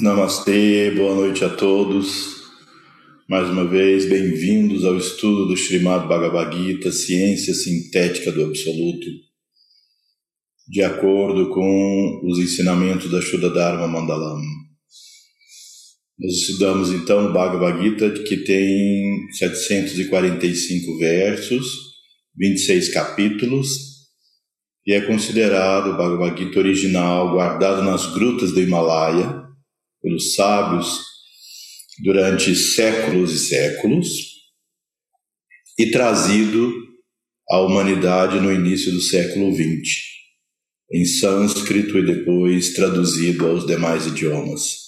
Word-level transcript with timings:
Namastê, 0.00 0.90
boa 0.90 1.14
noite 1.14 1.44
a 1.44 1.48
todos. 1.48 2.42
Mais 3.28 3.48
uma 3.48 3.64
vez, 3.64 4.06
bem-vindos 4.06 4.84
ao 4.84 4.96
estudo 4.96 5.46
do 5.46 5.54
Srimad 5.54 6.08
Bhagavad 6.08 6.56
Gita, 6.56 6.90
Ciência 6.90 7.54
Sintética 7.54 8.32
do 8.32 8.44
Absoluto, 8.44 9.06
de 10.68 10.82
acordo 10.82 11.48
com 11.50 12.22
os 12.24 12.40
ensinamentos 12.40 13.08
da 13.08 13.20
Shuddha 13.20 13.50
Dharma 13.50 13.86
Mandalam. 13.86 14.40
Nós 16.18 16.32
estudamos 16.38 16.90
então 16.90 17.30
o 17.30 17.32
Bhagavad 17.32 17.80
Gita, 17.80 18.10
que 18.24 18.38
tem 18.38 19.30
745 19.30 20.98
versos, 20.98 21.66
26 22.36 22.88
capítulos, 22.88 23.68
e 24.84 24.92
é 24.92 25.00
considerado 25.02 25.90
o 25.90 25.96
Bhagavad 25.96 26.36
Gita 26.36 26.58
original, 26.58 27.30
guardado 27.30 27.80
nas 27.84 28.12
grutas 28.12 28.50
do 28.50 28.60
Himalaia, 28.60 29.43
pelos 30.04 30.34
sábios 30.34 31.00
durante 32.02 32.54
séculos 32.54 33.32
e 33.32 33.38
séculos 33.38 34.34
e 35.78 35.90
trazido 35.90 36.72
à 37.50 37.60
humanidade 37.60 38.38
no 38.38 38.52
início 38.52 38.92
do 38.92 39.00
século 39.00 39.52
XX, 39.52 39.90
em 40.92 41.04
sânscrito 41.06 41.98
e 41.98 42.04
depois 42.04 42.74
traduzido 42.74 43.46
aos 43.46 43.66
demais 43.66 44.06
idiomas. 44.06 44.84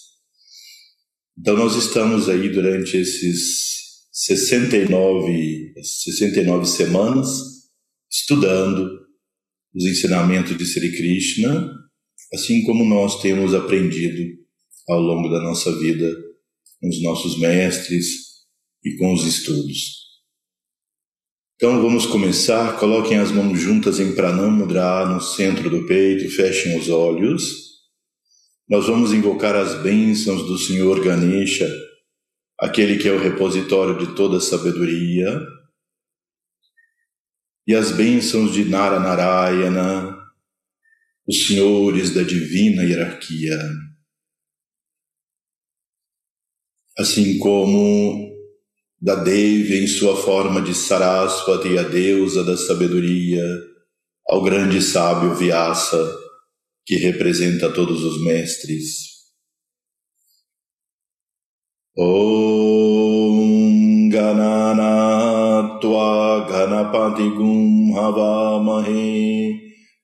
Então 1.39 1.57
nós 1.57 1.75
estamos 1.77 2.29
aí 2.29 2.51
durante 2.51 2.97
esses 2.99 4.07
69, 4.13 5.75
69 5.83 6.67
semanas 6.67 7.29
estudando 8.11 8.89
os 9.75 9.85
ensinamentos 9.85 10.57
de 10.57 10.65
Sri 10.65 10.95
Krishna, 10.97 11.71
assim 12.35 12.63
como 12.65 12.85
nós 12.85 13.21
temos 13.21 13.55
aprendido 13.55 14.46
ao 14.89 15.01
longo 15.01 15.29
da 15.29 15.41
nossa 15.41 15.77
vida 15.79 16.15
com 16.81 16.89
os 16.89 17.03
nossos 17.03 17.39
mestres 17.39 18.45
e 18.85 18.97
com 18.97 19.13
os 19.13 19.25
estudos. 19.25 20.07
Então 21.57 21.83
vamos 21.83 22.07
começar. 22.07 22.79
Coloquem 22.79 23.19
as 23.19 23.33
mãos 23.33 23.59
juntas 23.59 23.99
em 23.99 24.15
Pranamudra 24.15 25.07
no 25.07 25.21
centro 25.21 25.71
do 25.71 25.87
peito, 25.87 26.31
fechem 26.31 26.79
os 26.79 26.89
olhos. 26.89 27.67
Nós 28.69 28.87
vamos 28.87 29.13
invocar 29.13 29.57
as 29.57 29.81
bênçãos 29.83 30.43
do 30.47 30.59
Senhor 30.59 31.03
Ganesha, 31.03 31.69
aquele 32.61 32.99
que 32.99 33.09
é 33.09 33.13
o 33.13 33.19
repositório 33.19 33.97
de 33.99 34.15
toda 34.15 34.41
sabedoria, 34.41 35.41
e 37.67 37.75
as 37.75 37.91
bênçãos 37.91 38.53
de 38.53 38.65
Nara 38.65 39.01
Narayana, 39.01 40.17
os 41.27 41.47
senhores 41.47 42.11
da 42.11 42.23
divina 42.23 42.85
hierarquia 42.85 43.59
assim 46.99 47.39
como 47.39 48.35
da 49.01 49.15
Devi 49.17 49.83
em 49.83 49.87
sua 49.87 50.17
forma 50.17 50.61
de 50.63 50.75
Saraswati, 50.75 51.79
a 51.79 51.83
deusa 51.83 52.43
da 52.43 52.57
sabedoria, 52.57 53.45
ao 54.29 54.43
grande 54.43 54.83
sábio 54.83 55.33
Vyasa, 55.35 56.13
que 56.85 56.97
representa 56.97 57.71
todos 57.71 58.03
os 58.03 58.21
mestres. 58.25 59.15
Om 61.99 64.11
Gananatva 64.11 64.87
Ganapatigum 66.49 67.95
Havamahe 67.97 69.59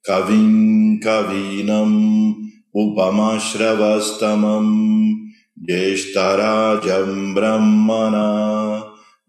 Kavim 0.04 0.98
Kavinam 1.00 2.34
Upamashravastamam 2.74 5.21
ज्येष्ठराजं 5.64 7.34
ब्रह्मणा 7.34 8.80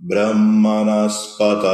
ब्रह्मणस्पत 0.02 1.66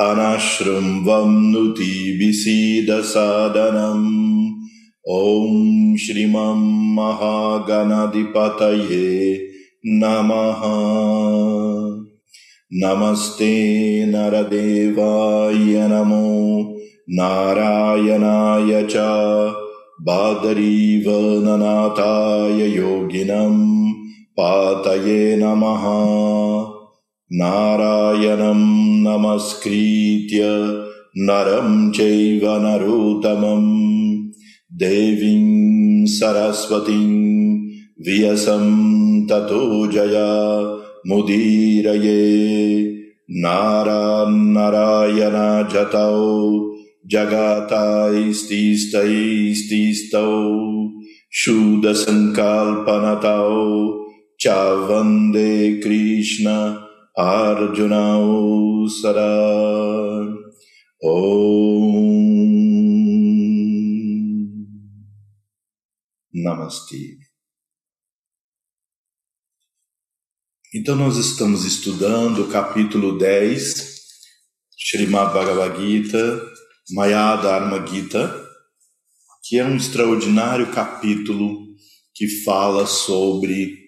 अनशृण्वन्नुति 0.00 2.16
विसीदसादनम्। 2.20 4.50
ॐ 5.08 5.96
श्रीमं 5.96 6.94
महागणाधिपतये 6.94 9.48
नमः। 9.86 10.62
नमस्ते 12.72 14.06
नरदेवाय 14.06 15.88
नमो 15.88 16.76
नारायणाय 17.10 18.86
च 18.90 18.96
बादरीवननाथाय 20.00 22.68
योगिनं 22.68 23.73
पातये 24.40 25.36
नमः। 25.36 25.82
नारायणं 27.32 28.60
नमस्कृत्य 29.02 30.40
नरं 31.16 31.90
चैव 31.90 32.40
नरोत्तमं 32.44 33.62
देवीं 34.72 36.06
सरस्वतीं 36.06 37.54
व्यसं 38.08 38.64
ततो 39.26 39.86
जया। 39.86 40.60
मुदीरये 41.06 42.24
नारायण 43.30 44.34
जतौ। 45.68 46.24
जगातास्तिस्तैस्तिस्तौ 47.06 48.24
शूदसङ्कल्पनतौ 51.32 52.44
Chavande 54.44 55.80
Krishna 55.80 56.86
Arjuna 57.16 58.18
Usara 58.18 59.24
Om 61.02 62.04
Namaste. 66.34 67.16
Então, 70.74 70.94
nós 70.94 71.16
estamos 71.16 71.64
estudando 71.64 72.42
o 72.42 72.50
capítulo 72.50 73.16
10, 73.16 73.98
Srimad 74.78 75.32
Bhagavad 75.32 75.80
Gita, 75.80 76.52
Maya 76.90 77.36
Dharma 77.36 77.86
Gita, 77.86 78.46
que 79.42 79.58
é 79.58 79.64
um 79.64 79.76
extraordinário 79.76 80.70
capítulo 80.70 81.64
que 82.14 82.28
fala 82.44 82.86
sobre 82.86 83.83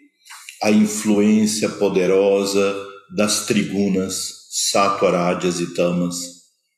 a 0.63 0.71
influência 0.71 1.69
poderosa 1.69 2.75
das 3.15 3.47
trigunas, 3.47 4.47
satwarádias 4.51 5.61
e 5.61 5.75
tamas 5.75 6.17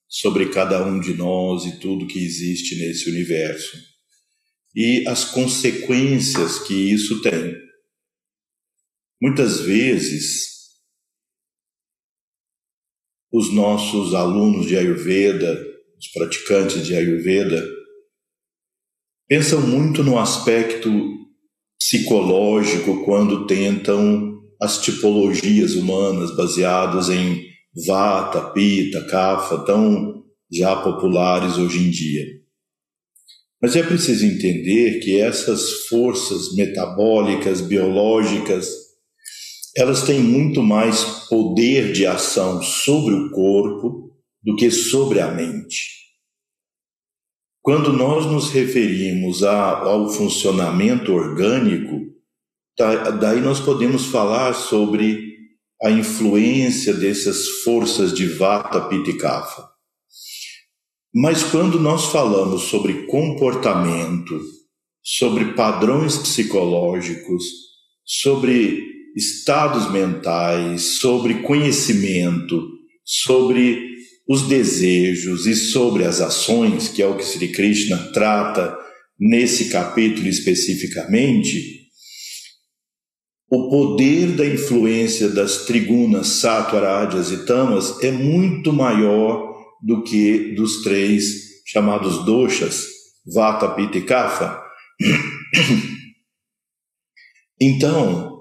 sobre 0.08 0.48
cada 0.50 0.84
um 0.84 1.00
de 1.00 1.14
nós 1.14 1.64
e 1.64 1.78
tudo 1.78 2.06
que 2.06 2.18
existe 2.18 2.76
nesse 2.76 3.08
universo 3.08 3.76
e 4.74 5.06
as 5.08 5.24
consequências 5.24 6.58
que 6.60 6.74
isso 6.74 7.20
tem. 7.22 7.56
Muitas 9.20 9.60
vezes, 9.60 10.48
os 13.32 13.52
nossos 13.52 14.14
alunos 14.14 14.66
de 14.66 14.76
Ayurveda 14.76 15.68
os 15.98 16.08
praticantes 16.08 16.86
de 16.86 16.94
Ayurveda, 16.94 17.66
pensam 19.26 19.60
muito 19.60 20.04
no 20.04 20.18
aspecto 20.18 20.88
psicológico 21.88 23.02
quando 23.02 23.46
tentam 23.46 24.42
as 24.60 24.78
tipologias 24.82 25.74
humanas 25.74 26.36
baseadas 26.36 27.08
em 27.08 27.46
Vata, 27.86 28.50
Pita, 28.50 29.06
Kapha, 29.06 29.58
tão 29.60 30.22
já 30.52 30.76
populares 30.76 31.56
hoje 31.56 31.78
em 31.78 31.90
dia. 31.90 32.26
Mas 33.62 33.74
é 33.74 33.82
preciso 33.82 34.26
entender 34.26 35.00
que 35.00 35.18
essas 35.18 35.86
forças 35.88 36.54
metabólicas, 36.54 37.62
biológicas, 37.62 38.68
elas 39.74 40.02
têm 40.02 40.20
muito 40.20 40.62
mais 40.62 41.04
poder 41.30 41.92
de 41.92 42.06
ação 42.06 42.60
sobre 42.62 43.14
o 43.14 43.30
corpo 43.30 44.12
do 44.42 44.56
que 44.56 44.70
sobre 44.70 45.20
a 45.20 45.30
mente. 45.30 45.97
Quando 47.62 47.92
nós 47.92 48.26
nos 48.26 48.50
referimos 48.50 49.42
a, 49.42 49.78
ao 49.80 50.08
funcionamento 50.10 51.12
orgânico, 51.12 52.06
daí 53.20 53.40
nós 53.40 53.60
podemos 53.60 54.06
falar 54.06 54.54
sobre 54.54 55.36
a 55.82 55.90
influência 55.90 56.94
dessas 56.94 57.46
forças 57.64 58.12
de 58.12 58.26
Vata, 58.26 58.80
Pitta 58.88 59.10
e 59.10 59.18
Kapha. 59.18 59.68
Mas 61.14 61.42
quando 61.42 61.80
nós 61.80 62.06
falamos 62.06 62.62
sobre 62.62 63.06
comportamento, 63.06 64.40
sobre 65.02 65.52
padrões 65.54 66.16
psicológicos, 66.18 67.44
sobre 68.04 68.82
estados 69.16 69.90
mentais, 69.90 70.98
sobre 70.98 71.42
conhecimento, 71.42 72.68
sobre 73.04 73.87
os 74.28 74.46
desejos 74.46 75.46
e 75.46 75.54
sobre 75.54 76.04
as 76.04 76.20
ações, 76.20 76.88
que 76.88 77.02
é 77.02 77.06
o 77.06 77.16
que 77.16 77.24
Sri 77.24 77.48
Krishna 77.48 77.96
trata 78.12 78.76
nesse 79.18 79.70
capítulo 79.70 80.28
especificamente, 80.28 81.78
o 83.50 83.70
poder 83.70 84.32
da 84.32 84.44
influência 84.44 85.30
das 85.30 85.64
trigunas, 85.64 86.26
sattva, 86.26 86.80
rajas 86.80 87.32
e 87.32 87.46
tamas 87.46 88.02
é 88.02 88.10
muito 88.10 88.72
maior 88.72 89.56
do 89.82 90.02
que 90.02 90.54
dos 90.54 90.82
três 90.82 91.62
chamados 91.66 92.24
doshas, 92.26 92.86
vata, 93.26 93.68
pitta 93.70 93.98
e 93.98 94.02
kapha. 94.02 94.60
Então, 97.60 98.37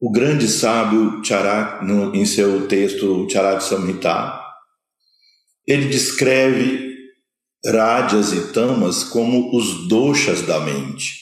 o 0.00 0.10
grande 0.10 0.48
sábio 0.48 1.22
Charak, 1.22 1.84
em 2.14 2.24
seu 2.24 2.66
texto 2.66 3.28
Charak 3.30 3.62
Samhita, 3.62 4.40
ele 5.66 5.88
descreve 5.88 6.96
Rajas 7.66 8.32
e 8.32 8.52
Tamas 8.52 9.04
como 9.04 9.54
os 9.54 9.86
doshas 9.86 10.40
da 10.42 10.58
mente. 10.60 11.20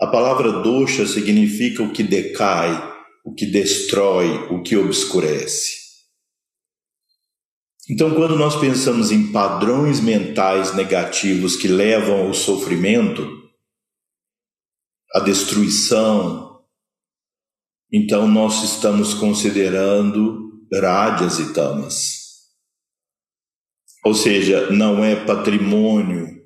A 0.00 0.06
palavra 0.06 0.62
dosha 0.62 1.06
significa 1.06 1.82
o 1.82 1.92
que 1.92 2.02
decai, 2.02 2.72
o 3.24 3.34
que 3.34 3.44
destrói, 3.44 4.48
o 4.50 4.62
que 4.62 4.76
obscurece. 4.76 5.84
Então, 7.88 8.14
quando 8.14 8.36
nós 8.36 8.58
pensamos 8.58 9.12
em 9.12 9.30
padrões 9.30 10.00
mentais 10.00 10.74
negativos 10.74 11.54
que 11.54 11.68
levam 11.68 12.26
ao 12.26 12.32
sofrimento, 12.32 13.42
à 15.14 15.20
destruição, 15.20 16.43
então 17.96 18.26
nós 18.26 18.64
estamos 18.64 19.14
considerando 19.14 20.66
rádias 20.74 21.38
e 21.38 21.52
tamas. 21.52 22.24
Ou 24.04 24.12
seja, 24.12 24.68
não 24.72 25.04
é 25.04 25.14
patrimônio 25.14 26.42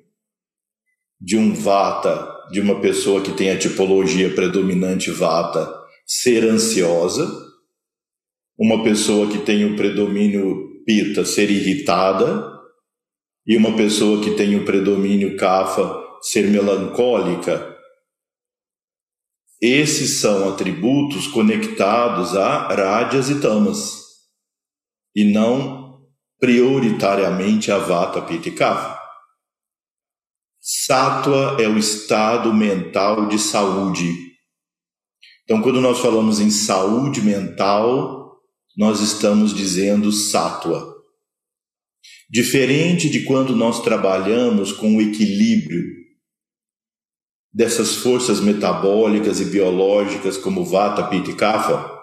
de 1.19 1.35
um 1.35 1.51
vata, 1.51 2.31
de 2.51 2.61
uma 2.61 2.79
pessoa 2.79 3.23
que 3.23 3.31
tem 3.31 3.49
a 3.49 3.57
tipologia 3.57 4.31
predominante 4.35 5.09
vata, 5.09 5.67
ser 6.05 6.43
ansiosa, 6.43 7.27
uma 8.55 8.83
pessoa 8.83 9.27
que 9.27 9.39
tem 9.39 9.65
o 9.65 9.75
predomínio 9.75 10.83
pita 10.85 11.25
ser 11.25 11.49
irritada 11.49 12.47
e 13.47 13.57
uma 13.57 13.75
pessoa 13.75 14.23
que 14.23 14.35
tem 14.35 14.55
o 14.55 14.65
predomínio 14.65 15.35
kafa 15.35 15.99
ser 16.21 16.47
melancólica. 16.47 17.78
Esses 19.61 20.21
são 20.21 20.47
atributos 20.47 21.27
conectados 21.27 22.33
a 22.35 22.67
rádias 22.67 23.29
e 23.29 23.41
tamas 23.41 23.99
e 25.13 25.25
não 25.25 26.01
prioritariamente 26.39 27.69
a 27.69 27.77
vata, 27.77 28.21
pita 28.21 28.47
e 28.47 28.51
kapha. 28.53 28.97
Sattva 30.61 31.57
é 31.59 31.67
o 31.67 31.77
estado 31.77 32.53
mental 32.53 33.27
de 33.27 33.37
saúde. 33.37 34.13
Então, 35.43 35.61
quando 35.61 35.81
nós 35.81 35.99
falamos 35.99 36.39
em 36.39 36.49
saúde 36.49 37.21
mental, 37.21 38.37
nós 38.77 39.01
estamos 39.01 39.53
dizendo 39.53 40.09
sátua. 40.11 40.95
Diferente 42.29 43.09
de 43.09 43.25
quando 43.25 43.53
nós 43.55 43.81
trabalhamos 43.81 44.71
com 44.71 44.95
o 44.95 45.01
equilíbrio 45.01 45.98
dessas 47.51 47.95
forças 47.95 48.39
metabólicas 48.39 49.39
e 49.39 49.45
biológicas 49.45 50.37
como 50.37 50.63
Vata, 50.63 51.07
Pitta 51.07 51.31
e 51.31 51.35
Kapha, 51.35 51.99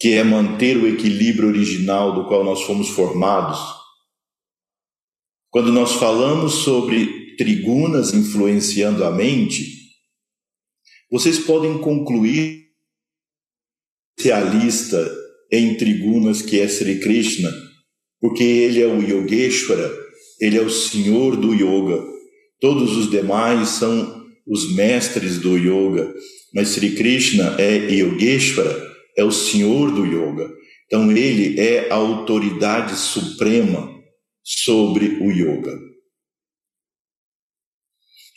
que 0.00 0.14
é 0.14 0.24
manter 0.24 0.76
o 0.76 0.86
equilíbrio 0.86 1.48
original 1.48 2.14
do 2.14 2.26
qual 2.26 2.44
nós 2.44 2.62
fomos 2.62 2.88
formados. 2.88 3.58
Quando 5.50 5.72
nós 5.72 5.92
falamos 5.92 6.54
sobre 6.64 7.36
trigunas 7.36 8.12
influenciando 8.12 9.04
a 9.04 9.10
mente, 9.10 9.66
vocês 11.10 11.38
podem 11.38 11.78
concluir 11.78 12.64
especialista 14.16 15.24
em 15.52 15.76
trigunas 15.76 16.42
que 16.42 16.60
é 16.60 16.66
Sri 16.66 17.00
Krishna, 17.00 17.50
porque 18.20 18.42
ele 18.42 18.80
é 18.80 18.86
o 18.86 19.00
Yogeshwara, 19.00 19.92
ele 20.40 20.56
é 20.56 20.62
o 20.62 20.70
senhor 20.70 21.36
do 21.36 21.52
yoga. 21.54 22.13
Todos 22.64 22.96
os 22.96 23.10
demais 23.10 23.68
são 23.68 24.24
os 24.46 24.74
mestres 24.74 25.38
do 25.38 25.54
yoga, 25.58 26.14
mas 26.54 26.70
Sri 26.70 26.94
Krishna 26.96 27.56
é 27.60 27.76
Yogeshwara, 27.92 28.90
é 29.18 29.22
o 29.22 29.30
senhor 29.30 29.90
do 29.90 30.06
yoga. 30.06 30.50
Então 30.86 31.12
ele 31.12 31.60
é 31.60 31.92
a 31.92 31.96
autoridade 31.96 32.96
suprema 32.96 33.86
sobre 34.42 35.18
o 35.20 35.30
yoga. 35.30 35.78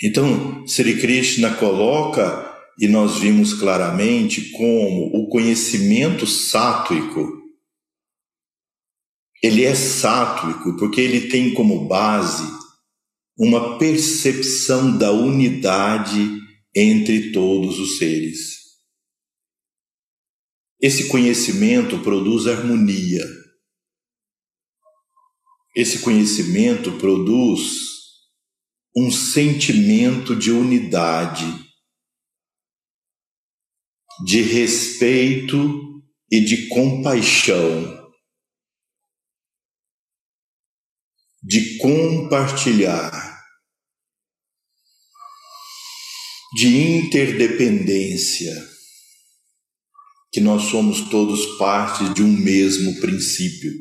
Então, 0.04 0.68
Sri 0.68 1.00
Krishna 1.00 1.56
coloca 1.56 2.54
e 2.78 2.86
nós 2.86 3.20
vimos 3.20 3.54
claramente 3.54 4.52
como 4.52 5.06
o 5.16 5.30
conhecimento 5.30 6.28
sátuico 6.28 7.32
ele 9.42 9.64
é 9.64 9.74
sátuico 9.74 10.76
porque 10.76 11.00
ele 11.00 11.30
tem 11.30 11.54
como 11.54 11.88
base 11.88 12.67
uma 13.38 13.78
percepção 13.78 14.98
da 14.98 15.12
unidade 15.12 16.42
entre 16.76 17.32
todos 17.32 17.80
os 17.80 17.98
seres. 17.98 18.58
Esse 20.80 21.08
conhecimento 21.08 22.00
produz 22.00 22.48
harmonia. 22.48 23.24
Esse 25.76 26.00
conhecimento 26.00 26.92
produz 26.98 27.88
um 28.96 29.12
sentimento 29.12 30.36
de 30.36 30.52
unidade 30.52 31.46
de 34.26 34.42
respeito 34.42 36.04
e 36.32 36.40
de 36.42 36.68
compaixão, 36.68 37.97
de 41.44 41.78
compartilhar, 41.78 43.12
de 46.56 46.68
interdependência, 46.68 48.54
que 50.32 50.40
nós 50.40 50.64
somos 50.64 51.10
todos 51.10 51.58
parte 51.58 52.14
de 52.14 52.24
um 52.24 52.32
mesmo 52.32 53.00
princípio. 53.00 53.72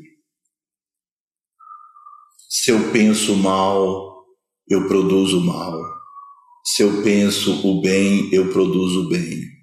Se 2.48 2.70
eu 2.70 2.92
penso 2.92 3.36
mal, 3.36 4.24
eu 4.68 4.86
produzo 4.88 5.40
mal. 5.40 5.80
Se 6.64 6.82
eu 6.82 7.02
penso 7.02 7.66
o 7.66 7.80
bem, 7.80 8.28
eu 8.32 8.52
produzo 8.52 9.06
o 9.06 9.08
bem 9.08 9.56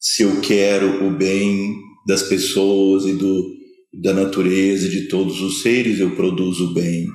se 0.00 0.22
eu 0.22 0.40
quero 0.40 1.06
o 1.06 1.10
bem 1.10 1.76
das 2.06 2.22
pessoas 2.22 3.04
e 3.04 3.14
do, 3.14 3.52
da 3.92 4.14
natureza 4.14 4.86
e 4.86 4.90
de 4.90 5.08
todos 5.08 5.40
os 5.40 5.62
seres, 5.62 5.98
eu 5.98 6.14
produzo 6.14 6.70
o 6.70 6.74
bem. 6.74 7.08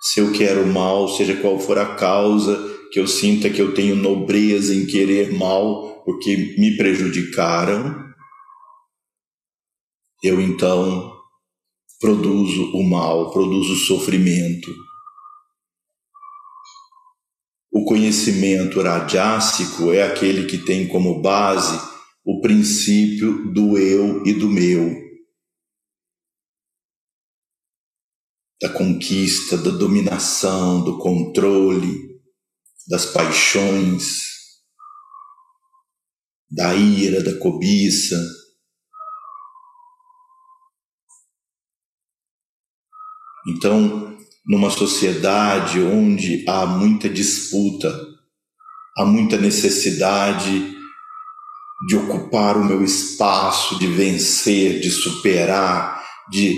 Se 0.00 0.20
eu 0.20 0.32
quero 0.32 0.66
mal, 0.66 1.08
seja 1.08 1.36
qual 1.40 1.58
for 1.58 1.78
a 1.78 1.96
causa, 1.96 2.56
que 2.92 3.00
eu 3.00 3.06
sinta 3.06 3.50
que 3.50 3.60
eu 3.60 3.74
tenho 3.74 3.96
nobreza 3.96 4.74
em 4.74 4.86
querer 4.86 5.32
mal 5.32 6.02
porque 6.04 6.54
me 6.56 6.76
prejudicaram, 6.76 8.08
eu 10.22 10.40
então 10.40 11.12
produzo 12.00 12.72
o 12.74 12.82
mal, 12.82 13.30
produzo 13.30 13.74
o 13.74 13.76
sofrimento. 13.76 14.74
O 17.70 17.84
conhecimento 17.84 18.80
rajásico 18.80 19.92
é 19.92 20.02
aquele 20.02 20.46
que 20.46 20.58
tem 20.58 20.88
como 20.88 21.20
base 21.20 21.78
o 22.24 22.40
princípio 22.40 23.52
do 23.52 23.76
eu 23.76 24.24
e 24.24 24.32
do 24.32 24.48
meu, 24.48 25.07
da 28.60 28.68
conquista, 28.68 29.56
da 29.56 29.70
dominação, 29.70 30.82
do 30.82 30.98
controle, 30.98 32.20
das 32.88 33.06
paixões, 33.06 34.22
da 36.50 36.74
ira, 36.74 37.22
da 37.22 37.38
cobiça. 37.38 38.16
Então, 43.46 44.16
numa 44.46 44.70
sociedade 44.70 45.80
onde 45.80 46.44
há 46.48 46.66
muita 46.66 47.08
disputa, 47.08 47.94
há 48.96 49.04
muita 49.04 49.36
necessidade 49.36 50.76
de 51.86 51.96
ocupar 51.96 52.56
o 52.56 52.64
meu 52.64 52.82
espaço, 52.82 53.78
de 53.78 53.86
vencer, 53.86 54.80
de 54.80 54.90
superar, 54.90 56.02
de, 56.28 56.56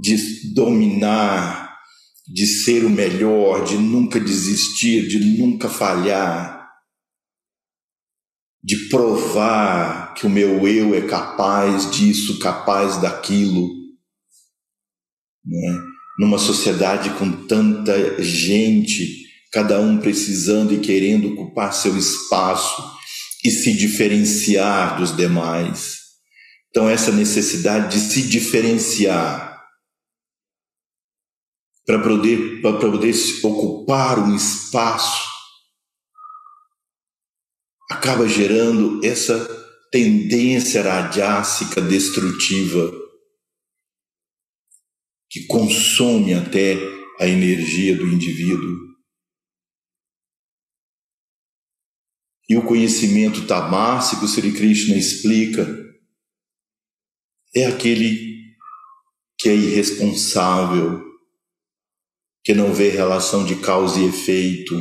de 0.00 0.52
dominar, 0.54 1.76
de 2.26 2.46
ser 2.46 2.84
o 2.84 2.90
melhor, 2.90 3.64
de 3.64 3.76
nunca 3.76 4.18
desistir, 4.18 5.06
de 5.08 5.18
nunca 5.18 5.68
falhar, 5.68 6.70
de 8.62 8.88
provar 8.88 10.14
que 10.14 10.26
o 10.26 10.30
meu 10.30 10.66
eu 10.68 10.94
é 10.94 11.02
capaz 11.02 11.90
disso, 11.90 12.38
capaz 12.38 12.96
daquilo. 12.98 13.68
Né? 15.44 15.80
Numa 16.18 16.38
sociedade 16.38 17.10
com 17.18 17.46
tanta 17.46 18.22
gente 18.22 19.22
cada 19.52 19.80
um 19.80 19.98
precisando 19.98 20.72
e 20.72 20.78
querendo 20.78 21.32
ocupar 21.32 21.74
seu 21.74 21.96
espaço 21.96 22.82
e 23.44 23.50
se 23.50 23.72
diferenciar 23.74 24.96
dos 24.96 25.14
demais. 25.14 25.96
Então, 26.70 26.88
essa 26.88 27.12
necessidade 27.12 27.94
de 27.94 28.00
se 28.00 28.22
diferenciar 28.22 29.51
para 31.86 32.02
poder, 32.02 32.60
para 32.62 32.78
poder 32.78 33.14
ocupar 33.42 34.18
um 34.18 34.34
espaço 34.34 35.32
acaba 37.92 38.26
gerando 38.26 39.04
essa 39.04 39.38
tendência 39.90 40.82
radiácica 40.82 41.80
destrutiva 41.80 42.90
que 45.30 45.46
consome 45.46 46.34
até 46.34 46.74
a 47.20 47.26
energia 47.26 47.96
do 47.96 48.06
indivíduo. 48.06 48.76
E 52.48 52.56
o 52.56 52.66
conhecimento 52.66 53.46
tamássico, 53.46 54.26
Sri 54.26 54.52
Krishna 54.52 54.96
explica, 54.96 55.66
é 57.54 57.66
aquele 57.66 58.42
que 59.38 59.48
é 59.48 59.54
irresponsável, 59.54 61.11
que 62.44 62.54
não 62.54 62.72
vê 62.72 62.88
relação 62.88 63.44
de 63.44 63.56
causa 63.56 64.00
e 64.00 64.06
efeito, 64.06 64.74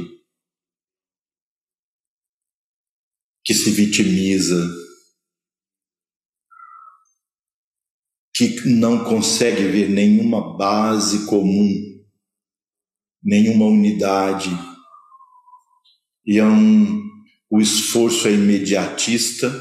que 3.44 3.54
se 3.54 3.70
vitimiza, 3.70 4.68
que 8.34 8.68
não 8.68 9.04
consegue 9.04 9.68
ver 9.68 9.90
nenhuma 9.90 10.58
base 10.58 11.28
comum, 11.28 11.70
nenhuma 13.24 13.66
unidade, 13.66 14.50
e 16.26 16.40
é 16.40 16.46
um, 16.46 17.02
o 17.50 17.60
esforço 17.60 18.28
é 18.28 18.34
imediatista, 18.34 19.52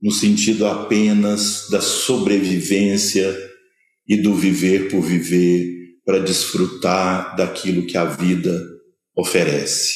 no 0.00 0.10
sentido 0.10 0.66
apenas 0.66 1.68
da 1.70 1.80
sobrevivência 1.80 3.36
e 4.06 4.16
do 4.16 4.34
viver 4.34 4.90
por 4.90 5.02
viver 5.02 5.79
para 6.10 6.18
desfrutar 6.18 7.36
daquilo 7.36 7.86
que 7.86 7.96
a 7.96 8.04
vida 8.04 8.60
oferece. 9.16 9.94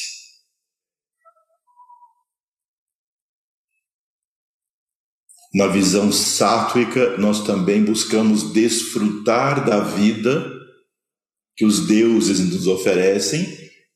Na 5.53 5.67
visão 5.67 6.13
sátrica, 6.13 7.17
nós 7.17 7.43
também 7.43 7.83
buscamos 7.83 8.53
desfrutar 8.53 9.65
da 9.65 9.81
vida 9.81 10.49
que 11.57 11.65
os 11.65 11.85
deuses 11.85 12.39
nos 12.39 12.65
oferecem, 12.65 13.45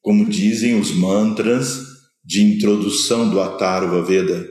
como 0.01 0.25
dizem 0.25 0.77
os 0.77 0.91
mantras 0.91 1.85
de 2.21 2.43
introdução 2.43 3.29
do 3.29 3.39
Atharva 3.39 4.03
Veda. 4.03 4.45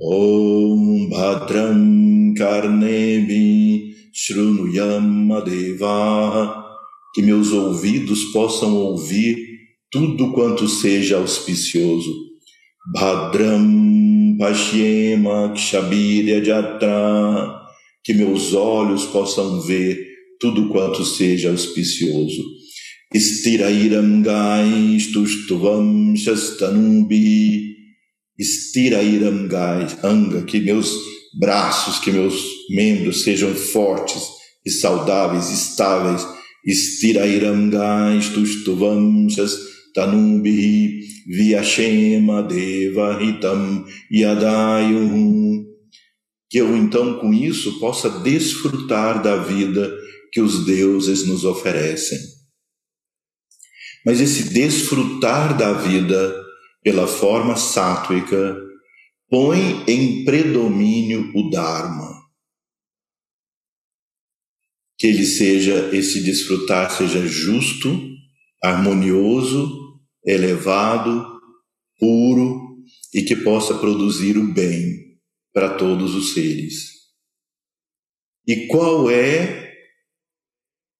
Om 0.00 1.10
Bhadram 1.10 2.32
Karnebi 2.38 3.87
Shrunuyam 4.20 5.28
Deva, 5.44 6.64
que 7.14 7.22
meus 7.22 7.52
ouvidos 7.52 8.24
possam 8.32 8.74
ouvir 8.74 9.38
tudo 9.92 10.32
quanto 10.32 10.66
seja 10.66 11.18
auspicioso. 11.18 12.12
Bhadram 12.92 14.36
Pashyema 14.36 15.52
Kshabirya 15.54 16.44
Jatra, 16.44 17.60
que 18.02 18.12
meus 18.12 18.54
olhos 18.54 19.04
possam 19.06 19.60
ver 19.60 20.04
tudo 20.40 20.68
quanto 20.68 21.04
seja 21.04 21.50
auspicioso. 21.50 22.42
Estirairam 23.14 24.20
Gai 24.22 24.98
Stustuvam 24.98 26.16
Shastanubi, 26.16 27.72
Estirairam 28.36 29.46
Gai, 29.46 29.86
Anga, 30.02 30.42
que 30.42 30.58
meus 30.58 31.17
braços, 31.38 31.98
que 31.98 32.10
meus 32.10 32.44
membros 32.70 33.22
sejam 33.22 33.54
fortes 33.54 34.22
e 34.64 34.70
saudáveis, 34.70 35.50
estáveis. 35.50 36.26
Estirairam 36.64 37.70
Gai 37.70 38.20
Stustuvam 38.20 39.28
Shastanubi, 39.30 41.00
Vyashema 41.26 42.42
Deva 42.42 43.22
Hitam 43.22 43.86
Yadayuhum. 44.12 45.64
Que 46.50 46.58
eu 46.58 46.76
então 46.76 47.18
com 47.18 47.32
isso 47.32 47.78
possa 47.78 48.10
desfrutar 48.10 49.22
da 49.22 49.36
vida 49.36 49.90
que 50.32 50.40
os 50.40 50.64
deuses 50.64 51.26
nos 51.26 51.44
oferecem. 51.44 52.18
Mas 54.04 54.20
esse 54.20 54.52
desfrutar 54.52 55.56
da 55.56 55.72
vida 55.72 56.34
pela 56.82 57.06
forma 57.06 57.56
sátrica 57.56 58.56
põe 59.28 59.84
em 59.86 60.24
predomínio 60.24 61.30
o 61.34 61.50
Dharma. 61.50 62.18
Que 64.98 65.06
ele 65.06 65.24
seja, 65.24 65.94
esse 65.94 66.22
desfrutar 66.22 66.90
seja 66.90 67.26
justo, 67.26 67.88
harmonioso 68.62 69.88
elevado, 70.24 71.40
puro 71.98 72.78
e 73.14 73.22
que 73.22 73.36
possa 73.36 73.78
produzir 73.78 74.36
o 74.36 74.52
bem 74.52 75.18
para 75.52 75.76
todos 75.76 76.14
os 76.14 76.34
seres. 76.34 76.98
E 78.46 78.66
qual 78.66 79.10
é 79.10 79.74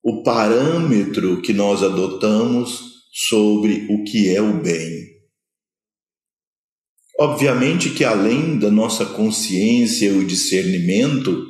o 0.03 0.23
parâmetro 0.23 1.43
que 1.43 1.53
nós 1.53 1.83
adotamos 1.83 2.81
sobre 3.13 3.87
o 3.91 4.05
que 4.05 4.35
é 4.35 4.41
o 4.41 4.63
bem? 4.63 5.08
Obviamente 7.21 7.91
que 7.91 8.05
além 8.05 8.59
da 8.59 8.71
nossa 8.71 9.05
consciência 9.05 10.09
e 10.09 10.25
discernimento, 10.25 11.45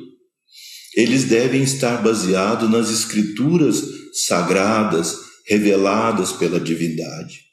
eles 0.95 1.25
devem 1.25 1.61
estar 1.61 2.01
baseados 2.01 2.69
nas 2.69 2.89
escrituras 2.89 3.83
sagradas 4.25 5.15
reveladas 5.45 6.31
pela 6.31 6.59
divindade. 6.59 7.49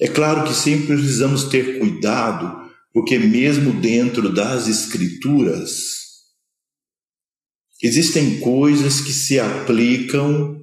É 0.00 0.08
claro 0.08 0.44
que 0.44 0.54
sempre 0.54 0.88
precisamos 0.88 1.44
ter 1.44 1.78
cuidado, 1.78 2.66
porque 2.92 3.18
mesmo 3.18 3.80
dentro 3.80 4.32
das 4.32 4.68
Escrituras, 4.68 6.06
existem 7.82 8.40
coisas 8.40 9.00
que 9.00 9.12
se 9.12 9.38
aplicam 9.38 10.60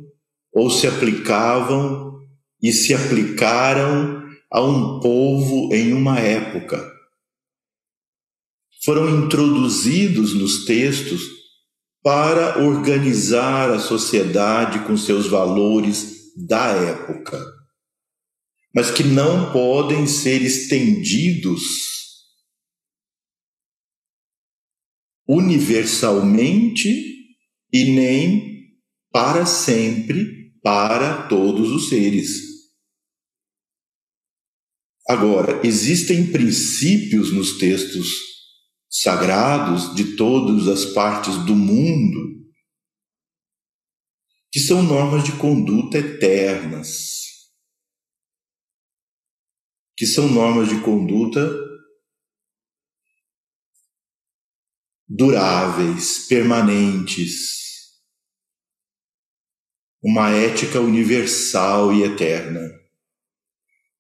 ou 0.52 0.70
se 0.70 0.86
aplicavam 0.86 2.20
e 2.62 2.72
se 2.72 2.94
aplicaram 2.94 4.23
a 4.54 4.62
um 4.62 5.00
povo 5.00 5.74
em 5.74 5.94
uma 5.94 6.20
época. 6.20 6.80
Foram 8.86 9.26
introduzidos 9.26 10.34
nos 10.34 10.66
textos 10.66 11.22
para 12.04 12.60
organizar 12.60 13.72
a 13.72 13.80
sociedade 13.80 14.86
com 14.86 14.96
seus 14.96 15.26
valores 15.26 16.14
da 16.48 16.68
época 16.68 17.42
mas 18.74 18.90
que 18.90 19.04
não 19.04 19.54
podem 19.54 20.08
ser 20.08 20.42
estendidos 20.42 21.62
universalmente 25.28 26.90
e 27.72 27.86
nem 27.92 28.74
para 29.12 29.46
sempre 29.46 30.52
para 30.62 31.28
todos 31.28 31.72
os 31.72 31.90
seres. 31.90 32.53
Agora, 35.08 35.66
existem 35.66 36.32
princípios 36.32 37.32
nos 37.34 37.58
textos 37.58 38.08
sagrados 38.90 39.96
de 39.96 40.16
todas 40.16 40.68
as 40.68 40.86
partes 40.94 41.36
do 41.46 41.56
mundo 41.56 42.44
que 44.52 44.60
são 44.60 44.84
normas 44.84 45.24
de 45.24 45.32
conduta 45.34 45.98
eternas 45.98 47.24
que 49.96 50.08
são 50.08 50.28
normas 50.28 50.70
de 50.70 50.82
conduta 50.82 51.40
duráveis, 55.08 56.28
permanentes, 56.28 58.02
uma 60.02 60.32
ética 60.32 60.80
universal 60.80 61.94
e 61.94 62.04
eterna, 62.04 62.60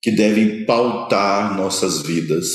que 0.03 0.11
devem 0.11 0.65
pautar 0.65 1.55
nossas 1.55 2.01
vidas. 2.01 2.49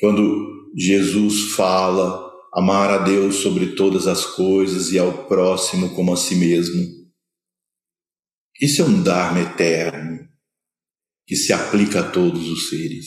Quando 0.00 0.72
Jesus 0.76 1.52
fala 1.54 2.28
amar 2.52 2.90
a 2.90 2.98
Deus 2.98 3.36
sobre 3.36 3.76
todas 3.76 4.08
as 4.08 4.26
coisas 4.26 4.90
e 4.90 4.98
ao 4.98 5.28
próximo 5.28 5.94
como 5.94 6.12
a 6.12 6.16
si 6.16 6.34
mesmo, 6.34 6.82
isso 8.60 8.82
é 8.82 8.84
um 8.84 9.00
Dharma 9.04 9.40
eterno 9.40 10.28
que 11.24 11.36
se 11.36 11.52
aplica 11.52 12.00
a 12.00 12.10
todos 12.10 12.48
os 12.48 12.68
seres. 12.70 13.06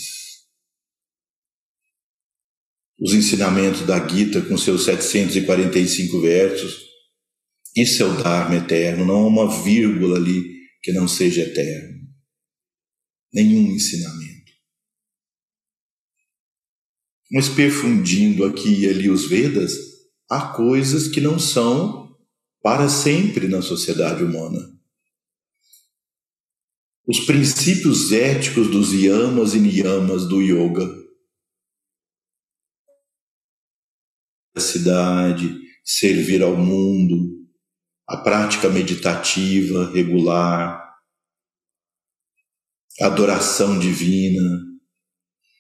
Os 2.98 3.14
ensinamentos 3.14 3.82
da 3.82 4.08
Gita, 4.08 4.42
com 4.42 4.58
seus 4.58 4.86
745 4.86 6.22
versos, 6.22 6.86
Isso 7.76 8.02
é 8.02 8.06
o 8.06 8.24
Dharma 8.24 8.56
eterno, 8.56 9.04
não 9.04 9.16
há 9.16 9.28
uma 9.28 9.64
vírgula 9.64 10.16
ali 10.16 10.55
que 10.86 10.94
não 10.94 11.08
seja 11.08 11.42
eterno. 11.42 12.08
Nenhum 13.34 13.72
ensinamento. 13.72 14.52
Mas 17.32 17.50
perfundindo 17.50 18.46
aqui 18.46 18.82
e 18.82 18.88
ali 18.88 19.10
os 19.10 19.28
Vedas, 19.28 19.74
há 20.30 20.54
coisas 20.54 21.08
que 21.08 21.20
não 21.20 21.40
são 21.40 22.16
para 22.62 22.88
sempre 22.88 23.48
na 23.48 23.64
sociedade 23.64 24.24
humana. 24.24 24.60
Os 27.08 27.22
princípios 27.22 28.12
éticos 28.12 28.70
dos 28.70 28.94
yamas 28.94 29.56
e 29.56 29.60
niyamas 29.60 30.30
do 30.30 30.40
yoga. 30.40 30.88
A 34.56 34.60
cidade, 34.60 35.52
servir 35.84 36.44
ao 36.44 36.56
mundo, 36.56 37.35
a 38.08 38.18
prática 38.18 38.70
meditativa 38.70 39.92
regular, 39.92 40.94
a 43.02 43.06
adoração 43.06 43.78
divina, 43.80 44.62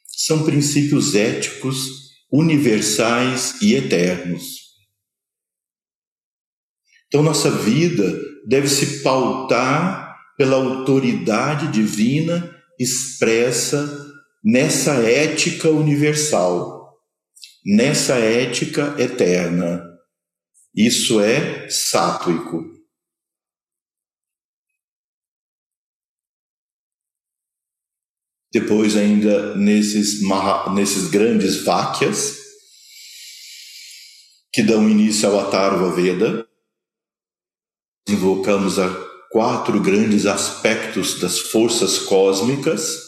são 0.06 0.44
princípios 0.44 1.16
éticos 1.16 2.06
universais 2.32 3.62
e 3.62 3.75
eternos. 3.75 4.66
Então, 7.08 7.22
nossa 7.22 7.50
vida 7.50 8.20
deve 8.48 8.68
se 8.68 9.02
pautar 9.02 10.16
pela 10.38 10.56
autoridade 10.56 11.72
divina 11.72 12.54
expressa 12.80 14.14
nessa 14.44 14.96
ética 14.96 15.70
universal, 15.70 16.94
nessa 17.66 18.16
ética 18.16 18.96
eterna. 19.00 19.95
Isso 20.75 21.22
é 21.22 21.70
sátuico. 21.70 22.75
Depois, 28.51 28.98
ainda 28.98 29.55
nesses, 29.55 30.22
nesses 30.74 31.10
grandes 31.10 31.63
váquias, 31.63 32.38
que 34.51 34.63
dão 34.63 34.89
início 34.89 35.29
ao 35.29 35.48
Atharva 35.48 35.94
Veda, 35.94 36.48
invocamos 38.08 38.77
a 38.77 38.88
quatro 39.32 39.82
grandes 39.82 40.25
aspectos 40.25 41.20
das 41.20 41.39
forças 41.39 42.00
cósmicas 42.00 43.01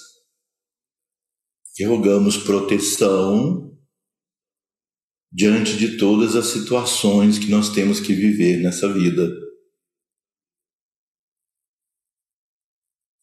e 1.80 1.86
rogamos 1.86 2.38
proteção 2.38 3.67
diante 5.32 5.78
de 5.78 5.98
todas 5.98 6.36
as 6.36 6.48
situações 6.48 7.38
que 7.38 7.50
nós 7.50 7.70
temos 7.70 8.00
que 8.00 8.14
viver 8.14 8.58
nessa 8.62 8.92
vida. 8.92 9.30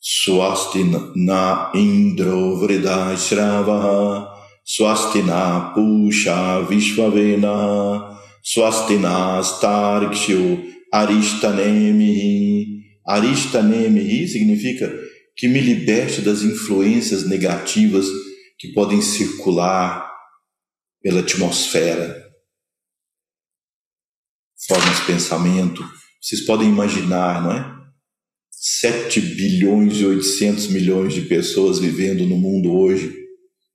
Swasti 0.01 0.85
na 1.17 1.73
Indro 1.75 2.59
Vridashrava 2.59 4.29
Swasti 4.63 5.23
na 5.23 5.73
Pusha 5.75 6.61
Vishvavena 6.63 8.19
Swasti 8.43 8.97
na 8.97 9.41
Starkshu 9.41 10.63
Aristanemihi 10.93 12.85
Aristanemihi 13.07 14.29
significa 14.29 14.95
que 15.37 15.49
me 15.49 15.61
liberte 15.61 16.21
das 16.21 16.43
influências 16.43 17.27
negativas 17.27 18.07
que 18.59 18.73
podem 18.73 19.01
circular 19.01 20.14
pela 21.05 21.21
atmosfera. 21.21 22.33
Formas 24.67 25.01
de 25.01 25.05
pensamento. 25.05 25.85
Vocês 26.19 26.41
podem 26.47 26.67
imaginar, 26.67 27.43
não 27.43 27.53
é? 27.53 27.75
7 28.51 29.21
bilhões 29.21 29.99
e 29.99 30.07
800 30.07 30.69
milhões 30.69 31.13
de 31.13 31.21
pessoas 31.21 31.79
vivendo 31.79 32.25
no 32.25 32.39
mundo 32.39 32.73
hoje, 32.73 33.15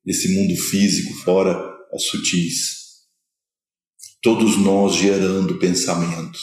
nesse 0.03 0.29
mundo 0.29 0.59
físico, 0.59 1.13
fora 1.23 1.55
as 1.93 2.01
sutis. 2.05 2.79
Todos 4.23 4.57
nós 4.57 4.95
gerando 4.95 5.59
pensamentos, 5.59 6.41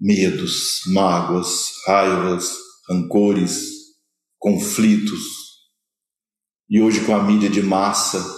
medos, 0.00 0.82
mágoas, 0.86 1.72
raivas, 1.84 2.56
rancores, 2.88 3.70
conflitos. 4.38 5.24
E 6.70 6.80
hoje, 6.80 7.04
com 7.04 7.16
a 7.16 7.24
mídia 7.24 7.50
de 7.50 7.62
massa, 7.62 8.35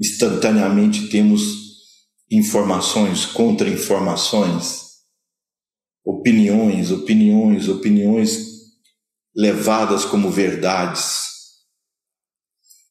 instantaneamente 0.00 1.08
temos 1.08 1.64
informações, 2.30 3.26
contra-informações 3.26 4.84
opiniões, 6.04 6.90
opiniões, 6.90 7.68
opiniões 7.68 8.54
levadas 9.34 10.04
como 10.04 10.30
verdades. 10.30 11.24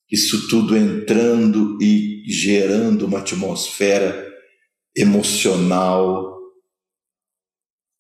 Isso 0.10 0.48
tudo 0.48 0.76
entrando 0.76 1.78
e 1.82 2.24
gerando 2.28 3.06
uma 3.06 3.20
atmosfera 3.20 4.32
emocional, 4.96 6.40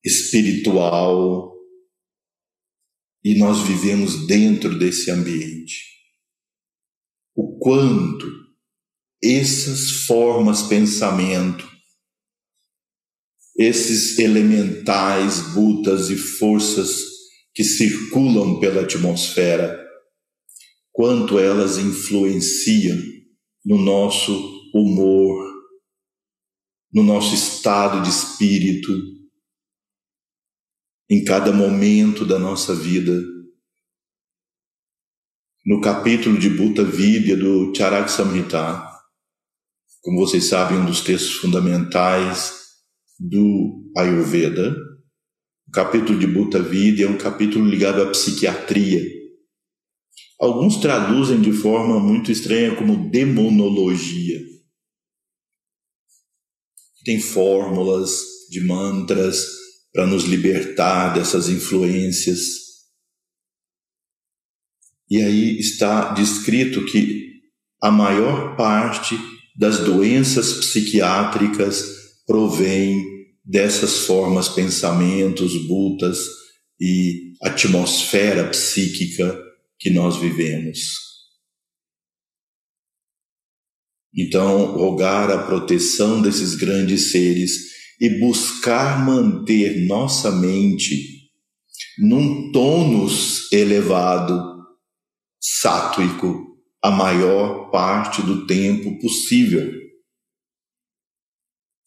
espiritual, 0.03 1.53
e 3.23 3.35
nós 3.35 3.59
vivemos 3.59 4.27
dentro 4.27 4.77
desse 4.77 5.09
ambiente. 5.09 5.93
O 7.33 7.57
quanto 7.57 8.42
essas 9.23 10.05
formas 10.05 10.63
pensamento 10.63 11.73
esses 13.55 14.17
elementais, 14.17 15.53
butas 15.53 16.09
e 16.09 16.15
forças 16.15 17.03
que 17.53 17.63
circulam 17.63 18.59
pela 18.59 18.81
atmosfera, 18.81 19.79
quanto 20.91 21.38
elas 21.38 21.77
influenciam 21.77 22.97
no 23.63 23.77
nosso 23.77 24.31
humor, 24.73 25.53
no 26.91 27.03
nosso 27.03 27.36
estado 27.36 28.01
de 28.01 28.09
espírito, 28.09 28.91
em 31.09 31.23
cada 31.23 31.51
momento 31.51 32.25
da 32.25 32.39
nossa 32.39 32.73
vida. 32.73 33.21
No 35.65 35.79
capítulo 35.79 36.38
de 36.38 36.49
Bhuta 36.49 36.83
Vidya 36.83 37.38
do 37.38 37.73
Charak 37.73 38.12
Samhita, 38.12 38.92
como 40.03 40.19
vocês 40.19 40.49
sabem, 40.49 40.77
um 40.77 40.85
dos 40.85 40.99
textos 40.99 41.35
fundamentais 41.35 42.53
do 43.17 43.89
Ayurveda. 43.97 44.75
O 45.65 45.71
capítulo 45.71 46.19
de 46.19 46.27
Bhuta 46.27 46.61
Vidya 46.61 47.05
é 47.05 47.09
um 47.09 47.17
capítulo 47.17 47.65
ligado 47.65 48.01
à 48.01 48.11
psiquiatria. 48.11 49.01
Alguns 50.37 50.75
traduzem 50.81 51.41
de 51.41 51.53
forma 51.53 52.01
muito 52.01 52.33
estranha 52.33 52.75
como 52.75 53.09
demonologia. 53.09 54.41
Tem 57.05 57.21
fórmulas 57.21 58.23
de 58.49 58.59
mantras 58.59 59.47
para 59.93 60.05
nos 60.05 60.25
libertar 60.25 61.13
dessas 61.13 61.47
influências. 61.47 62.39
E 65.09 65.21
aí 65.21 65.57
está 65.57 66.13
descrito 66.13 66.83
que 66.85 67.41
a 67.81 67.89
maior 67.89 68.57
parte 68.57 69.17
das 69.55 69.79
doenças 69.79 70.53
psiquiátricas 70.53 71.83
provém 72.25 73.03
dessas 73.43 74.05
formas, 74.05 74.47
pensamentos, 74.49 75.67
butas 75.67 76.19
e 76.79 77.33
atmosfera 77.41 78.47
psíquica 78.49 79.39
que 79.77 79.89
nós 79.89 80.17
vivemos. 80.17 81.13
Então, 84.15 84.77
rogar 84.77 85.31
a 85.31 85.43
proteção 85.43 86.21
desses 86.21 86.55
grandes 86.55 87.11
seres 87.11 87.73
e 87.99 88.09
buscar 88.19 89.03
manter 89.03 89.85
nossa 89.87 90.31
mente 90.31 91.23
num 91.97 92.51
tônus 92.51 93.51
elevado, 93.51 94.41
sátuico, 95.39 96.52
a 96.83 96.91
maior 96.91 97.71
parte 97.71 98.21
do 98.21 98.45
tempo 98.45 98.99
possível 98.99 99.83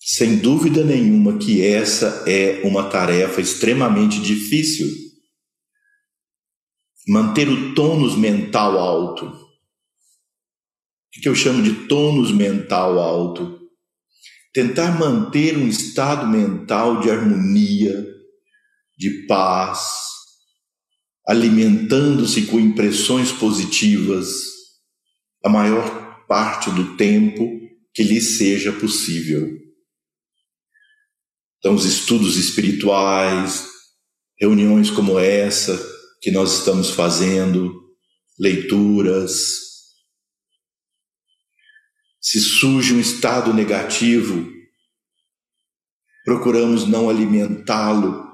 sem 0.09 0.39
dúvida 0.39 0.85
nenhuma 0.85 1.37
que 1.37 1.67
essa 1.67 2.23
é 2.29 2.63
uma 2.63 2.89
tarefa 2.89 3.41
extremamente 3.41 4.21
difícil. 4.21 4.87
Manter 7.09 7.49
o 7.49 7.75
tônus 7.75 8.17
mental 8.17 8.79
alto. 8.79 9.27
O 9.27 11.21
que 11.21 11.29
eu 11.29 11.35
chamo 11.35 11.61
de 11.61 11.89
tônus 11.89 12.31
mental 12.31 13.01
alto? 13.01 13.59
Tentar 14.55 14.97
manter 14.97 15.59
um 15.59 15.67
estado 15.67 16.25
mental 16.29 17.01
de 17.01 17.11
harmonia, 17.11 18.07
de 18.97 19.27
paz, 19.27 19.89
alimentando-se 21.27 22.47
com 22.47 22.61
impressões 22.61 23.33
positivas 23.33 24.56
a 25.45 25.49
maior 25.49 26.27
parte 26.27 26.71
do 26.71 26.97
tempo 26.97 27.61
que 27.95 28.03
lhe 28.03 28.21
seja 28.21 28.73
possível. 28.73 29.49
Então, 31.59 31.75
os 31.75 31.85
estudos 31.85 32.37
espirituais, 32.37 33.67
reuniões 34.39 34.91
como 34.91 35.19
essa 35.19 35.77
que 36.21 36.31
nós 36.31 36.59
estamos 36.59 36.91
fazendo, 36.91 37.73
leituras. 38.39 39.65
Se 42.21 42.41
surge 42.41 42.93
um 42.93 43.01
estado 43.01 43.55
negativo, 43.55 44.53
procuramos 46.25 46.87
não 46.87 47.09
alimentá-lo, 47.09 48.27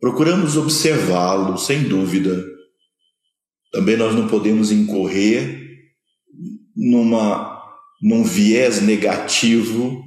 procuramos 0.00 0.56
observá-lo, 0.56 1.58
sem 1.58 1.88
dúvida. 1.88 2.44
Também 3.70 3.96
nós 3.96 4.14
não 4.14 4.26
podemos 4.26 4.72
incorrer 4.72 5.57
numa 6.78 7.58
num 8.00 8.22
viés 8.22 8.80
negativo 8.80 10.04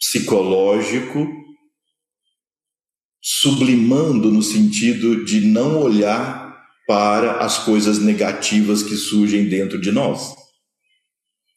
psicológico, 0.00 1.28
sublimando 3.22 4.32
no 4.32 4.42
sentido 4.42 5.24
de 5.24 5.40
não 5.42 5.80
olhar 5.80 6.50
para 6.88 7.38
as 7.38 7.58
coisas 7.64 8.00
negativas 8.00 8.82
que 8.82 8.96
surgem 8.96 9.48
dentro 9.48 9.80
de 9.80 9.92
nós. 9.92 10.34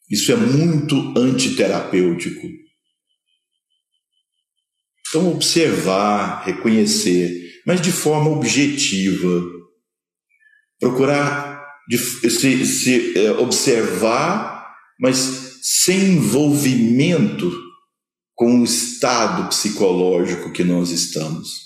Isso 0.08 0.30
é 0.30 0.36
muito 0.36 1.12
antiterapêutico. 1.18 2.46
Então, 5.08 5.32
observar, 5.32 6.44
reconhecer, 6.44 7.62
mas 7.66 7.80
de 7.80 7.90
forma 7.90 8.30
objetiva. 8.30 9.42
Procurar 10.78 11.53
de, 11.88 11.98
se, 11.98 12.66
se 12.66 13.18
é, 13.18 13.32
observar, 13.32 14.74
mas 14.98 15.60
sem 15.62 16.14
envolvimento 16.14 17.50
com 18.34 18.60
o 18.60 18.64
estado 18.64 19.48
psicológico 19.48 20.52
que 20.52 20.64
nós 20.64 20.90
estamos. 20.90 21.64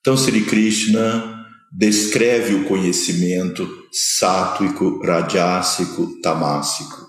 Então, 0.00 0.16
Sri 0.16 0.44
Krishna 0.44 1.46
descreve 1.72 2.54
o 2.54 2.64
conhecimento 2.66 3.66
sátuico, 3.92 5.00
rajásico, 5.04 6.20
tamásico. 6.20 7.06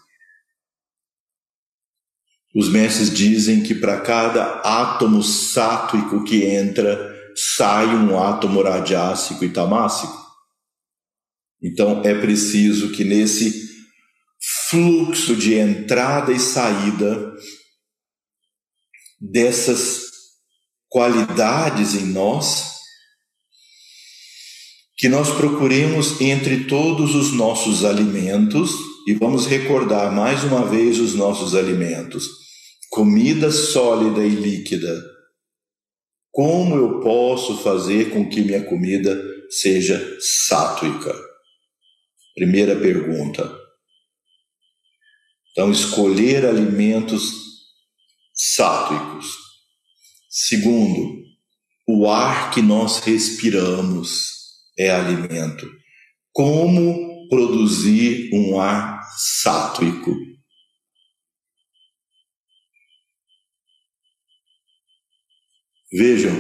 Os 2.56 2.70
mestres 2.70 3.12
dizem 3.12 3.64
que 3.64 3.74
para 3.74 4.00
cada 4.02 4.60
átomo 4.60 5.24
sátuico 5.24 6.24
que 6.24 6.46
entra, 6.46 7.12
sai 7.36 7.88
um 7.88 8.22
átomo 8.22 8.62
rajásico 8.62 9.44
e 9.44 9.50
tamásico. 9.50 10.23
Então 11.64 12.02
é 12.04 12.14
preciso 12.20 12.92
que 12.92 13.06
nesse 13.06 13.72
fluxo 14.70 15.36
de 15.36 15.54
entrada 15.54 16.34
e 16.34 16.40
saída 16.40 17.34
dessas 19.20 20.02
qualidades 20.90 21.96
em 21.96 22.06
nós, 22.08 22.74
que 24.98 25.08
nós 25.08 25.32
procuremos 25.32 26.20
entre 26.20 26.66
todos 26.66 27.16
os 27.16 27.32
nossos 27.32 27.86
alimentos, 27.86 28.72
e 29.08 29.14
vamos 29.14 29.46
recordar 29.48 30.12
mais 30.14 30.44
uma 30.44 30.66
vez 30.66 31.00
os 31.00 31.14
nossos 31.14 31.56
alimentos: 31.56 32.28
comida 32.90 33.52
sólida 33.52 34.24
e 34.24 34.30
líquida. 34.30 35.02
Como 36.32 36.76
eu 36.76 37.00
posso 37.00 37.58
fazer 37.64 38.12
com 38.12 38.28
que 38.28 38.42
minha 38.42 38.64
comida 38.64 39.22
seja 39.50 40.18
sátuica? 40.20 41.33
Primeira 42.36 42.76
pergunta. 42.80 43.44
Então, 45.52 45.72
escolher 45.72 46.46
alimentos 46.46 47.32
sátuicos. 48.34 49.38
Segundo, 50.28 51.24
o 51.88 52.10
ar 52.10 52.52
que 52.52 52.62
nós 52.62 53.00
respiramos 53.00 54.32
é 54.78 54.90
alimento. 54.90 55.70
Como 56.32 57.28
produzir 57.30 58.32
um 58.34 58.60
ar 58.60 59.00
sátuico? 59.16 60.16
Vejam, 65.92 66.34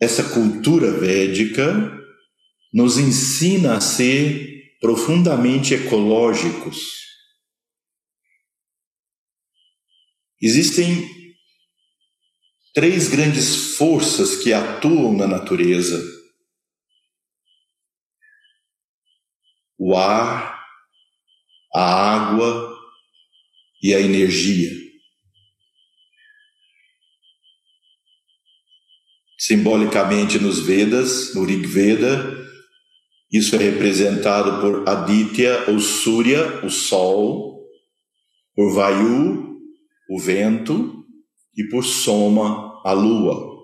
essa 0.00 0.24
cultura 0.34 0.90
védica 0.90 1.97
nos 2.72 2.98
ensina 2.98 3.76
a 3.76 3.80
ser 3.80 4.76
profundamente 4.80 5.74
ecológicos. 5.74 6.76
Existem 10.40 11.08
três 12.72 13.08
grandes 13.08 13.76
forças 13.76 14.36
que 14.36 14.52
atuam 14.52 15.16
na 15.16 15.26
natureza: 15.26 16.00
o 19.76 19.96
ar, 19.96 20.64
a 21.74 22.14
água 22.14 22.78
e 23.82 23.94
a 23.94 24.00
energia. 24.00 24.70
Simbolicamente 29.40 30.38
nos 30.38 30.60
Vedas, 30.60 31.34
no 31.34 31.44
Rig 31.44 31.64
Veda, 31.64 32.47
isso 33.30 33.54
é 33.56 33.58
representado 33.58 34.60
por 34.60 34.88
Aditya, 34.88 35.70
o 35.70 35.78
Surya, 35.78 36.64
o 36.64 36.70
Sol, 36.70 37.62
por 38.54 38.74
Vayu, 38.74 39.58
o 40.10 40.18
vento, 40.18 41.04
e 41.54 41.64
por 41.64 41.84
Soma, 41.84 42.80
a 42.84 42.92
Lua. 42.92 43.58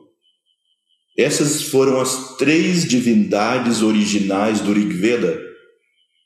Essas 1.16 1.62
foram 1.62 2.00
as 2.00 2.36
três 2.36 2.84
divindades 2.84 3.82
originais 3.82 4.60
do 4.60 4.72
Rig 4.72 4.92
Veda. 4.92 5.40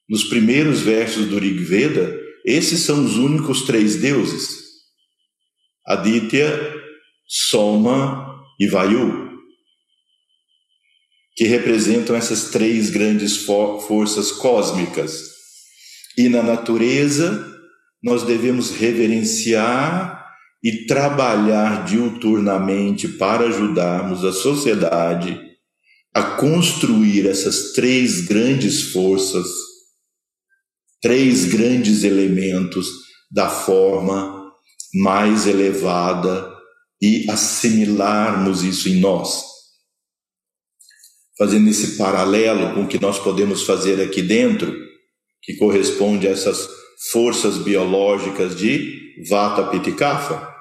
Nos 0.09 0.25
primeiros 0.25 0.81
versos 0.81 1.27
do 1.27 1.39
Rig 1.39 1.63
Veda, 1.63 2.19
esses 2.45 2.81
são 2.81 3.05
os 3.05 3.19
únicos 3.19 3.63
três 3.63 3.97
deuses: 3.97 4.65
Aditya, 5.87 6.75
Soma 7.27 8.43
e 8.59 8.67
Vayu 8.67 9.28
que 11.39 11.45
representam 11.45 12.17
essas 12.17 12.51
três 12.51 12.91
grandes 12.91 13.37
for 13.37 13.81
forças 13.87 14.33
cósmicas. 14.33 15.23
E 16.17 16.29
na 16.29 16.43
natureza, 16.43 17.47
nós 18.03 18.25
devemos 18.25 18.73
reverenciar 18.73 20.27
e 20.61 20.85
trabalhar 20.87 21.85
diuturnamente 21.85 23.07
para 23.07 23.47
ajudarmos 23.47 24.25
a 24.25 24.33
sociedade 24.33 25.41
a 26.13 26.23
construir 26.23 27.29
essas 27.29 27.73
três 27.73 28.23
grandes 28.23 28.91
forças, 28.91 29.47
três 31.01 31.45
grandes 31.45 32.03
elementos 32.03 32.89
da 33.31 33.49
forma 33.49 34.51
mais 34.93 35.47
elevada 35.47 36.53
e 37.01 37.31
assimilarmos 37.31 38.65
isso 38.65 38.89
em 38.89 38.99
nós 38.99 39.58
fazendo 41.39 41.71
esse 41.71 41.97
paralelo 41.97 42.75
com 42.75 42.83
o 42.83 42.89
que 42.89 43.01
nós 43.01 43.19
podemos 43.19 43.63
fazer 43.63 44.03
aqui 44.03 44.21
dentro, 44.21 44.75
que 45.41 45.55
corresponde 45.57 46.27
a 46.27 46.33
essas 46.33 46.69
forças 47.13 47.59
biológicas 47.59 48.57
de 48.57 49.25
Vata 49.29 49.69
Pitta 49.69 49.93
Kapha. 49.95 50.53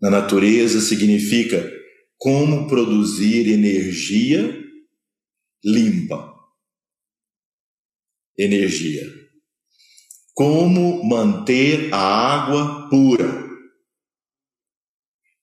Na 0.00 0.08
natureza 0.08 0.80
significa 0.80 1.68
como 2.16 2.68
produzir 2.68 3.48
energia 3.48 4.56
limpa. 5.64 6.32
Energia. 8.38 9.12
Como 10.32 11.04
manter 11.04 11.92
a 11.92 11.98
água 11.98 12.88
pura. 12.88 13.50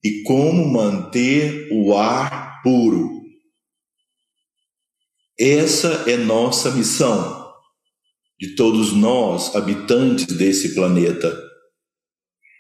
E 0.04 0.24
como 0.24 0.66
manter 0.66 1.70
o 1.72 1.96
ar 1.96 2.62
puro. 2.64 3.19
Essa 5.40 6.10
é 6.10 6.18
nossa 6.18 6.70
missão, 6.72 7.56
de 8.38 8.56
todos 8.56 8.92
nós, 8.92 9.56
habitantes 9.56 10.26
desse 10.26 10.76
planeta. 10.76 11.34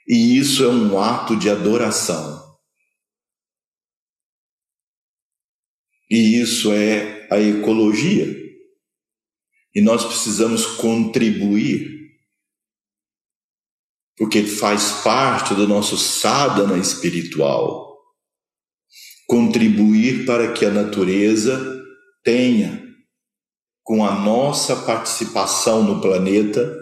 E 0.07 0.37
isso 0.37 0.63
é 0.63 0.69
um 0.69 0.97
ato 0.97 1.35
de 1.35 1.49
adoração. 1.49 2.57
E 6.09 6.39
isso 6.39 6.71
é 6.71 7.27
a 7.29 7.37
ecologia. 7.37 8.33
E 9.75 9.81
nós 9.81 10.05
precisamos 10.05 10.65
contribuir, 10.65 12.17
porque 14.17 14.43
faz 14.43 15.03
parte 15.03 15.53
do 15.53 15.67
nosso 15.67 15.97
sadhana 15.97 16.77
espiritual. 16.77 17.89
Contribuir 19.27 20.25
para 20.25 20.53
que 20.53 20.65
a 20.65 20.71
natureza 20.71 21.78
tenha, 22.23 22.87
com 23.83 24.05
a 24.05 24.13
nossa 24.19 24.75
participação 24.85 25.83
no 25.83 26.01
planeta, 26.01 26.75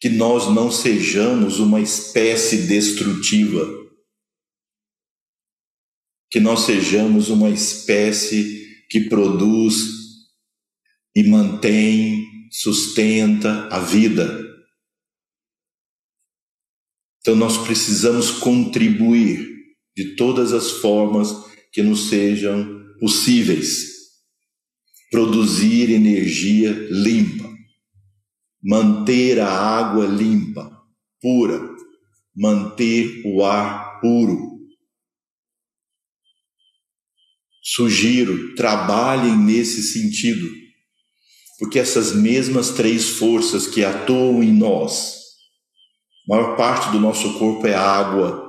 que 0.00 0.08
nós 0.08 0.52
não 0.54 0.70
sejamos 0.70 1.58
uma 1.58 1.80
espécie 1.80 2.66
destrutiva, 2.66 3.66
que 6.30 6.38
nós 6.38 6.60
sejamos 6.60 7.30
uma 7.30 7.48
espécie 7.50 8.86
que 8.90 9.08
produz 9.08 9.86
e 11.14 11.22
mantém, 11.24 12.24
sustenta 12.50 13.68
a 13.68 13.80
vida. 13.80 14.44
Então 17.20 17.34
nós 17.34 17.58
precisamos 17.58 18.30
contribuir 18.30 19.48
de 19.96 20.14
todas 20.14 20.52
as 20.52 20.70
formas 20.70 21.30
que 21.72 21.82
nos 21.82 22.08
sejam 22.08 22.75
possíveis. 22.98 23.96
Produzir 25.10 25.90
energia 25.90 26.72
limpa, 26.90 27.48
manter 28.62 29.40
a 29.40 29.48
água 29.48 30.06
limpa, 30.06 30.82
pura, 31.20 31.60
manter 32.34 33.22
o 33.24 33.44
ar 33.44 34.00
puro. 34.00 34.56
Sugiro, 37.62 38.54
trabalhem 38.54 39.36
nesse 39.36 39.82
sentido, 39.82 40.48
porque 41.58 41.78
essas 41.78 42.12
mesmas 42.12 42.70
três 42.70 43.08
forças 43.10 43.66
que 43.66 43.84
atuam 43.84 44.42
em 44.42 44.52
nós, 44.52 45.16
maior 46.28 46.56
parte 46.56 46.90
do 46.90 47.00
nosso 47.00 47.38
corpo 47.38 47.66
é 47.66 47.74
água, 47.74 48.45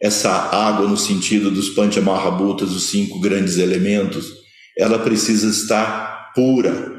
essa 0.00 0.30
água 0.30 0.86
no 0.86 0.96
sentido 0.96 1.50
dos 1.50 1.70
Panchamahabhutas, 1.70 2.70
os 2.72 2.90
cinco 2.90 3.18
grandes 3.20 3.56
elementos, 3.56 4.32
ela 4.78 4.98
precisa 4.98 5.48
estar 5.48 6.32
pura 6.34 6.94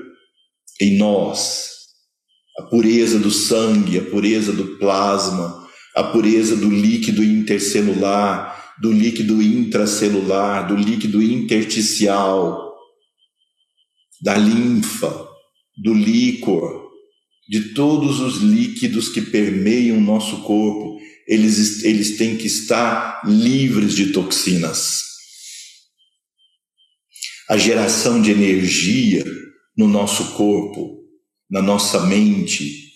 em 0.82 0.98
nós. 0.98 1.70
A 2.60 2.64
pureza 2.64 3.20
do 3.20 3.30
sangue, 3.30 4.00
a 4.00 4.04
pureza 4.04 4.52
do 4.52 4.78
plasma, 4.78 5.68
a 5.96 6.04
pureza 6.04 6.56
do 6.56 6.70
líquido 6.70 7.24
intercelular, 7.24 8.74
do 8.82 8.92
líquido 8.92 9.42
intracelular, 9.42 10.68
do 10.68 10.76
líquido 10.76 11.22
intersticial, 11.22 12.74
da 14.22 14.36
linfa, 14.36 15.28
do 15.84 15.94
líquor, 15.94 16.88
de 17.48 17.74
todos 17.74 18.20
os 18.20 18.38
líquidos 18.38 19.10
que 19.10 19.22
permeiam 19.22 19.98
o 19.98 20.02
nosso 20.02 20.42
corpo 20.42 20.97
eles, 21.28 21.84
eles 21.84 22.18
têm 22.18 22.38
que 22.38 22.48
estar 22.48 23.22
livres 23.26 23.94
de 23.94 24.14
toxinas. 24.14 25.02
A 27.50 27.58
geração 27.58 28.22
de 28.22 28.32
energia 28.32 29.26
no 29.78 29.88
nosso 29.88 30.36
corpo, 30.36 31.04
na 31.50 31.62
nossa 31.62 32.06
mente. 32.06 32.88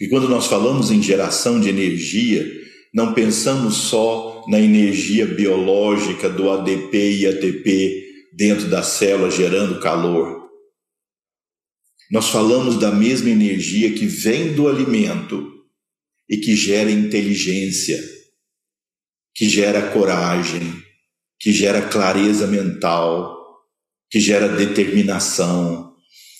E 0.00 0.08
quando 0.08 0.28
nós 0.28 0.46
falamos 0.46 0.90
em 0.90 1.02
geração 1.02 1.60
de 1.60 1.68
energia, 1.68 2.46
não 2.94 3.12
pensamos 3.12 3.74
só 3.74 4.44
na 4.48 4.60
energia 4.60 5.26
biológica 5.26 6.28
do 6.30 6.50
ADP 6.50 7.18
e 7.18 7.26
ATP 7.26 8.04
dentro 8.34 8.68
da 8.68 8.82
célula 8.82 9.30
gerando 9.30 9.80
calor. 9.80 10.46
Nós 12.10 12.28
falamos 12.28 12.78
da 12.78 12.92
mesma 12.92 13.30
energia 13.30 13.92
que 13.92 14.06
vem 14.06 14.52
do 14.54 14.68
alimento 14.68 15.55
e 16.28 16.36
que 16.38 16.56
gera 16.56 16.90
inteligência, 16.90 18.02
que 19.34 19.48
gera 19.48 19.90
coragem, 19.90 20.82
que 21.38 21.52
gera 21.52 21.82
clareza 21.82 22.46
mental, 22.46 23.36
que 24.10 24.18
gera 24.18 24.48
determinação, 24.48 25.94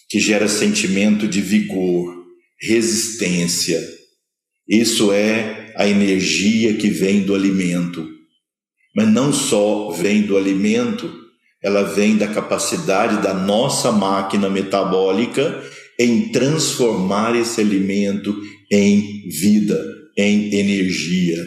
que 0.09 0.19
gera 0.19 0.49
sentimento 0.49 1.29
de 1.29 1.41
vigor, 1.41 2.25
resistência. 2.61 3.81
Isso 4.69 5.13
é 5.13 5.73
a 5.77 5.87
energia 5.87 6.75
que 6.75 6.89
vem 6.89 7.23
do 7.23 7.35
alimento. 7.35 8.09
Mas 8.95 9.09
não 9.09 9.33
só 9.33 9.91
vem 9.91 10.23
do 10.23 10.37
alimento, 10.37 11.13
ela 11.63 11.83
vem 11.83 12.17
da 12.17 12.29
capacidade 12.29 13.23
da 13.23 13.35
nossa 13.35 13.93
máquina 13.93 14.49
metabólica 14.49 15.63
em 15.99 16.31
transformar 16.31 17.37
esse 17.37 17.61
alimento 17.61 18.35
em 18.71 19.29
vida, 19.29 19.83
em 20.17 20.55
energia. 20.55 21.45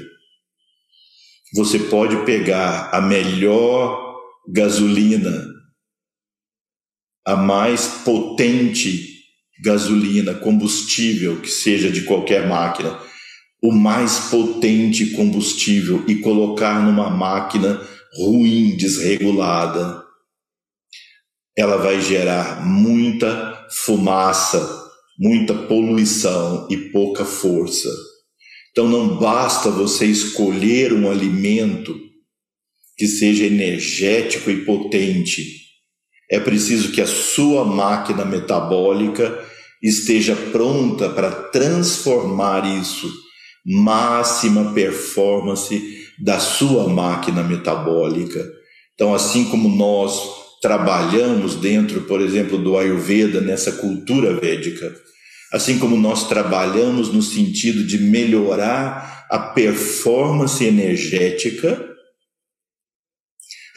Você 1.55 1.79
pode 1.79 2.25
pegar 2.25 2.89
a 2.93 3.01
melhor 3.01 4.15
gasolina, 4.47 5.47
a 7.25 7.35
mais 7.35 7.87
potente 8.05 9.07
gasolina, 9.61 10.33
combustível 10.35 11.41
que 11.41 11.49
seja 11.49 11.91
de 11.91 12.03
qualquer 12.03 12.47
máquina, 12.47 12.99
o 13.61 13.71
mais 13.71 14.29
potente 14.31 15.07
combustível 15.11 16.05
e 16.07 16.15
colocar 16.17 16.81
numa 16.81 17.09
máquina 17.09 17.81
ruim, 18.17 18.75
desregulada, 18.77 20.03
ela 21.57 21.77
vai 21.77 21.99
gerar 22.01 22.65
muita 22.65 23.67
fumaça, 23.69 24.88
muita 25.19 25.53
poluição 25.53 26.65
e 26.69 26.77
pouca 26.77 27.25
força. 27.25 27.89
Então 28.71 28.87
não 28.87 29.17
basta 29.17 29.69
você 29.69 30.05
escolher 30.05 30.93
um 30.93 31.11
alimento 31.11 31.99
que 32.97 33.07
seja 33.07 33.45
energético 33.45 34.49
e 34.49 34.63
potente. 34.63 35.43
É 36.31 36.39
preciso 36.39 36.91
que 36.91 37.01
a 37.01 37.07
sua 37.07 37.65
máquina 37.65 38.23
metabólica 38.23 39.45
esteja 39.81 40.35
pronta 40.35 41.09
para 41.09 41.31
transformar 41.31 42.65
isso, 42.79 43.11
máxima 43.65 44.73
performance 44.73 45.81
da 46.19 46.39
sua 46.39 46.87
máquina 46.87 47.43
metabólica. 47.43 48.45
Então, 48.93 49.13
assim 49.13 49.45
como 49.45 49.69
nós 49.69 50.21
trabalhamos 50.61 51.55
dentro, 51.55 52.01
por 52.01 52.21
exemplo, 52.21 52.57
do 52.57 52.77
Ayurveda, 52.77 53.41
nessa 53.41 53.73
cultura 53.73 54.33
védica, 54.33 54.93
assim 55.53 55.79
como 55.79 55.97
nós 55.97 56.27
trabalhamos 56.27 57.11
no 57.11 57.21
sentido 57.21 57.83
de 57.83 57.97
melhorar 57.97 59.27
a 59.29 59.39
performance 59.39 60.63
energética, 60.63 61.87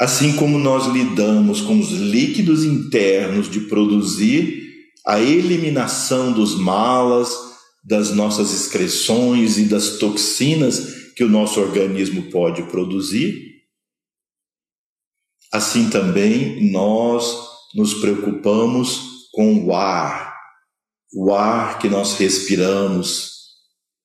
assim 0.01 0.35
como 0.35 0.59
nós 0.59 0.87
lidamos 0.87 1.61
com 1.61 1.79
os 1.79 1.93
líquidos 1.93 2.65
internos 2.65 3.49
de 3.49 3.61
produzir 3.61 4.63
a 5.07 5.21
eliminação 5.21 6.33
dos 6.33 6.59
malas, 6.59 7.31
das 7.85 8.11
nossas 8.11 8.53
excreções 8.53 9.59
e 9.59 9.65
das 9.65 9.99
toxinas 9.99 11.13
que 11.17 11.25
o 11.25 11.29
nosso 11.29 11.61
organismo 11.61 12.31
pode 12.31 12.63
produzir, 12.65 13.52
assim 15.53 15.91
também 15.91 16.71
nós 16.71 17.37
nos 17.75 17.95
preocupamos 17.95 19.29
com 19.33 19.67
o 19.67 19.75
ar, 19.75 20.35
o 21.15 21.33
ar 21.33 21.79
que 21.79 21.89
nós 21.89 22.17
respiramos, 22.17 23.31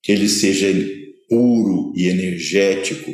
que 0.03 0.11
ele 0.11 0.27
seja 0.27 0.67
puro 1.29 1.93
e 1.95 2.07
energético, 2.07 3.11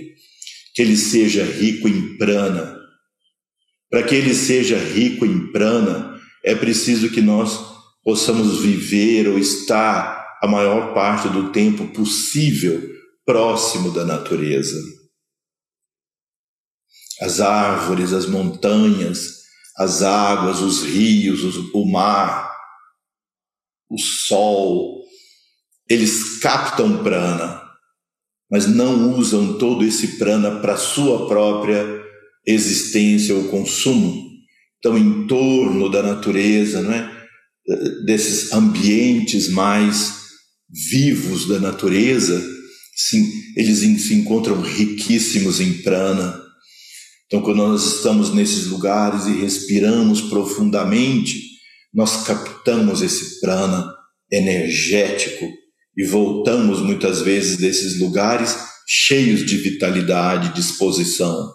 que 0.74 0.82
ele 0.82 0.98
seja 0.98 1.44
rico 1.44 1.88
em 1.88 2.18
prana. 2.18 2.80
Para 3.90 4.04
que 4.04 4.16
ele 4.16 4.34
seja 4.34 4.78
rico 4.78 5.26
em 5.26 5.52
prana, 5.52 6.20
é 6.44 6.56
preciso 6.56 7.10
que 7.12 7.22
nós 7.22 7.60
possamos 8.04 8.62
viver 8.62 9.28
ou 9.28 9.38
estar 9.38 10.38
a 10.42 10.48
maior 10.48 10.94
parte 10.94 11.30
do 11.30 11.52
tempo 11.52 11.88
possível 11.90 12.82
próximo 13.26 13.92
da 13.92 14.04
natureza. 14.04 14.78
As 17.24 17.40
árvores, 17.40 18.12
as 18.12 18.26
montanhas, 18.26 19.44
as 19.78 20.04
águas, 20.04 20.60
os 20.60 20.84
rios, 20.84 21.56
o 21.74 21.86
mar, 21.86 22.52
o 23.90 23.98
sol, 23.98 25.02
eles 25.90 26.40
captam 26.40 27.02
prana, 27.02 27.62
mas 28.52 28.68
não 28.68 29.18
usam 29.18 29.58
todo 29.58 29.86
esse 29.86 30.18
prana 30.18 30.60
para 30.60 30.76
sua 30.76 31.28
própria 31.28 31.86
existência 32.46 33.34
ou 33.34 33.46
consumo. 33.46 34.30
Então, 34.80 34.98
em 34.98 35.26
torno 35.26 35.90
da 35.90 36.04
natureza, 36.04 36.82
não 36.82 36.92
é? 36.92 37.24
desses 38.06 38.52
ambientes 38.52 39.48
mais 39.48 40.24
vivos 40.70 41.48
da 41.48 41.60
natureza, 41.60 42.44
sim, 42.96 43.26
eles 43.56 43.80
se 44.02 44.14
encontram 44.14 44.62
riquíssimos 44.62 45.62
em 45.62 45.82
prana. 45.82 46.43
Então, 47.34 47.42
quando 47.42 47.68
nós 47.68 47.96
estamos 47.96 48.32
nesses 48.32 48.68
lugares 48.68 49.26
e 49.26 49.32
respiramos 49.42 50.22
profundamente, 50.22 51.42
nós 51.92 52.28
captamos 52.28 53.02
esse 53.02 53.42
prana 53.42 53.92
energético 54.32 55.52
e 55.98 56.06
voltamos 56.06 56.80
muitas 56.80 57.24
vezes 57.24 57.58
desses 57.58 58.00
lugares 58.00 58.56
cheios 58.88 59.44
de 59.48 59.58
vitalidade 59.58 60.54
disposição. 60.54 61.52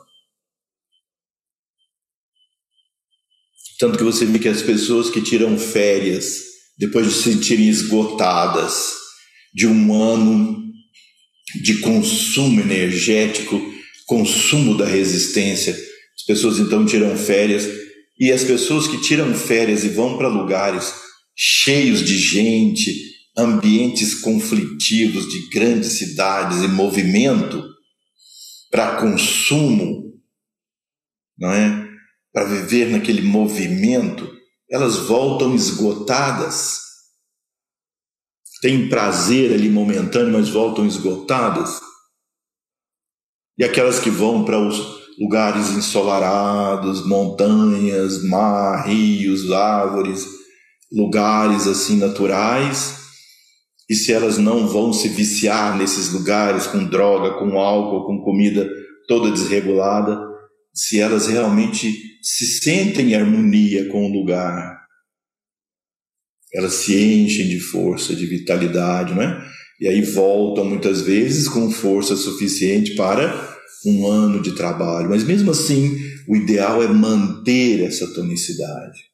Tanto 3.78 3.98
que 3.98 4.04
você 4.04 4.26
vê 4.26 4.40
que 4.40 4.48
as 4.48 4.62
pessoas 4.62 5.08
que 5.08 5.22
tiram 5.22 5.56
férias 5.56 6.40
depois 6.76 7.06
de 7.06 7.14
se 7.14 7.22
sentirem 7.34 7.68
esgotadas, 7.68 8.94
de 9.54 9.68
um 9.68 9.94
ano 9.94 10.60
de 11.62 11.78
consumo 11.78 12.60
energético, 12.62 13.77
consumo 14.08 14.74
da 14.74 14.86
resistência. 14.86 15.72
As 16.16 16.24
pessoas 16.26 16.58
então 16.58 16.84
tiram 16.84 17.16
férias 17.16 17.68
e 18.18 18.32
as 18.32 18.42
pessoas 18.42 18.88
que 18.88 19.00
tiram 19.02 19.32
férias 19.34 19.84
e 19.84 19.90
vão 19.90 20.16
para 20.16 20.26
lugares 20.26 20.92
cheios 21.36 22.00
de 22.00 22.18
gente, 22.18 22.92
ambientes 23.36 24.14
conflitivos 24.14 25.28
de 25.28 25.48
grandes 25.50 25.92
cidades 25.92 26.62
e 26.62 26.68
movimento 26.68 27.62
para 28.70 28.96
consumo, 28.96 30.14
não 31.38 31.52
é? 31.52 31.86
Para 32.32 32.44
viver 32.44 32.90
naquele 32.90 33.22
movimento, 33.22 34.28
elas 34.70 34.96
voltam 34.96 35.54
esgotadas. 35.54 36.80
Têm 38.60 38.88
prazer 38.88 39.52
ali 39.52 39.68
momentâneo, 39.68 40.32
mas 40.32 40.48
voltam 40.48 40.86
esgotadas. 40.86 41.80
E 43.58 43.64
aquelas 43.64 43.98
que 43.98 44.08
vão 44.08 44.44
para 44.44 44.58
os 44.58 44.98
lugares 45.18 45.70
ensolarados, 45.70 47.04
montanhas, 47.04 48.22
mar, 48.22 48.86
rios, 48.86 49.50
árvores, 49.50 50.24
lugares 50.92 51.66
assim 51.66 51.96
naturais, 51.96 52.98
e 53.90 53.94
se 53.94 54.12
elas 54.12 54.38
não 54.38 54.68
vão 54.68 54.92
se 54.92 55.08
viciar 55.08 55.76
nesses 55.76 56.12
lugares 56.12 56.66
com 56.66 56.84
droga, 56.84 57.38
com 57.38 57.58
álcool, 57.58 58.06
com 58.06 58.22
comida 58.22 58.68
toda 59.08 59.30
desregulada, 59.30 60.20
se 60.74 61.00
elas 61.00 61.26
realmente 61.26 61.92
se 62.22 62.46
sentem 62.46 63.10
em 63.10 63.14
harmonia 63.14 63.88
com 63.88 64.04
o 64.04 64.12
lugar, 64.12 64.78
elas 66.54 66.74
se 66.74 66.94
enchem 66.96 67.48
de 67.48 67.58
força, 67.58 68.14
de 68.14 68.26
vitalidade, 68.26 69.14
não 69.14 69.22
é? 69.22 69.48
E 69.80 69.88
aí 69.88 70.02
voltam 70.02 70.64
muitas 70.64 71.00
vezes 71.02 71.48
com 71.48 71.70
força 71.70 72.16
suficiente 72.16 72.94
para 72.94 73.47
um 73.86 74.06
ano 74.06 74.40
de 74.40 74.52
trabalho. 74.52 75.08
Mas 75.10 75.24
mesmo 75.24 75.50
assim, 75.50 75.96
o 76.28 76.36
ideal 76.36 76.82
é 76.82 76.88
manter 76.88 77.82
essa 77.82 78.12
tonicidade. 78.14 79.08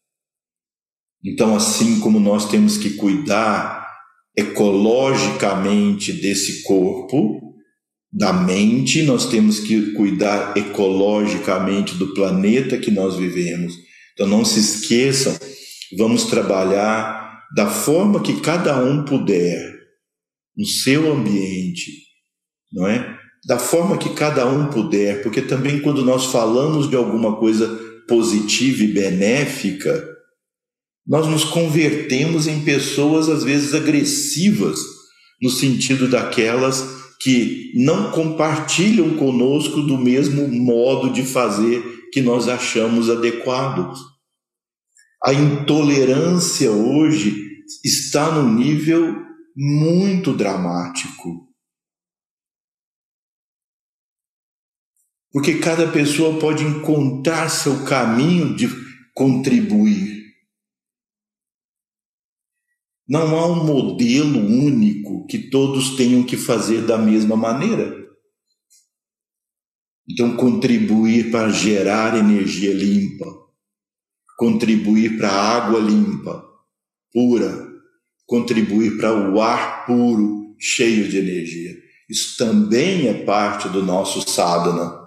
Então, 1.24 1.56
assim 1.56 2.00
como 2.00 2.20
nós 2.20 2.50
temos 2.50 2.76
que 2.76 2.90
cuidar 2.90 3.84
ecologicamente 4.36 6.12
desse 6.12 6.62
corpo, 6.64 7.54
da 8.12 8.32
mente, 8.32 9.02
nós 9.02 9.26
temos 9.26 9.58
que 9.58 9.92
cuidar 9.92 10.56
ecologicamente 10.56 11.96
do 11.96 12.14
planeta 12.14 12.78
que 12.78 12.90
nós 12.90 13.16
vivemos. 13.16 13.74
Então 14.12 14.28
não 14.28 14.44
se 14.44 14.60
esqueçam, 14.60 15.36
vamos 15.98 16.24
trabalhar 16.24 17.42
da 17.56 17.68
forma 17.68 18.22
que 18.22 18.40
cada 18.40 18.78
um 18.84 19.04
puder, 19.04 19.74
no 20.56 20.64
seu 20.64 21.12
ambiente, 21.12 21.90
não 22.72 22.86
é? 22.86 23.18
Da 23.46 23.58
forma 23.58 23.98
que 23.98 24.14
cada 24.14 24.46
um 24.46 24.68
puder, 24.70 25.22
porque 25.22 25.42
também 25.42 25.80
quando 25.80 26.04
nós 26.04 26.26
falamos 26.26 26.88
de 26.88 26.96
alguma 26.96 27.36
coisa 27.36 27.68
positiva 28.08 28.82
e 28.84 28.92
benéfica, 28.92 30.08
nós 31.06 31.26
nos 31.26 31.44
convertemos 31.44 32.46
em 32.46 32.64
pessoas 32.64 33.28
às 33.28 33.44
vezes 33.44 33.74
agressivas, 33.74 34.80
no 35.42 35.50
sentido 35.50 36.08
daquelas 36.08 36.82
que 37.20 37.72
não 37.74 38.10
compartilham 38.10 39.16
conosco 39.16 39.82
do 39.82 39.98
mesmo 39.98 40.48
modo 40.48 41.12
de 41.12 41.22
fazer 41.22 41.82
que 42.12 42.22
nós 42.22 42.48
achamos 42.48 43.10
adequado. 43.10 43.94
A 45.22 45.32
intolerância 45.32 46.70
hoje 46.70 47.34
está 47.84 48.30
num 48.30 48.54
nível 48.54 49.16
muito 49.56 50.32
dramático. 50.32 51.48
Porque 55.34 55.58
cada 55.58 55.90
pessoa 55.90 56.38
pode 56.38 56.62
encontrar 56.62 57.48
seu 57.48 57.84
caminho 57.84 58.54
de 58.54 58.68
contribuir. 59.12 60.32
Não 63.08 63.36
há 63.36 63.48
um 63.48 63.64
modelo 63.64 64.38
único 64.38 65.26
que 65.26 65.50
todos 65.50 65.96
tenham 65.96 66.22
que 66.22 66.36
fazer 66.36 66.82
da 66.82 66.96
mesma 66.96 67.36
maneira. 67.36 67.92
Então, 70.08 70.36
contribuir 70.36 71.32
para 71.32 71.50
gerar 71.50 72.16
energia 72.16 72.72
limpa, 72.72 73.26
contribuir 74.38 75.18
para 75.18 75.30
a 75.30 75.56
água 75.56 75.80
limpa, 75.80 76.48
pura, 77.12 77.72
contribuir 78.24 78.98
para 78.98 79.12
o 79.12 79.42
ar 79.42 79.84
puro, 79.84 80.54
cheio 80.60 81.08
de 81.08 81.18
energia. 81.18 81.74
Isso 82.08 82.36
também 82.38 83.08
é 83.08 83.24
parte 83.24 83.68
do 83.68 83.82
nosso 83.82 84.30
sadhana, 84.30 85.03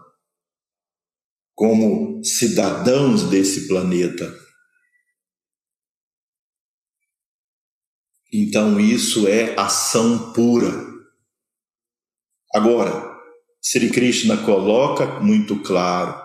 como 1.58 2.24
cidadãos 2.24 3.24
desse 3.24 3.67
planeta 3.67 4.48
Então 8.32 8.80
isso 8.80 9.28
é 9.28 9.58
ação 9.58 10.34
pura. 10.34 10.86
Agora, 12.54 13.17
Sri 13.62 13.89
Krishna 13.89 14.38
coloca 14.38 15.20
muito 15.20 15.62
claro, 15.62 16.22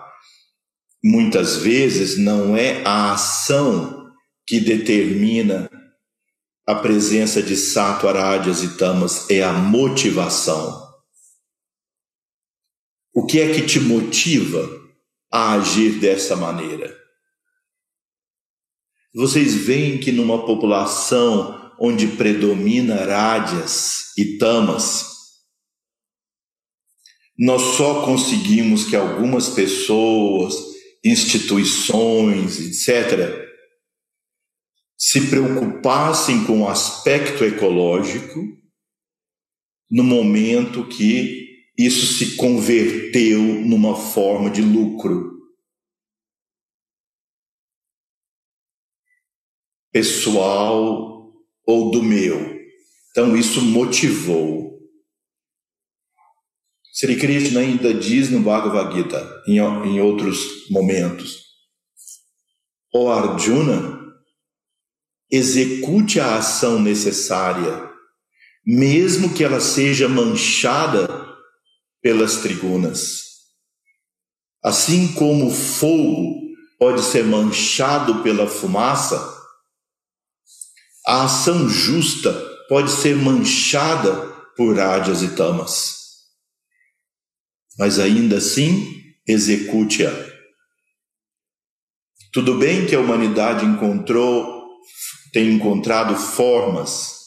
muitas 1.03 1.57
vezes 1.57 2.17
não 2.17 2.55
é 2.55 2.83
a 2.85 3.13
ação 3.13 4.11
que 4.45 4.59
determina 4.59 5.69
a 6.67 6.75
presença 6.75 7.41
de 7.41 7.55
sato, 7.55 8.07
arádias 8.07 8.63
e 8.63 8.77
tamas, 8.77 9.29
é 9.29 9.43
a 9.43 9.53
motivação. 9.53 10.83
O 13.13 13.25
que 13.25 13.39
é 13.39 13.53
que 13.53 13.65
te 13.65 13.79
motiva 13.79 14.82
a 15.33 15.53
agir 15.53 15.99
dessa 15.99 16.35
maneira? 16.35 16.95
Vocês 19.15 19.55
veem 19.55 19.99
que 19.99 20.11
numa 20.11 20.45
população 20.45 21.73
onde 21.79 22.07
predomina 22.07 23.03
rádias 23.03 24.15
e 24.15 24.37
tamas, 24.37 25.07
nós 27.37 27.75
só 27.77 28.05
conseguimos 28.05 28.85
que 28.85 28.95
algumas 28.95 29.49
pessoas, 29.49 30.53
instituições, 31.03 32.59
etc., 32.59 33.41
se 34.95 35.29
preocupassem 35.29 36.45
com 36.45 36.61
o 36.61 36.69
aspecto 36.69 37.43
ecológico 37.43 38.39
no 39.89 40.03
momento 40.03 40.87
que 40.87 41.42
isso 41.77 42.05
se 42.05 42.35
converteu 42.35 43.39
numa 43.39 43.95
forma 43.95 44.49
de 44.49 44.61
lucro. 44.61 45.31
Pessoal 49.91 51.31
ou 51.65 51.91
do 51.91 52.03
meu. 52.03 52.53
Então 53.11 53.35
isso 53.35 53.61
motivou. 53.61 54.73
Sri 56.91 57.15
Krishna 57.17 57.61
ainda 57.61 57.91
diz 57.93 58.29
no 58.29 58.39
Bhagavad 58.39 58.95
Gita, 58.95 59.43
em, 59.47 59.57
em 59.57 59.99
outros 59.99 60.69
momentos, 60.69 61.43
o 62.93 63.09
Arjuna, 63.09 63.99
execute 65.31 66.19
a 66.19 66.37
ação 66.37 66.79
necessária, 66.79 67.89
mesmo 68.63 69.33
que 69.33 69.43
ela 69.43 69.59
seja 69.59 70.07
manchada 70.07 71.32
pelas 72.03 72.37
trigunas. 72.37 73.23
Assim 74.61 75.13
como 75.13 75.47
o 75.47 75.51
fogo 75.51 76.41
pode 76.77 77.01
ser 77.01 77.23
manchado 77.23 78.21
pela 78.21 78.45
fumaça, 78.45 79.17
a 81.07 81.23
ação 81.23 81.69
justa 81.69 82.31
pode 82.67 82.91
ser 82.91 83.15
manchada 83.15 84.13
por 84.55 84.79
ádias 84.79 85.21
e 85.21 85.35
tamas. 85.35 85.97
Mas 87.79 87.99
ainda 87.99 88.37
assim, 88.37 89.01
execute-a. 89.27 90.11
Tudo 92.31 92.57
bem 92.57 92.85
que 92.85 92.95
a 92.95 92.99
humanidade 92.99 93.65
encontrou, 93.65 94.67
tem 95.31 95.53
encontrado 95.53 96.15
formas 96.15 97.22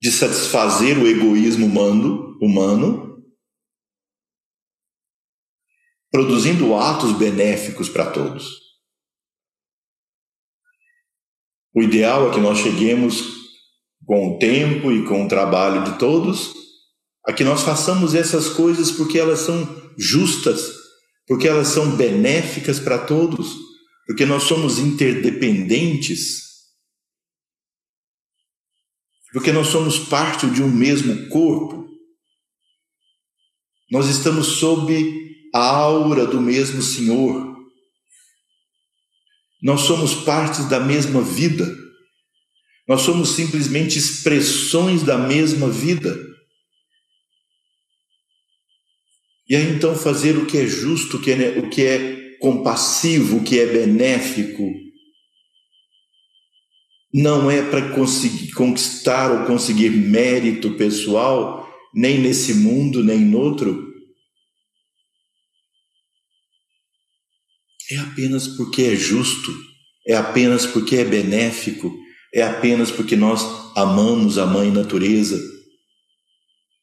de 0.00 0.10
satisfazer 0.10 0.98
o 0.98 1.06
egoísmo 1.06 1.66
humano, 1.66 2.38
humano 2.40 3.10
produzindo 6.10 6.74
atos 6.74 7.12
benéficos 7.12 7.88
para 7.88 8.10
todos. 8.10 8.60
O 11.74 11.82
ideal 11.82 12.28
é 12.28 12.34
que 12.34 12.40
nós 12.40 12.58
cheguemos 12.58 13.22
com 14.04 14.34
o 14.34 14.38
tempo 14.38 14.90
e 14.90 15.04
com 15.04 15.24
o 15.24 15.28
trabalho 15.28 15.84
de 15.84 15.98
todos 15.98 16.52
a 17.24 17.32
que 17.32 17.44
nós 17.44 17.62
façamos 17.62 18.14
essas 18.14 18.48
coisas 18.48 18.90
porque 18.90 19.18
elas 19.18 19.40
são 19.40 19.92
justas, 19.96 20.72
porque 21.26 21.46
elas 21.46 21.68
são 21.68 21.96
benéficas 21.96 22.80
para 22.80 22.98
todos, 22.98 23.54
porque 24.06 24.24
nós 24.24 24.44
somos 24.44 24.78
interdependentes. 24.78 26.49
Porque 29.32 29.52
nós 29.52 29.68
somos 29.68 29.98
parte 29.98 30.48
de 30.50 30.62
um 30.62 30.68
mesmo 30.68 31.28
corpo. 31.28 31.88
Nós 33.90 34.08
estamos 34.08 34.46
sob 34.58 34.92
a 35.54 35.60
aura 35.60 36.26
do 36.26 36.40
mesmo 36.40 36.82
Senhor. 36.82 37.56
Nós 39.62 39.82
somos 39.82 40.14
partes 40.14 40.68
da 40.68 40.80
mesma 40.80 41.22
vida. 41.22 41.66
Nós 42.88 43.02
somos 43.02 43.30
simplesmente 43.30 43.98
expressões 43.98 45.02
da 45.02 45.16
mesma 45.16 45.68
vida. 45.68 46.18
E 49.48 49.54
aí 49.54 49.68
então 49.72 49.96
fazer 49.96 50.36
o 50.36 50.46
que 50.46 50.58
é 50.58 50.66
justo, 50.66 51.16
o 51.16 51.20
que 51.20 51.32
é, 51.32 51.58
o 51.58 51.68
que 51.68 51.84
é 51.84 52.38
compassivo, 52.38 53.38
o 53.38 53.44
que 53.44 53.58
é 53.58 53.66
benéfico, 53.66 54.62
não 57.12 57.50
é 57.50 57.62
para 57.62 57.90
conseguir 57.90 58.52
conquistar 58.52 59.32
ou 59.32 59.46
conseguir 59.46 59.90
mérito 59.90 60.72
pessoal, 60.74 61.68
nem 61.92 62.18
nesse 62.18 62.54
mundo, 62.54 63.02
nem 63.02 63.18
no 63.20 63.38
outro. 63.38 63.90
É 67.90 67.96
apenas 67.96 68.46
porque 68.46 68.82
é 68.82 68.94
justo, 68.94 69.52
é 70.06 70.14
apenas 70.14 70.64
porque 70.64 70.96
é 70.96 71.04
benéfico, 71.04 71.92
é 72.32 72.42
apenas 72.42 72.92
porque 72.92 73.16
nós 73.16 73.42
amamos 73.76 74.38
a 74.38 74.46
Mãe 74.46 74.70
Natureza, 74.70 75.40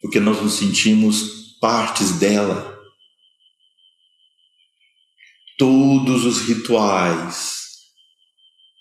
porque 0.01 0.19
nós 0.19 0.41
nos 0.41 0.53
sentimos 0.53 1.57
partes 1.61 2.19
dela. 2.19 2.75
Todos 5.57 6.25
os 6.25 6.41
rituais 6.41 7.56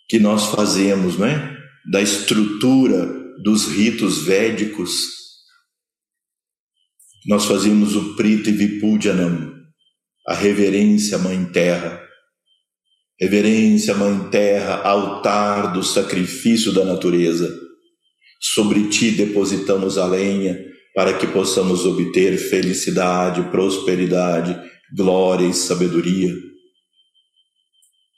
que 0.08 0.18
nós 0.18 0.46
fazemos, 0.46 1.18
né? 1.18 1.56
Da 1.90 2.00
estrutura 2.00 3.06
dos 3.42 3.66
ritos 3.68 4.22
védicos. 4.22 4.90
Nós 7.26 7.44
fazemos 7.44 7.96
o 7.96 8.14
Prita 8.14 8.50
Vipudyanam, 8.52 9.52
a 10.26 10.34
reverência 10.34 11.16
à 11.16 11.20
Mãe 11.20 11.44
Terra. 11.46 12.02
Reverência 13.20 13.94
à 13.94 13.96
Mãe 13.96 14.30
Terra, 14.30 14.82
altar 14.82 15.72
do 15.72 15.82
sacrifício 15.82 16.72
da 16.72 16.84
natureza. 16.84 17.52
Sobre 18.40 18.88
ti 18.88 19.10
depositamos 19.10 19.98
a 19.98 20.06
lenha 20.06 20.58
para 20.94 21.18
que 21.18 21.26
possamos 21.26 21.84
obter 21.84 22.36
felicidade, 22.38 23.50
prosperidade, 23.50 24.56
glória 24.94 25.46
e 25.46 25.54
sabedoria. 25.54 26.32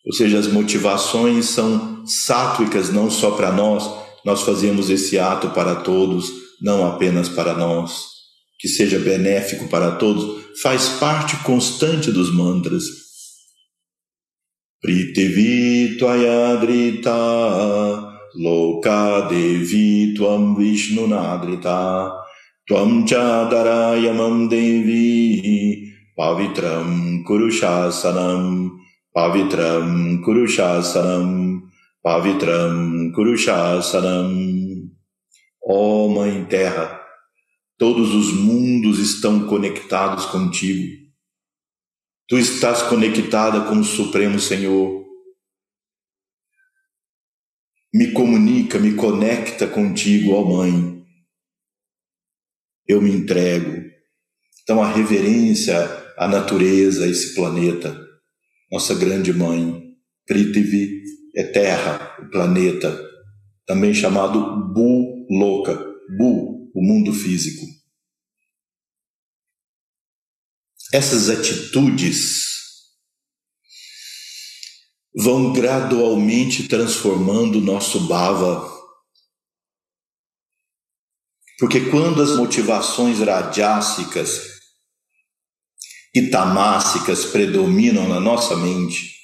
Ou 0.08 0.14
seja, 0.14 0.38
as 0.38 0.46
motivações 0.46 1.50
são 1.50 2.02
sátvicas 2.06 2.90
não 2.90 3.10
só 3.10 3.32
para 3.32 3.52
nós, 3.52 3.86
nós 4.24 4.40
fazemos 4.40 4.88
esse 4.88 5.18
ato 5.18 5.50
para 5.50 5.76
todos, 5.76 6.32
não 6.62 6.86
apenas 6.86 7.28
para 7.28 7.52
nós. 7.52 8.06
Que 8.58 8.66
seja 8.68 8.98
benéfico 8.98 9.68
para 9.68 9.92
todos, 9.92 10.44
faz 10.62 10.88
parte 10.88 11.36
constante 11.44 12.10
dos 12.10 12.34
mantras. 12.34 12.84
Pritivi 14.80 15.98
Tvayadrita 15.98 17.12
Loka 18.34 19.28
Devi 19.28 20.14
Tvam 20.14 20.54
Vishnunadrita 20.56 22.12
Tvam 22.66 23.06
Chadarayamam 23.06 24.48
Devi 24.48 25.92
Pavitram 26.16 27.22
Kurushasanam 27.24 28.78
Pavitram 29.18 30.22
Kurushasanam, 30.22 31.60
Pavitram 32.00 33.10
Kurushasanam. 33.12 34.32
Ó 35.60 36.04
oh, 36.06 36.08
Mãe 36.08 36.44
Terra, 36.44 37.04
todos 37.76 38.14
os 38.14 38.32
mundos 38.32 39.00
estão 39.00 39.48
conectados 39.48 40.24
contigo. 40.26 40.96
Tu 42.28 42.38
estás 42.38 42.82
conectada 42.82 43.62
com 43.62 43.80
o 43.80 43.84
Supremo 43.84 44.38
Senhor. 44.38 45.04
Me 47.92 48.12
comunica, 48.12 48.78
me 48.78 48.94
conecta 48.94 49.66
contigo, 49.66 50.34
ó 50.34 50.44
Mãe. 50.44 51.04
Eu 52.86 53.02
me 53.02 53.10
entrego. 53.10 53.84
Então, 54.62 54.80
a 54.80 54.86
reverência 54.86 55.76
à 56.16 56.28
natureza, 56.28 57.04
a 57.04 57.08
esse 57.08 57.34
planeta 57.34 58.06
nossa 58.70 58.94
grande 58.94 59.32
mãe. 59.32 59.86
Prithvi 60.26 61.02
é 61.34 61.42
terra, 61.42 62.16
o 62.20 62.30
planeta, 62.30 63.00
também 63.66 63.94
chamado 63.94 64.72
Bu 64.72 65.26
Loka, 65.30 65.74
Bu, 66.18 66.70
o 66.74 66.82
mundo 66.82 67.12
físico. 67.12 67.64
Essas 70.92 71.28
atitudes 71.28 72.48
vão 75.14 75.52
gradualmente 75.52 76.68
transformando 76.68 77.58
o 77.58 77.62
nosso 77.62 78.06
bhava. 78.06 78.68
Porque 81.58 81.90
quando 81.90 82.22
as 82.22 82.36
motivações 82.36 83.18
radiásicas 83.18 84.57
e 86.18 86.30
tamássicas 86.30 87.24
predominam 87.24 88.08
na 88.08 88.18
nossa 88.18 88.56
mente. 88.56 89.16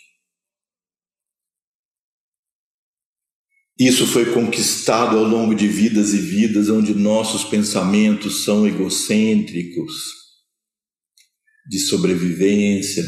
Isso 3.77 4.07
foi 4.07 4.33
conquistado 4.33 5.19
ao 5.19 5.25
longo 5.25 5.57
de 5.57 5.67
vidas 5.67 6.15
e 6.15 6.19
vidas 6.19 6.69
onde 6.69 6.95
nossos 6.95 7.43
pensamentos 7.43 8.45
são 8.45 8.65
egocêntricos, 8.65 9.93
de 11.69 11.81
sobrevivência, 11.81 13.05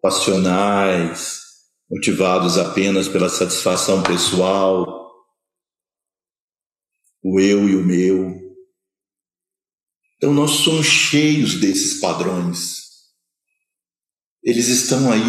passionais, 0.00 1.42
motivados 1.90 2.56
apenas 2.56 3.08
pela 3.08 3.28
satisfação 3.28 4.02
pessoal, 4.02 5.12
o 7.22 7.38
eu 7.38 7.68
e 7.68 7.76
o 7.76 7.84
meu. 7.84 8.40
Então 10.16 10.32
nós 10.32 10.52
somos 10.52 10.86
cheios 10.86 11.56
desses 11.56 12.00
padrões. 12.00 12.81
Eles 14.42 14.68
estão 14.68 15.12
aí. 15.12 15.22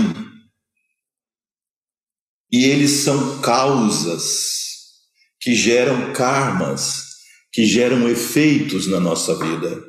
E 2.52 2.66
eles 2.66 2.92
são 2.92 3.42
causas 3.42 4.64
que 5.40 5.54
geram 5.54 6.14
karmas, 6.14 7.04
que 7.52 7.66
geram 7.66 8.08
efeitos 8.10 8.88
na 8.88 9.00
nossa 9.00 9.38
vida. 9.38 9.84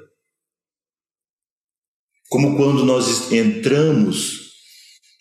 Como 2.28 2.56
quando 2.56 2.84
nós 2.84 3.30
entramos 3.30 4.50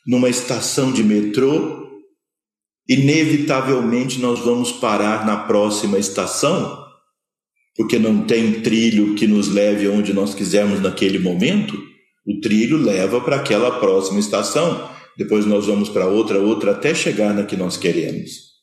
numa 0.06 0.30
estação 0.30 0.92
de 0.92 1.04
metrô, 1.04 2.02
inevitavelmente 2.90 4.20
nós 4.20 4.40
vamos 4.40 4.72
parar 4.72 5.26
na 5.26 5.46
próxima 5.46 5.98
estação, 5.98 6.84
porque 7.76 8.00
não 8.00 8.26
tem 8.26 8.62
trilho 8.62 9.16
que 9.16 9.28
nos 9.28 9.48
leve 9.48 9.86
aonde 9.86 10.14
nós 10.14 10.34
quisermos 10.34 10.82
naquele 10.82 11.20
momento. 11.20 11.93
O 12.26 12.40
trilho 12.40 12.78
leva 12.78 13.20
para 13.20 13.38
aquela 13.38 13.80
próxima 13.80 14.20
estação, 14.20 14.90
depois 15.18 15.46
nós 15.46 15.66
vamos 15.66 15.90
para 15.90 16.08
outra, 16.08 16.40
outra, 16.40 16.72
até 16.72 16.96
chegar 16.96 17.34
na 17.34 17.46
que 17.46 17.58
nós 17.58 17.76
queremos. 17.76 18.54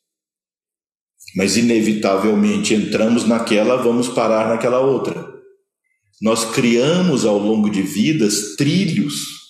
Mas, 1.36 1.56
inevitavelmente, 1.56 2.74
entramos 2.74 3.26
naquela, 3.26 3.76
vamos 3.76 4.08
parar 4.08 4.48
naquela 4.48 4.80
outra. 4.80 5.28
Nós 6.20 6.44
criamos 6.44 7.24
ao 7.24 7.38
longo 7.38 7.70
de 7.70 7.82
vidas 7.82 8.56
trilhos 8.56 9.40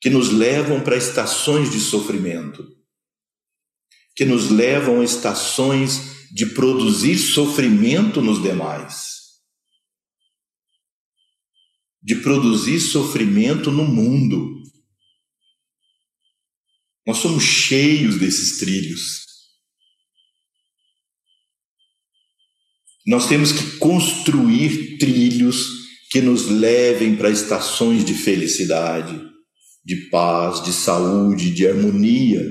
que 0.00 0.10
nos 0.10 0.30
levam 0.30 0.80
para 0.80 0.96
estações 0.96 1.70
de 1.70 1.78
sofrimento, 1.78 2.66
que 4.16 4.24
nos 4.24 4.50
levam 4.50 5.00
a 5.00 5.04
estações 5.04 6.26
de 6.32 6.46
produzir 6.46 7.18
sofrimento 7.18 8.20
nos 8.20 8.42
demais 8.42 9.11
de 12.02 12.16
produzir 12.16 12.80
sofrimento 12.80 13.70
no 13.70 13.84
mundo. 13.84 14.60
Nós 17.06 17.18
somos 17.18 17.44
cheios 17.44 18.16
desses 18.16 18.58
trilhos. 18.58 19.22
Nós 23.06 23.28
temos 23.28 23.52
que 23.52 23.78
construir 23.78 24.98
trilhos 24.98 25.82
que 26.10 26.20
nos 26.20 26.46
levem 26.46 27.16
para 27.16 27.30
estações 27.30 28.04
de 28.04 28.14
felicidade, 28.14 29.20
de 29.84 30.08
paz, 30.08 30.62
de 30.62 30.72
saúde, 30.72 31.52
de 31.52 31.66
harmonia. 31.66 32.48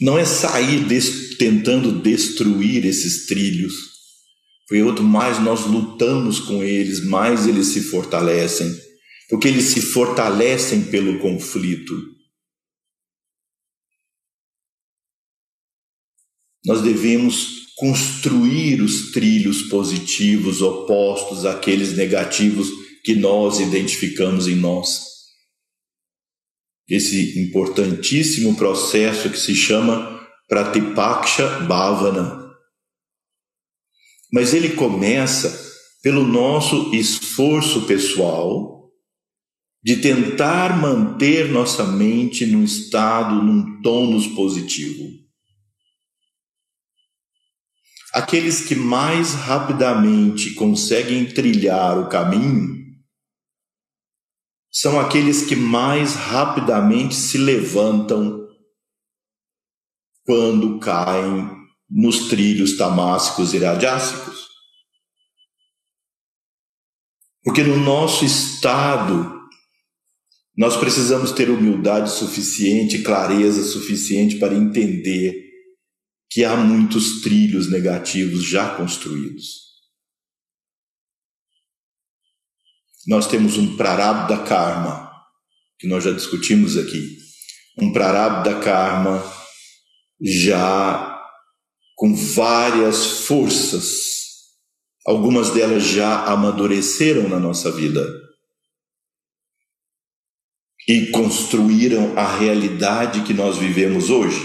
Não 0.00 0.18
é 0.18 0.24
sair 0.24 0.86
des 0.86 1.36
tentando 1.36 2.00
destruir 2.00 2.84
esses 2.84 3.26
trilhos 3.26 3.93
Quanto 4.68 5.02
mais 5.02 5.40
nós 5.42 5.66
lutamos 5.66 6.40
com 6.40 6.62
eles, 6.62 7.04
mais 7.04 7.46
eles 7.46 7.68
se 7.68 7.82
fortalecem, 7.82 8.74
porque 9.28 9.48
eles 9.48 9.64
se 9.64 9.80
fortalecem 9.80 10.84
pelo 10.84 11.18
conflito. 11.18 12.14
nós 16.64 16.80
devemos 16.80 17.64
construir 17.76 18.80
os 18.80 19.10
trilhos 19.12 19.62
positivos 19.62 20.62
opostos 20.62 21.44
àqueles 21.44 21.94
negativos 21.96 22.68
que 23.04 23.14
nós 23.14 23.60
identificamos 23.60 24.48
em 24.48 24.56
nós. 24.56 25.02
Esse 26.88 27.38
importantíssimo 27.40 28.56
processo 28.56 29.28
que 29.28 29.38
se 29.38 29.54
chama 29.54 30.26
Pratipaksha 30.48 31.60
Bhavana. 31.60 32.43
Mas 34.34 34.52
ele 34.52 34.70
começa 34.70 35.62
pelo 36.02 36.26
nosso 36.26 36.92
esforço 36.92 37.86
pessoal 37.86 38.90
de 39.80 39.98
tentar 39.98 40.76
manter 40.76 41.52
nossa 41.52 41.84
mente 41.84 42.44
num 42.44 42.64
estado, 42.64 43.40
num 43.40 43.80
tônus 43.80 44.26
positivo. 44.26 45.08
Aqueles 48.12 48.66
que 48.66 48.74
mais 48.74 49.34
rapidamente 49.34 50.54
conseguem 50.54 51.26
trilhar 51.26 51.96
o 52.00 52.08
caminho 52.08 52.74
são 54.68 54.98
aqueles 54.98 55.46
que 55.46 55.54
mais 55.54 56.16
rapidamente 56.16 57.14
se 57.14 57.38
levantam 57.38 58.48
quando 60.24 60.80
caem 60.80 61.63
nos 61.94 62.28
trilhos 62.28 62.76
tamásicos 62.76 63.54
e 63.54 63.58
radiásicos. 63.58 64.48
Porque 67.44 67.62
no 67.62 67.76
nosso 67.76 68.24
estado, 68.24 69.32
nós 70.56 70.76
precisamos 70.76 71.30
ter 71.30 71.48
humildade 71.48 72.10
suficiente, 72.10 73.02
clareza 73.02 73.62
suficiente 73.62 74.38
para 74.38 74.54
entender 74.54 75.40
que 76.28 76.44
há 76.44 76.56
muitos 76.56 77.20
trilhos 77.20 77.70
negativos 77.70 78.44
já 78.44 78.74
construídos. 78.74 79.62
Nós 83.06 83.28
temos 83.28 83.56
um 83.56 83.76
prarabdha 83.76 84.42
karma, 84.42 85.12
que 85.78 85.86
nós 85.86 86.02
já 86.02 86.10
discutimos 86.10 86.76
aqui. 86.76 87.18
Um 87.78 87.92
prarabdha 87.92 88.58
karma 88.58 89.22
já 90.20 91.13
com 91.94 92.14
várias 92.14 93.26
forças. 93.26 94.14
Algumas 95.06 95.50
delas 95.50 95.84
já 95.84 96.24
amadureceram 96.24 97.28
na 97.28 97.38
nossa 97.38 97.70
vida 97.70 98.04
e 100.88 101.10
construíram 101.10 102.16
a 102.18 102.36
realidade 102.36 103.22
que 103.22 103.32
nós 103.32 103.56
vivemos 103.56 104.10
hoje. 104.10 104.40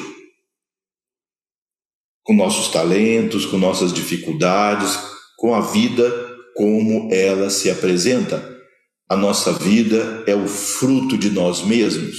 Com 2.24 2.36
nossos 2.36 2.70
talentos, 2.72 3.46
com 3.46 3.58
nossas 3.58 3.92
dificuldades, 3.92 4.98
com 5.38 5.56
a 5.56 5.62
vida 5.62 6.30
como 6.56 7.12
ela 7.12 7.50
se 7.50 7.70
apresenta. 7.70 8.58
A 9.10 9.16
nossa 9.16 9.54
vida 9.54 10.24
é 10.28 10.36
o 10.36 10.48
fruto 10.48 11.18
de 11.18 11.30
nós 11.30 11.64
mesmos. 11.64 12.18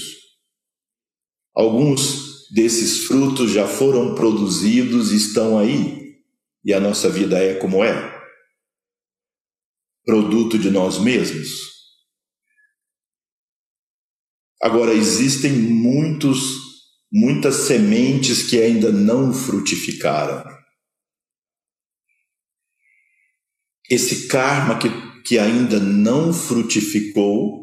Alguns 1.55 2.30
desses 2.51 3.07
frutos 3.07 3.53
já 3.53 3.67
foram 3.67 4.15
produzidos 4.15 5.13
estão 5.13 5.59
aí, 5.59 6.17
e 6.65 6.75
a 6.75 6.81
nossa 6.81 7.09
vida 7.09 7.39
é 7.39 7.55
como 7.55 7.85
é 7.85 8.21
produto 10.05 10.59
de 10.59 10.71
nós 10.71 10.99
mesmos. 10.99 11.49
Agora 14.63 14.93
existem 14.93 15.53
muitos 15.53 16.69
muitas 17.13 17.67
sementes 17.67 18.45
que 18.49 18.61
ainda 18.61 18.93
não 18.93 19.33
frutificaram. 19.33 20.45
esse 23.91 24.29
karma 24.29 24.79
que, 24.79 24.89
que 25.23 25.37
ainda 25.37 25.81
não 25.81 26.33
frutificou, 26.33 27.60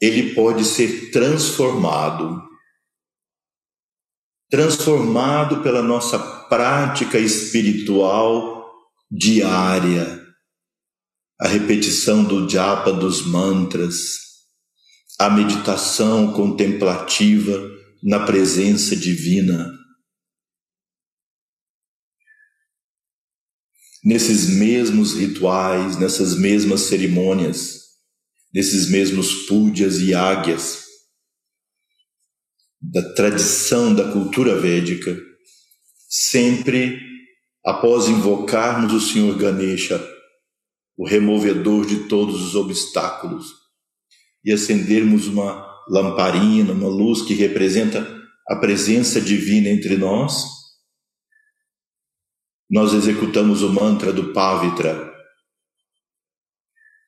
ele 0.00 0.34
pode 0.34 0.64
ser 0.64 1.10
transformado. 1.10 2.42
Transformado 4.50 5.62
pela 5.62 5.82
nossa 5.82 6.18
prática 6.48 7.18
espiritual 7.18 8.72
diária, 9.10 10.24
a 11.40 11.48
repetição 11.48 12.24
do 12.24 12.48
japa 12.48 12.92
dos 12.92 13.26
mantras, 13.26 14.18
a 15.18 15.28
meditação 15.28 16.32
contemplativa 16.32 17.60
na 18.02 18.24
presença 18.24 18.94
divina. 18.94 19.76
nesses 24.06 24.48
mesmos 24.48 25.14
rituais, 25.14 25.98
nessas 25.98 26.38
mesmas 26.38 26.82
cerimônias, 26.82 27.85
nesses 28.56 28.88
mesmos 28.88 29.46
púdias 29.46 29.98
e 30.00 30.14
águias 30.14 30.86
da 32.80 33.12
tradição 33.12 33.94
da 33.94 34.10
cultura 34.10 34.58
védica, 34.58 35.14
sempre 36.08 36.98
após 37.62 38.08
invocarmos 38.08 38.94
o 38.94 39.00
Senhor 39.00 39.36
Ganesha, 39.36 40.02
o 40.96 41.06
removedor 41.06 41.84
de 41.84 42.08
todos 42.08 42.40
os 42.40 42.54
obstáculos, 42.54 43.52
e 44.42 44.50
acendermos 44.50 45.26
uma 45.26 45.70
lamparina, 45.86 46.72
uma 46.72 46.88
luz 46.88 47.20
que 47.20 47.34
representa 47.34 48.08
a 48.48 48.56
presença 48.56 49.20
divina 49.20 49.68
entre 49.68 49.98
nós, 49.98 50.46
nós 52.70 52.94
executamos 52.94 53.60
o 53.62 53.70
mantra 53.70 54.14
do 54.14 54.32
Pavitra. 54.32 55.14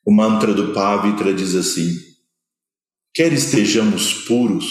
O 0.08 0.10
mantra 0.10 0.54
do 0.54 0.72
Pavitra 0.72 1.34
diz 1.34 1.54
assim: 1.54 1.94
quer 3.12 3.30
estejamos 3.30 4.14
puros, 4.24 4.64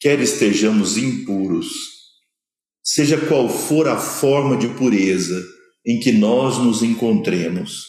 quer 0.00 0.18
estejamos 0.18 0.96
impuros, 0.96 1.68
seja 2.82 3.24
qual 3.28 3.48
for 3.48 3.86
a 3.86 3.96
forma 3.96 4.56
de 4.56 4.66
pureza 4.66 5.40
em 5.86 6.00
que 6.00 6.10
nós 6.10 6.58
nos 6.58 6.82
encontremos, 6.82 7.84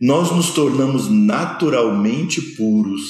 nós 0.00 0.34
nos 0.34 0.50
tornamos 0.50 1.08
naturalmente 1.08 2.42
puros, 2.56 3.00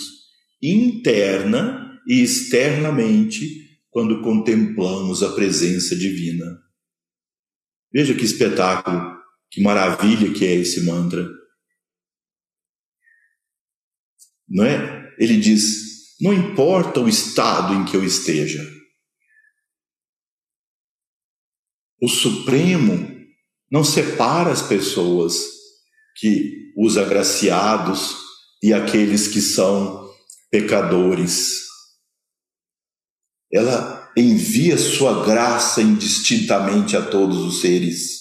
interna 0.62 1.99
e 2.07 2.20
externamente, 2.20 3.70
quando 3.89 4.20
contemplamos 4.20 5.22
a 5.22 5.33
presença 5.33 5.97
divina. 5.97 6.59
Veja 7.91 8.12
que 8.12 8.26
espetáculo, 8.26 9.16
que 9.51 9.62
maravilha 9.62 10.31
que 10.31 10.45
é 10.45 10.57
esse 10.57 10.83
mantra. 10.83 11.26
Não 14.49 14.64
é? 14.64 15.14
Ele 15.18 15.36
diz: 15.38 16.16
não 16.20 16.32
importa 16.32 17.01
o 17.01 17.09
estado 17.09 17.74
em 17.74 17.84
que 17.84 17.96
eu 17.96 18.05
esteja. 18.05 18.64
O 22.01 22.09
Supremo 22.09 23.16
não 23.70 23.84
separa 23.84 24.51
as 24.51 24.62
pessoas 24.62 25.36
que 26.16 26.72
os 26.76 26.96
agraciados 26.96 28.16
e 28.62 28.72
aqueles 28.72 29.28
que 29.28 29.40
são 29.40 30.09
pecadores. 30.51 31.66
Ela 33.53 34.11
envia 34.16 34.76
sua 34.76 35.24
graça 35.24 35.80
indistintamente 35.80 36.96
a 36.96 37.03
todos 37.05 37.38
os 37.38 37.61
seres. 37.61 38.18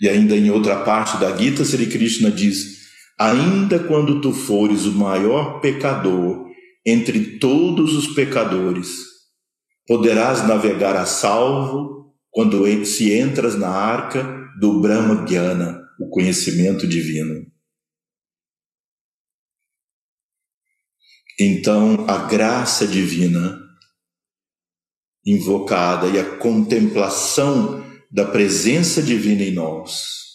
E 0.00 0.08
ainda 0.08 0.36
em 0.36 0.50
outra 0.50 0.84
parte 0.84 1.16
da 1.18 1.36
Gita, 1.36 1.64
Sri 1.64 1.86
Krishna 1.88 2.30
diz: 2.30 2.75
Ainda 3.18 3.78
quando 3.78 4.20
tu 4.20 4.32
fores 4.32 4.84
o 4.84 4.92
maior 4.92 5.60
pecador 5.60 6.46
entre 6.84 7.38
todos 7.38 7.94
os 7.94 8.14
pecadores, 8.14 8.88
poderás 9.86 10.46
navegar 10.46 10.94
a 10.96 11.06
salvo 11.06 12.14
quando 12.30 12.84
se 12.84 13.12
entras 13.12 13.58
na 13.58 13.70
arca 13.70 14.22
do 14.60 14.80
Brahma 14.80 15.24
Gyana, 15.26 15.82
o 15.98 16.10
conhecimento 16.10 16.86
divino. 16.86 17.46
Então, 21.38 22.06
a 22.08 22.26
graça 22.26 22.86
divina 22.86 23.58
invocada 25.24 26.06
e 26.06 26.18
a 26.18 26.36
contemplação 26.38 27.84
da 28.10 28.24
presença 28.24 29.02
divina 29.02 29.42
em 29.42 29.52
nós. 29.52 30.25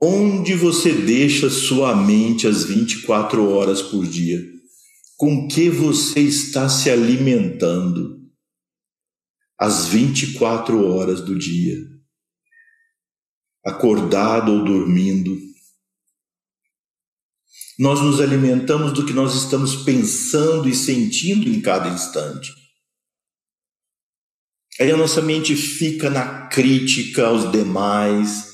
Onde 0.00 0.54
você 0.54 0.92
deixa 0.92 1.48
sua 1.48 1.94
mente 1.94 2.46
às 2.46 2.64
24 2.64 3.48
horas 3.48 3.80
por 3.80 4.06
dia? 4.06 4.40
Com 5.16 5.48
que 5.48 5.70
você 5.70 6.20
está 6.20 6.68
se 6.68 6.90
alimentando 6.90 8.20
às 9.58 9.86
24 9.86 10.84
horas 10.86 11.20
do 11.20 11.38
dia? 11.38 11.76
Acordado 13.64 14.52
ou 14.52 14.64
dormindo? 14.64 15.38
Nós 17.78 18.00
nos 18.00 18.20
alimentamos 18.20 18.92
do 18.92 19.06
que 19.06 19.12
nós 19.12 19.34
estamos 19.34 19.74
pensando 19.76 20.68
e 20.68 20.74
sentindo 20.74 21.48
em 21.48 21.60
cada 21.60 21.88
instante. 21.88 22.52
Aí 24.80 24.90
a 24.90 24.96
nossa 24.96 25.22
mente 25.22 25.56
fica 25.56 26.10
na 26.10 26.48
crítica 26.48 27.26
aos 27.26 27.50
demais, 27.50 28.53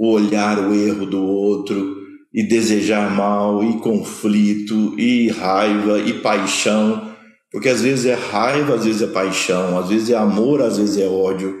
o 0.00 0.12
olhar 0.12 0.58
o 0.58 0.74
erro 0.74 1.04
do 1.04 1.22
outro, 1.22 1.94
e 2.32 2.42
desejar 2.42 3.14
mal, 3.14 3.62
e 3.62 3.78
conflito, 3.80 4.98
e 4.98 5.28
raiva, 5.28 6.00
e 6.00 6.22
paixão, 6.22 7.14
porque 7.52 7.68
às 7.68 7.82
vezes 7.82 8.06
é 8.06 8.14
raiva, 8.14 8.76
às 8.76 8.86
vezes 8.86 9.02
é 9.02 9.08
paixão, 9.08 9.78
às 9.78 9.90
vezes 9.90 10.08
é 10.08 10.16
amor, 10.16 10.62
às 10.62 10.78
vezes 10.78 10.96
é 10.96 11.06
ódio, 11.06 11.60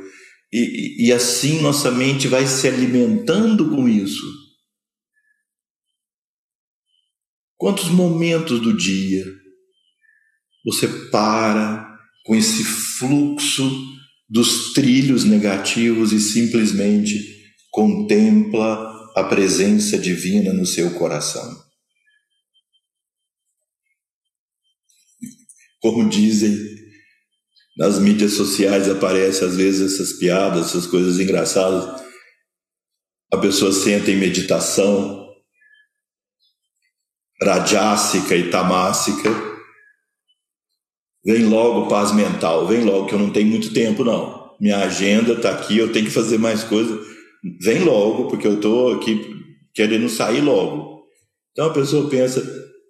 e, 0.50 1.06
e 1.06 1.12
assim 1.12 1.60
nossa 1.60 1.90
mente 1.90 2.28
vai 2.28 2.46
se 2.46 2.66
alimentando 2.66 3.68
com 3.68 3.86
isso. 3.86 4.24
Quantos 7.58 7.90
momentos 7.90 8.58
do 8.58 8.74
dia 8.74 9.22
você 10.64 10.88
para 11.10 11.94
com 12.24 12.34
esse 12.34 12.64
fluxo 12.64 13.70
dos 14.30 14.72
trilhos 14.72 15.24
negativos 15.24 16.10
e 16.10 16.20
simplesmente 16.20 17.39
contempla 17.70 18.90
a 19.16 19.24
presença 19.24 19.98
divina 19.98 20.52
no 20.52 20.66
seu 20.66 20.92
coração. 20.94 21.64
Como 25.80 26.08
dizem, 26.08 26.58
nas 27.76 27.98
mídias 27.98 28.34
sociais 28.34 28.88
aparecem 28.88 29.48
às 29.48 29.56
vezes 29.56 29.94
essas 29.94 30.18
piadas, 30.18 30.66
essas 30.66 30.86
coisas 30.86 31.18
engraçadas. 31.18 32.00
A 33.32 33.38
pessoa 33.38 33.72
senta 33.72 34.10
em 34.10 34.16
meditação 34.16 35.20
rajássica 37.42 38.36
e 38.36 38.50
tamássica. 38.50 39.30
Vem 41.24 41.46
logo 41.46 41.88
paz 41.88 42.12
mental, 42.12 42.66
vem 42.66 42.84
logo 42.84 43.06
que 43.06 43.14
eu 43.14 43.18
não 43.18 43.32
tenho 43.32 43.48
muito 43.48 43.72
tempo 43.72 44.04
não. 44.04 44.54
Minha 44.60 44.78
agenda 44.78 45.32
está 45.32 45.52
aqui, 45.52 45.78
eu 45.78 45.92
tenho 45.92 46.06
que 46.06 46.12
fazer 46.12 46.38
mais 46.38 46.62
coisas 46.64 47.10
vem 47.60 47.84
logo, 47.84 48.28
porque 48.28 48.46
eu 48.46 48.54
estou 48.54 48.92
aqui 48.92 49.34
querendo 49.74 50.08
sair 50.08 50.40
logo. 50.40 51.02
Então 51.52 51.66
a 51.66 51.72
pessoa 51.72 52.08
pensa, 52.08 52.40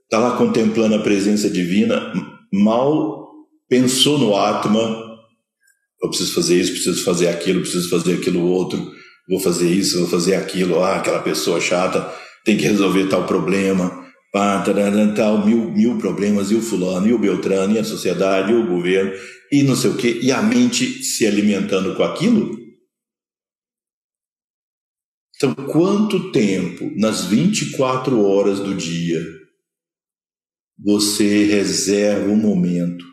está 0.05 0.19
lá 0.19 0.37
contemplando 0.37 0.95
a 0.95 1.03
presença 1.03 1.49
divina, 1.49 2.13
mal 2.53 3.29
pensou 3.69 4.19
no 4.19 4.37
Atma, 4.37 5.11
eu 6.03 6.09
preciso 6.09 6.35
fazer 6.35 6.61
isso, 6.61 6.73
preciso 6.73 7.05
fazer 7.05 7.29
aquilo, 7.29 7.61
preciso 7.61 7.89
fazer 7.89 8.15
aquilo 8.15 8.45
outro, 8.47 8.93
vou 9.29 9.39
fazer 9.39 9.71
isso, 9.71 9.99
vou 10.01 10.09
fazer 10.09 10.35
aquilo, 10.35 10.83
ah, 10.83 10.97
aquela 10.97 11.21
pessoa 11.21 11.61
chata 11.61 12.13
tem 12.45 12.57
que 12.57 12.65
resolver 12.65 13.07
tal 13.07 13.27
problema, 13.27 14.05
pá, 14.33 14.61
tarará, 14.63 15.13
tal, 15.13 15.45
mil, 15.45 15.71
mil 15.71 15.99
problemas, 15.99 16.51
e 16.51 16.55
o 16.55 16.63
fulano, 16.63 17.07
e 17.07 17.13
o 17.13 17.19
Beltrano, 17.19 17.75
e 17.75 17.79
a 17.79 17.85
sociedade, 17.85 18.53
e 18.53 18.55
o 18.55 18.67
governo, 18.67 19.13
e 19.53 19.63
não 19.63 19.77
sei 19.77 19.91
o 19.91 19.97
quê, 19.97 20.19
e 20.23 20.33
a 20.33 20.43
mente 20.43 21.03
se 21.03 21.27
alimentando 21.27 21.95
com 21.95 22.03
aquilo, 22.03 22.59
então, 25.43 25.55
quanto 25.55 26.31
tempo 26.33 26.91
nas 26.97 27.25
24 27.25 28.23
horas 28.23 28.61
do 28.61 28.77
dia 28.77 29.25
você 30.79 31.47
reserva 31.47 32.29
um 32.29 32.37
momento 32.37 33.07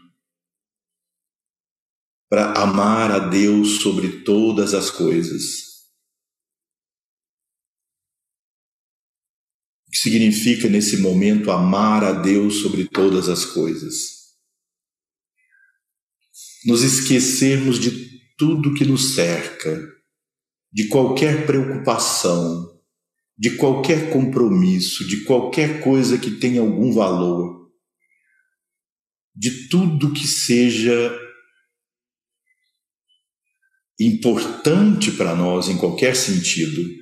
para 2.30 2.51
amar 2.61 3.11
a 3.11 3.19
Deus 3.19 3.82
sobre 3.82 4.23
todas 4.23 4.73
as 4.73 4.91
coisas? 4.91 5.86
O 9.88 9.91
que 9.91 9.97
significa 9.97 10.67
nesse 10.67 10.97
momento 10.97 11.49
amar 11.49 12.03
a 12.03 12.11
Deus 12.11 12.55
sobre 12.55 12.89
todas 12.89 13.30
as 13.30 13.45
coisas? 13.45 14.36
Nos 16.65 16.84
esquecermos 16.84 17.80
de 17.80 18.19
tudo 18.36 18.73
que 18.73 18.84
nos 18.84 19.15
cerca 19.15 19.97
de 20.72 20.88
qualquer 20.88 21.45
preocupação, 21.45 22.78
de 23.38 23.55
qualquer 23.55 24.11
compromisso, 24.11 25.07
de 25.07 25.24
qualquer 25.24 25.82
coisa 25.84 26.18
que 26.18 26.32
tenha 26.32 26.61
algum 26.61 26.91
valor, 26.91 27.72
de 29.36 29.68
tudo 29.70 30.13
que 30.13 30.28
seja 30.28 31.20
importante 33.99 35.11
para 35.11 35.36
nós 35.36 35.70
em 35.70 35.78
qualquer 35.78 36.15
sentido, 36.15 36.97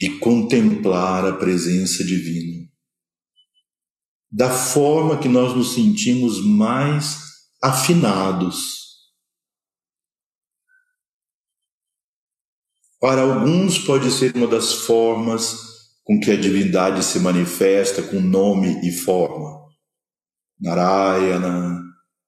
e 0.00 0.18
contemplar 0.18 1.24
a 1.24 1.36
presença 1.36 2.04
divina. 2.04 2.68
Da 4.28 4.50
forma 4.50 5.20
que 5.20 5.28
nós 5.28 5.54
nos 5.54 5.74
sentimos 5.74 6.44
mais 6.44 7.18
afinados 7.62 8.81
Para 13.02 13.22
alguns, 13.22 13.80
pode 13.80 14.12
ser 14.12 14.32
uma 14.36 14.46
das 14.46 14.72
formas 14.72 15.56
com 16.04 16.20
que 16.20 16.30
a 16.30 16.36
divindade 16.36 17.04
se 17.04 17.18
manifesta 17.18 18.00
com 18.00 18.20
nome 18.20 18.88
e 18.88 18.92
forma. 18.92 19.60
Narayana, 20.60 21.82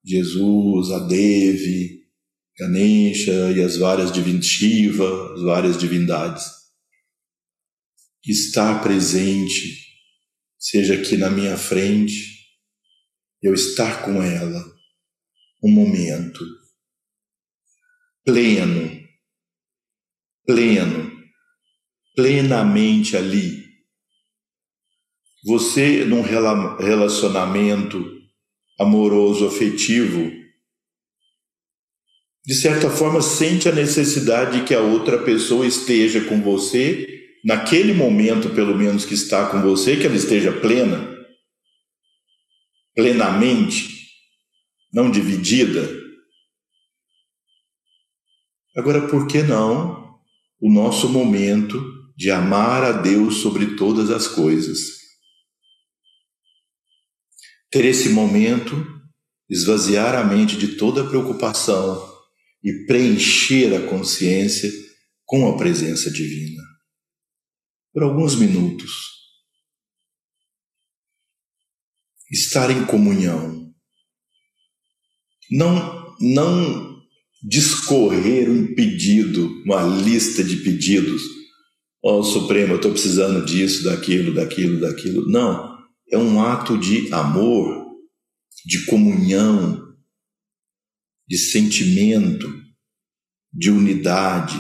Jesus, 0.05 0.91
a 0.91 0.99
Devi, 1.07 2.01
Ganesha 2.59 3.53
e 3.53 3.63
as 3.63 3.77
várias 3.77 4.11
divindades, 4.11 4.49
Shiva, 4.49 5.35
as 5.35 5.43
várias 5.43 5.79
divindades. 5.79 6.45
Estar 8.27 8.83
presente, 8.83 9.79
seja 10.59 10.95
aqui 10.95 11.17
na 11.17 11.31
minha 11.31 11.57
frente, 11.57 12.49
eu 13.41 13.55
estar 13.55 14.05
com 14.05 14.21
ela 14.21 14.61
um 15.63 15.71
momento 15.71 16.45
pleno 18.25 18.94
pleno, 20.47 21.13
plenamente 22.15 23.17
ali. 23.17 23.65
Você, 25.45 26.05
num 26.05 26.23
relacionamento 26.23 28.05
amoroso, 28.79 29.47
afetivo, 29.47 30.33
de 32.47 32.55
certa 32.55 32.91
forma 32.91 33.23
sente 33.23 33.69
a 33.69 33.73
necessidade 33.73 34.61
de 34.61 34.67
que 34.67 34.75
a 34.75 34.81
outra 34.81 35.23
pessoa 35.23 35.67
esteja 35.67 36.25
com 36.25 36.43
você, 36.43 37.07
naquele 37.45 37.93
momento, 37.93 38.51
pelo 38.51 38.77
menos, 38.77 39.05
que 39.05 39.15
está 39.15 39.49
com 39.51 39.61
você, 39.63 39.97
que 39.97 40.07
ela 40.07 40.17
esteja 40.17 40.53
plena, 40.53 41.15
plenamente, 42.95 44.09
não 44.93 45.11
dividida. 45.11 45.89
Agora, 48.77 49.09
por 49.09 49.27
que 49.27 49.43
não 49.43 50.04
o 50.65 50.73
nosso 50.73 51.11
momento 51.11 51.79
de 52.17 52.31
amar 52.31 52.83
a 52.83 52.93
Deus 52.93 53.43
sobre 53.43 53.77
todas 53.77 54.09
as 54.11 54.27
coisas. 54.27 54.79
Ter 57.71 57.85
esse 57.85 58.09
momento, 58.09 58.75
esvaziar 59.47 60.15
a 60.15 60.25
mente 60.25 60.57
de 60.57 60.77
toda 60.79 61.07
preocupação 61.07 62.11
e 62.63 62.87
preencher 62.87 63.75
a 63.75 63.87
consciência 63.91 64.73
com 65.27 65.47
a 65.51 65.59
presença 65.59 66.11
divina. 66.11 66.63
Por 67.93 68.03
alguns 68.03 68.35
minutos. 68.35 68.91
Estar 72.33 72.71
em 72.71 72.87
comunhão. 72.87 73.71
Não, 75.51 76.17
não 76.19 76.94
discorrer 77.45 78.51
um 78.51 78.75
pedido, 78.75 79.63
uma 79.65 79.83
lista 79.83 80.43
de 80.43 80.57
pedidos. 80.57 81.23
Ó 82.03 82.19
oh, 82.19 82.23
Supremo, 82.23 82.73
eu 82.73 82.77
estou 82.77 82.91
precisando 82.91 83.45
disso, 83.45 83.85
daquilo, 83.85 84.35
daquilo, 84.35 84.81
daquilo. 84.81 85.29
Não. 85.31 85.75
É 86.11 86.17
um 86.17 86.43
ato 86.43 86.79
de 86.79 87.13
amor, 87.13 87.95
de 88.65 88.87
comunhão, 88.87 89.95
de 91.29 91.37
sentimento, 91.37 92.49
de 93.53 93.71
unidade. 93.71 94.59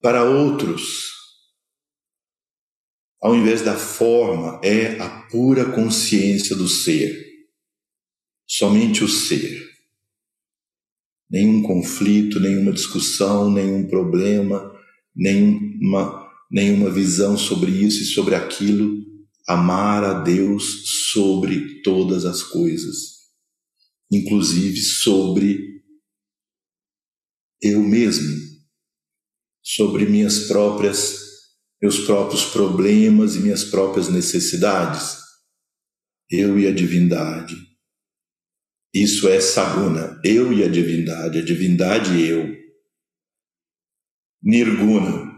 Para 0.00 0.24
outros, 0.24 1.12
ao 3.20 3.34
invés 3.34 3.62
da 3.62 3.76
forma, 3.76 4.60
é 4.62 4.98
a 5.00 5.26
pura 5.28 5.72
consciência 5.72 6.56
do 6.56 6.68
ser. 6.68 7.22
Somente 8.46 9.02
o 9.02 9.08
ser 9.08 9.63
nenhum 11.34 11.62
conflito, 11.62 12.38
nenhuma 12.38 12.70
discussão, 12.70 13.50
nenhum 13.50 13.88
problema, 13.88 14.72
nenhuma, 15.12 16.30
nenhuma 16.48 16.88
visão 16.88 17.36
sobre 17.36 17.72
isso 17.72 18.04
e 18.04 18.06
sobre 18.06 18.36
aquilo. 18.36 19.02
Amar 19.44 20.04
a 20.04 20.20
Deus 20.22 21.10
sobre 21.10 21.82
todas 21.82 22.24
as 22.24 22.40
coisas, 22.40 22.94
inclusive 24.12 24.80
sobre 24.80 25.82
eu 27.60 27.82
mesmo, 27.82 28.32
sobre 29.60 30.06
minhas 30.06 30.46
próprias 30.46 31.24
meus 31.82 31.98
próprios 31.98 32.44
problemas 32.44 33.34
e 33.34 33.40
minhas 33.40 33.64
próprias 33.64 34.08
necessidades. 34.08 35.18
Eu 36.30 36.58
e 36.58 36.66
a 36.66 36.72
divindade. 36.72 37.54
Isso 38.94 39.28
é 39.28 39.40
Saguna, 39.40 40.20
eu 40.22 40.52
e 40.52 40.62
a 40.62 40.68
divindade, 40.68 41.40
a 41.40 41.44
divindade 41.44 42.12
e 42.12 42.28
eu. 42.28 42.56
Nirguna, 44.40 45.34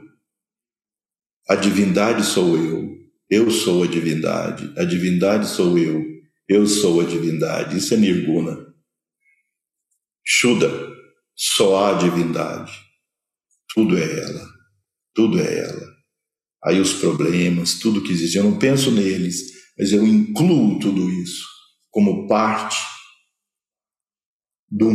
a 1.48 1.54
divindade 1.54 2.22
sou 2.26 2.54
eu, 2.58 2.98
eu 3.30 3.50
sou 3.50 3.84
a 3.84 3.86
divindade, 3.86 4.70
a 4.78 4.84
divindade 4.84 5.48
sou 5.48 5.78
eu, 5.78 6.04
eu 6.46 6.66
sou 6.66 7.00
a 7.00 7.04
divindade. 7.04 7.78
Isso 7.78 7.94
é 7.94 7.96
Nirguna. 7.96 8.74
Shuddha, 10.22 10.70
só 11.34 11.94
a 11.94 11.98
divindade. 11.98 12.72
Tudo 13.72 13.96
é 13.96 14.20
ela, 14.20 14.46
tudo 15.14 15.40
é 15.40 15.60
ela. 15.60 15.96
Aí 16.62 16.78
os 16.78 16.92
problemas, 16.92 17.78
tudo 17.78 18.02
que 18.02 18.12
existe, 18.12 18.36
eu 18.36 18.44
não 18.44 18.58
penso 18.58 18.90
neles, 18.90 19.40
mas 19.78 19.92
eu 19.92 20.06
incluo 20.06 20.78
tudo 20.78 21.08
isso 21.10 21.46
como 21.90 22.28
parte 22.28 22.95
do, 24.70 24.90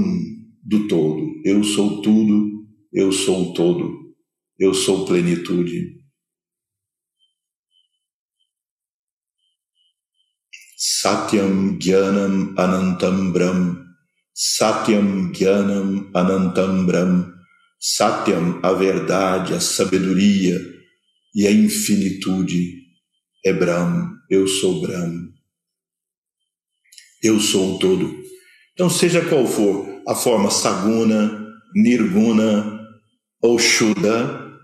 do 0.64 0.88
todo. 0.88 1.42
Eu 1.46 1.64
sou 1.64 2.02
tudo, 2.02 2.66
eu 2.94 3.12
sou 3.12 3.52
o 3.52 3.54
todo, 3.54 4.14
eu 4.60 4.74
sou 4.74 5.06
plenitude. 5.06 6.02
Satyam 10.78 11.78
Gyanam 11.80 12.54
Anantam 12.58 13.32
Brahm, 13.32 13.78
Satyam 14.34 15.32
Gyanam 15.32 16.12
Anantam 16.14 16.86
Brahm, 16.86 17.32
Satyam, 17.80 18.60
a 18.64 18.74
verdade, 18.74 19.54
a 19.54 19.60
sabedoria 19.60 20.60
e 21.34 21.48
a 21.48 21.52
infinitude 21.52 22.82
é 23.46 23.54
Brahm, 23.54 24.12
eu 24.30 24.48
sou 24.48 24.82
Brahm. 24.82 25.32
Eu 27.24 27.40
sou 27.40 27.76
o 27.76 27.80
todo. 27.80 28.21
Então, 28.82 28.90
seja 28.90 29.24
qual 29.30 29.46
for 29.46 30.02
a 30.08 30.16
forma 30.16 30.50
Saguna, 30.50 31.40
Nirguna 31.76 32.80
ou 33.40 33.60
Shuddha, 33.60 34.60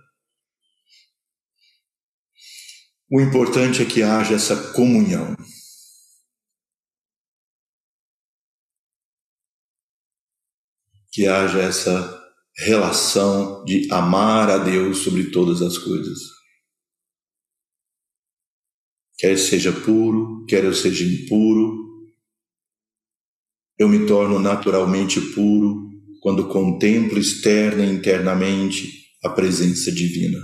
o 3.12 3.22
importante 3.22 3.84
é 3.84 3.86
que 3.86 4.02
haja 4.02 4.34
essa 4.34 4.74
comunhão. 4.74 5.36
Que 11.12 11.28
haja 11.28 11.60
essa 11.60 12.20
relação 12.58 13.64
de 13.66 13.88
amar 13.94 14.50
a 14.50 14.58
Deus 14.58 15.04
sobre 15.04 15.30
todas 15.30 15.62
as 15.62 15.78
coisas. 15.78 16.18
Quer 19.20 19.38
seja 19.38 19.72
puro, 19.72 20.44
quer 20.48 20.64
eu 20.64 20.74
seja 20.74 21.04
impuro, 21.04 21.87
eu 23.78 23.88
me 23.88 24.06
torno 24.06 24.40
naturalmente 24.40 25.22
puro 25.22 25.88
quando 26.20 26.48
contemplo 26.48 27.20
externa 27.20 27.86
e 27.86 27.92
internamente 27.92 28.90
a 29.24 29.30
presença 29.30 29.92
divina. 29.92 30.40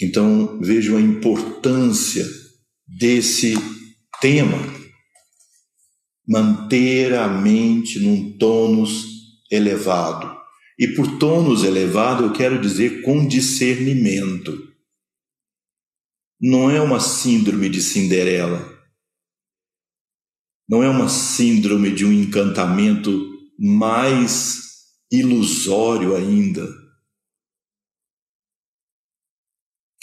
Então 0.00 0.60
vejo 0.60 0.96
a 0.96 1.00
importância 1.00 2.24
desse 2.86 3.54
tema, 4.20 4.58
manter 6.26 7.14
a 7.14 7.26
mente 7.26 7.98
num 7.98 8.36
tônus 8.38 9.06
elevado. 9.50 10.36
E 10.78 10.86
por 10.88 11.18
tônus 11.18 11.64
elevado 11.64 12.24
eu 12.24 12.32
quero 12.32 12.60
dizer 12.60 13.02
com 13.02 13.26
discernimento 13.26 14.67
não 16.40 16.70
é 16.70 16.80
uma 16.80 17.00
síndrome 17.00 17.68
de 17.68 17.82
Cinderela. 17.82 18.76
Não 20.68 20.82
é 20.82 20.88
uma 20.88 21.08
síndrome 21.08 21.90
de 21.90 22.04
um 22.04 22.12
encantamento 22.12 23.10
mais 23.58 24.68
ilusório 25.10 26.14
ainda. 26.14 26.68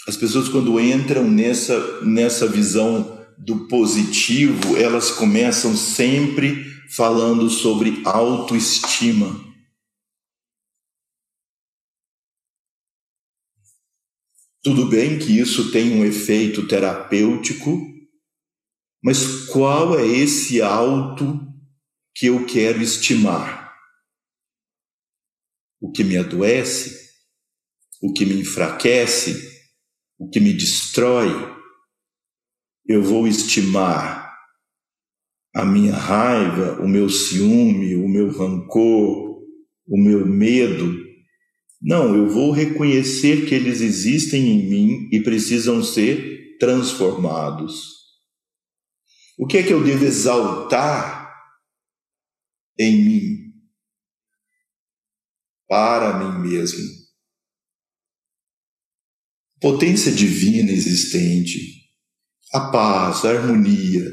As 0.08 0.16
pessoas, 0.16 0.48
quando 0.48 0.78
entram 0.80 1.28
nessa, 1.28 2.00
nessa 2.02 2.46
visão 2.46 3.26
do 3.38 3.66
positivo, 3.66 4.76
elas 4.76 5.10
começam 5.10 5.76
sempre 5.76 6.64
falando 6.90 7.48
sobre 7.50 8.02
autoestima. 8.04 9.45
Tudo 14.66 14.88
bem 14.88 15.16
que 15.16 15.38
isso 15.38 15.70
tem 15.70 15.92
um 15.92 16.04
efeito 16.04 16.66
terapêutico, 16.66 17.86
mas 19.00 19.46
qual 19.46 19.96
é 19.96 20.04
esse 20.04 20.60
alto 20.60 21.38
que 22.12 22.26
eu 22.26 22.44
quero 22.46 22.82
estimar? 22.82 23.72
O 25.80 25.92
que 25.92 26.02
me 26.02 26.16
adoece? 26.16 27.12
O 28.02 28.12
que 28.12 28.26
me 28.26 28.40
enfraquece? 28.40 29.40
O 30.18 30.28
que 30.28 30.40
me 30.40 30.52
destrói? 30.52 31.30
Eu 32.88 33.04
vou 33.04 33.28
estimar 33.28 34.36
a 35.54 35.64
minha 35.64 35.94
raiva, 35.94 36.82
o 36.82 36.88
meu 36.88 37.08
ciúme, 37.08 37.94
o 37.94 38.08
meu 38.08 38.36
rancor, 38.36 39.44
o 39.86 39.96
meu 39.96 40.26
medo 40.26 41.05
não, 41.86 42.16
eu 42.16 42.28
vou 42.28 42.50
reconhecer 42.50 43.46
que 43.46 43.54
eles 43.54 43.80
existem 43.80 44.48
em 44.48 44.68
mim 44.68 45.08
e 45.12 45.22
precisam 45.22 45.84
ser 45.84 46.58
transformados. 46.58 47.94
O 49.38 49.46
que 49.46 49.58
é 49.58 49.62
que 49.62 49.72
eu 49.72 49.84
devo 49.84 50.04
exaltar 50.04 51.32
em 52.76 53.04
mim? 53.04 53.52
Para 55.68 56.18
mim 56.18 56.48
mesmo. 56.48 56.82
Potência 59.60 60.10
divina 60.10 60.72
existente, 60.72 61.88
a 62.52 62.68
paz, 62.72 63.24
a 63.24 63.30
harmonia, 63.30 64.12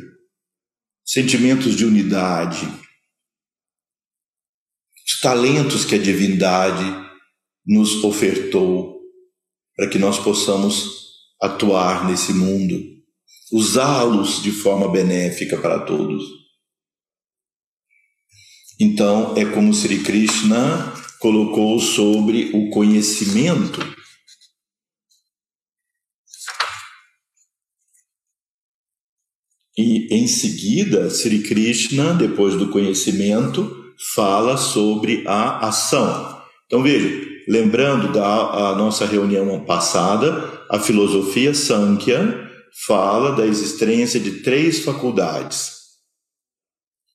sentimentos 1.03 1.75
de 1.75 1.85
unidade, 1.85 2.67
os 5.07 5.19
talentos 5.19 5.83
que 5.85 5.95
a 5.95 6.01
divindade 6.01 7.02
nos 7.65 8.03
ofertou 8.03 9.01
para 9.75 9.89
que 9.89 9.97
nós 9.97 10.19
possamos 10.19 11.03
atuar 11.41 12.07
nesse 12.07 12.33
mundo, 12.33 12.81
usá-los 13.51 14.41
de 14.41 14.51
forma 14.51 14.89
benéfica 14.89 15.57
para 15.57 15.79
todos. 15.79 16.23
Então, 18.79 19.35
é 19.37 19.45
como 19.45 19.73
Sri 19.73 20.03
Krishna 20.03 20.93
colocou 21.19 21.79
sobre 21.79 22.51
o 22.53 22.69
conhecimento. 22.69 23.79
E 29.77 30.13
em 30.13 30.27
seguida, 30.27 31.09
Sri 31.09 31.43
Krishna, 31.43 32.13
depois 32.13 32.55
do 32.55 32.69
conhecimento, 32.69 33.93
fala 34.13 34.57
sobre 34.57 35.23
a 35.27 35.67
ação. 35.67 36.43
Então 36.65 36.83
veja, 36.83 37.32
lembrando 37.47 38.11
da 38.11 38.75
nossa 38.75 39.05
reunião 39.05 39.63
passada, 39.65 40.65
a 40.69 40.79
filosofia 40.79 41.53
Sankhya 41.53 42.49
fala 42.85 43.35
da 43.35 43.45
existência 43.45 44.19
de 44.19 44.41
três 44.41 44.79
faculdades: 44.79 45.71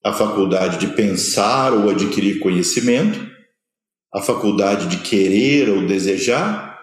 a 0.05 0.13
faculdade 0.13 0.79
de 0.79 0.95
pensar 0.95 1.73
ou 1.73 1.91
adquirir 1.91 2.39
conhecimento, 2.39 3.29
a 4.13 4.23
faculdade 4.23 4.87
de 4.89 5.09
querer 5.09 5.69
ou 5.69 5.87
desejar 5.87 6.79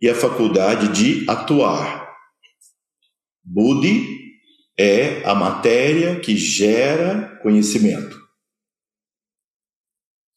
e 0.00 0.08
a 0.08 0.14
faculdade 0.14 0.88
de 0.88 1.28
atuar. 1.30 2.04
Buddhi 3.42 4.24
é 4.78 5.22
a 5.24 5.34
matéria 5.34 6.18
que 6.18 6.36
gera 6.36 7.38
conhecimento, 7.42 8.18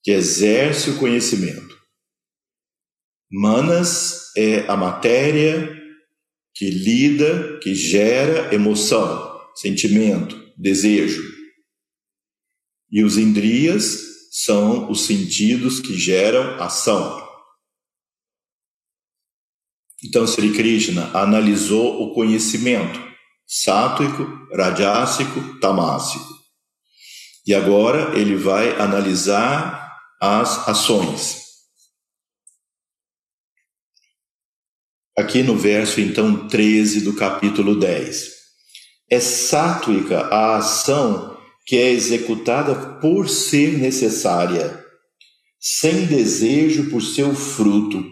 que 0.04 0.12
exerce 0.12 0.92
o 0.92 0.98
conhecimento. 0.98 1.67
Manas 3.30 4.32
é 4.36 4.68
a 4.68 4.78
matéria 4.78 5.76
que 6.54 6.70
lida, 6.70 7.60
que 7.60 7.76
gera 7.76 8.54
emoção, 8.54 9.40
sentimento, 9.56 10.52
desejo. 10.58 11.24
E 12.90 13.04
os 13.04 13.18
indrias 13.18 14.00
são 14.32 14.90
os 14.90 15.02
sentidos 15.06 15.80
que 15.80 15.98
geram 15.98 16.62
ação. 16.62 17.26
Então, 20.04 20.26
Sri 20.26 20.54
Krishna 20.54 21.12
analisou 21.14 22.04
o 22.04 22.14
conhecimento 22.14 23.08
sátuico, 23.48 24.28
rajásico, 24.54 25.60
tamásico. 25.60 26.28
E 27.46 27.54
agora 27.54 28.18
ele 28.20 28.36
vai 28.36 28.80
analisar 28.80 29.98
as 30.22 30.68
ações. 30.68 31.47
Aqui 35.18 35.42
no 35.42 35.58
verso 35.58 36.00
então 36.00 36.48
13 36.48 37.02
do 37.02 37.14
capítulo 37.14 37.80
10. 37.80 38.38
É 39.10 39.20
sátuica 39.20 40.22
a 40.28 40.58
ação 40.58 41.36
que 41.66 41.76
é 41.76 41.90
executada 41.92 43.00
por 43.00 43.28
ser 43.28 43.78
necessária, 43.78 44.86
sem 45.60 46.06
desejo 46.06 46.90
por 46.90 47.02
seu 47.02 47.36
fruto, 47.36 48.04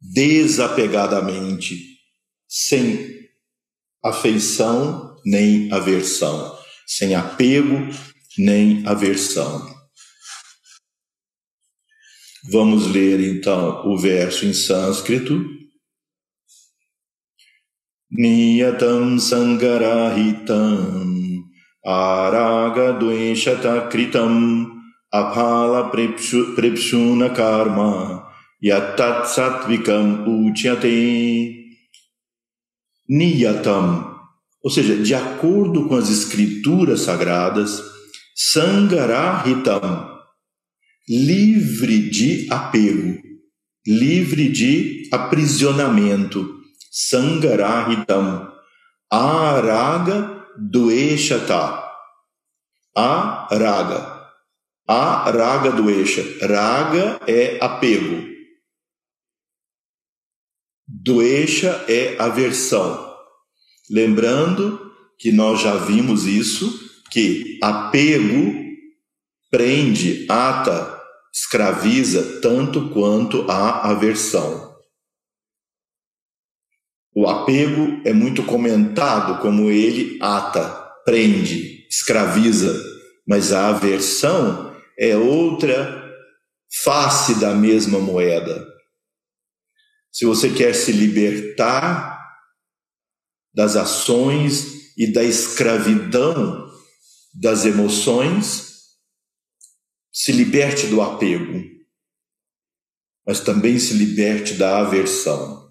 desapegadamente, 0.00 1.78
sem 2.48 3.22
afeição 4.04 5.16
nem 5.24 5.72
aversão, 5.72 6.58
sem 6.86 7.14
apego 7.14 7.88
nem 8.36 8.86
aversão. 8.86 9.72
Vamos 12.50 12.88
ler 12.88 13.20
então 13.20 13.86
o 13.86 13.96
verso 13.96 14.44
em 14.44 14.52
sânscrito. 14.52 15.61
Niyatam 18.12 19.16
sangarahitam 19.16 20.68
araga 21.84 22.98
dveshata 23.00 23.90
kritam 23.90 24.66
apala 25.12 25.90
prepshuna 25.90 27.34
karma 27.34 28.22
yatat 28.62 29.24
satvikam 29.24 30.26
uchyate 30.28 31.56
niyatam 33.08 34.12
ou 34.62 34.70
seja, 34.70 34.96
de 34.96 35.14
acordo 35.14 35.88
com 35.88 35.96
as 35.96 36.08
escrituras 36.08 37.00
sagradas, 37.00 37.82
sangarahitam 38.34 40.08
livre 41.08 42.08
de 42.08 42.46
apego, 42.48 43.18
livre 43.84 44.48
de 44.48 45.08
aprisionamento. 45.10 46.61
Sangarahitam. 46.92 48.52
Araga 49.10 50.44
dueshata. 50.58 51.82
Araga. 52.94 54.28
Araga 54.86 55.70
duesha. 55.72 56.22
Raga 56.46 57.18
é 57.26 57.58
apego. 57.64 58.28
Duesha 60.86 61.82
é 61.88 62.16
aversão. 62.18 63.16
Lembrando 63.90 64.92
que 65.18 65.32
nós 65.32 65.62
já 65.62 65.74
vimos 65.76 66.26
isso, 66.26 66.90
que 67.10 67.58
apego 67.62 68.52
prende, 69.50 70.26
ata, 70.28 71.00
escraviza 71.32 72.40
tanto 72.42 72.90
quanto 72.90 73.50
a 73.50 73.90
aversão. 73.90 74.61
O 77.14 77.28
apego 77.28 78.00
é 78.06 78.12
muito 78.12 78.42
comentado 78.44 79.40
como 79.42 79.70
ele 79.70 80.18
ata, 80.20 80.64
prende, 81.04 81.86
escraviza, 81.88 82.74
mas 83.26 83.52
a 83.52 83.68
aversão 83.68 84.74
é 84.98 85.16
outra 85.16 86.02
face 86.82 87.38
da 87.38 87.54
mesma 87.54 87.98
moeda. 87.98 88.66
Se 90.10 90.24
você 90.24 90.50
quer 90.50 90.74
se 90.74 90.92
libertar 90.92 92.18
das 93.54 93.76
ações 93.76 94.96
e 94.96 95.12
da 95.12 95.22
escravidão 95.22 96.70
das 97.34 97.64
emoções, 97.64 98.72
se 100.12 100.32
liberte 100.32 100.86
do 100.86 101.00
apego, 101.00 101.62
mas 103.26 103.40
também 103.40 103.78
se 103.78 103.94
liberte 103.94 104.54
da 104.54 104.78
aversão. 104.78 105.61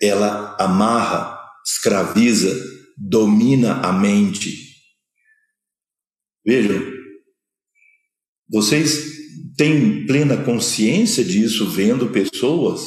Ela 0.00 0.56
amarra, 0.58 1.38
escraviza, 1.64 2.54
domina 2.96 3.80
a 3.80 3.92
mente. 3.92 4.70
Vejam, 6.44 6.80
vocês 8.48 9.20
têm 9.56 10.06
plena 10.06 10.42
consciência 10.42 11.24
disso 11.24 11.68
vendo 11.70 12.10
pessoas, 12.10 12.80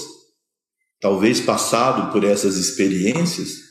talvez 0.99 1.39
passado 1.39 2.11
por 2.11 2.23
essas 2.23 2.57
experiências, 2.57 3.63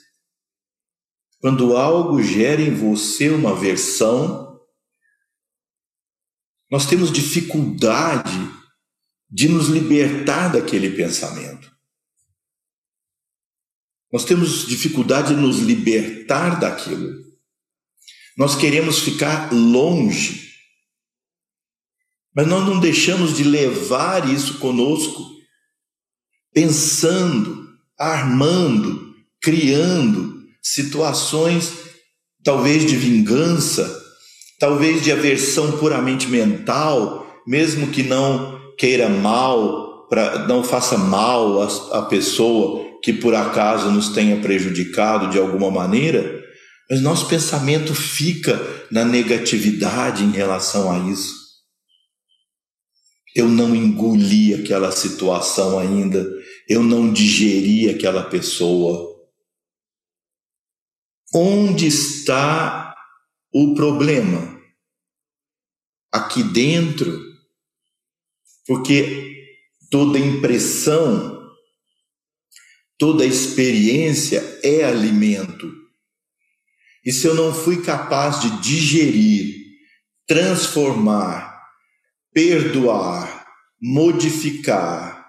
quando 1.40 1.76
algo 1.76 2.22
gera 2.22 2.62
em 2.62 2.72
você 2.72 3.28
uma 3.28 3.50
aversão, 3.50 4.60
nós 6.70 6.86
temos 6.86 7.10
dificuldade 7.10 8.38
de 9.28 9.48
nos 9.48 9.66
libertar 9.66 10.52
daquele 10.52 10.90
pensamento. 10.90 11.71
Nós 14.12 14.24
temos 14.24 14.66
dificuldade 14.66 15.34
de 15.34 15.40
nos 15.40 15.60
libertar 15.60 16.60
daquilo. 16.60 17.22
Nós 18.36 18.54
queremos 18.54 18.98
ficar 18.98 19.52
longe. 19.52 20.52
Mas 22.34 22.46
nós 22.46 22.66
não 22.66 22.78
deixamos 22.78 23.36
de 23.36 23.44
levar 23.44 24.28
isso 24.28 24.58
conosco, 24.58 25.22
pensando, 26.52 27.68
armando, 27.98 29.14
criando, 29.40 30.42
situações 30.62 31.72
talvez 32.44 32.84
de 32.84 32.96
vingança, 32.96 34.02
talvez 34.58 35.02
de 35.02 35.12
aversão 35.12 35.78
puramente 35.78 36.26
mental, 36.26 37.26
mesmo 37.46 37.88
que 37.88 38.02
não 38.02 38.60
queira 38.76 39.08
mal, 39.08 40.06
pra, 40.08 40.46
não 40.46 40.64
faça 40.64 40.98
mal 40.98 41.62
à, 41.62 41.98
à 41.98 42.02
pessoa 42.02 42.91
que 43.02 43.12
por 43.12 43.34
acaso 43.34 43.90
nos 43.90 44.10
tenha 44.10 44.40
prejudicado 44.40 45.28
de 45.28 45.38
alguma 45.38 45.70
maneira, 45.70 46.42
mas 46.90 47.00
nosso 47.00 47.28
pensamento 47.28 47.94
fica 47.94 48.60
na 48.90 49.04
negatividade 49.04 50.22
em 50.22 50.30
relação 50.30 50.90
a 50.90 51.10
isso. 51.10 51.42
Eu 53.34 53.48
não 53.48 53.74
engoli 53.74 54.54
aquela 54.54 54.92
situação 54.92 55.78
ainda, 55.78 56.24
eu 56.68 56.82
não 56.82 57.12
digeri 57.12 57.88
aquela 57.88 58.22
pessoa 58.22 59.12
Onde 61.34 61.86
está 61.86 62.94
o 63.54 63.74
problema? 63.74 64.60
Aqui 66.12 66.42
dentro, 66.42 67.18
porque 68.66 69.34
toda 69.90 70.18
impressão, 70.18 71.41
toda 73.02 73.26
experiência 73.26 74.60
é 74.62 74.84
alimento. 74.84 75.68
E 77.04 77.10
se 77.10 77.26
eu 77.26 77.34
não 77.34 77.52
fui 77.52 77.82
capaz 77.82 78.40
de 78.40 78.62
digerir, 78.62 79.56
transformar, 80.24 81.60
perdoar, 82.32 83.44
modificar, 83.82 85.28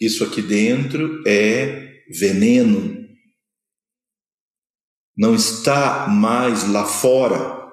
isso 0.00 0.24
aqui 0.24 0.42
dentro 0.42 1.22
é 1.24 2.02
veneno 2.10 3.06
não 5.16 5.36
está 5.36 6.08
mais 6.08 6.68
lá 6.68 6.84
fora, 6.84 7.64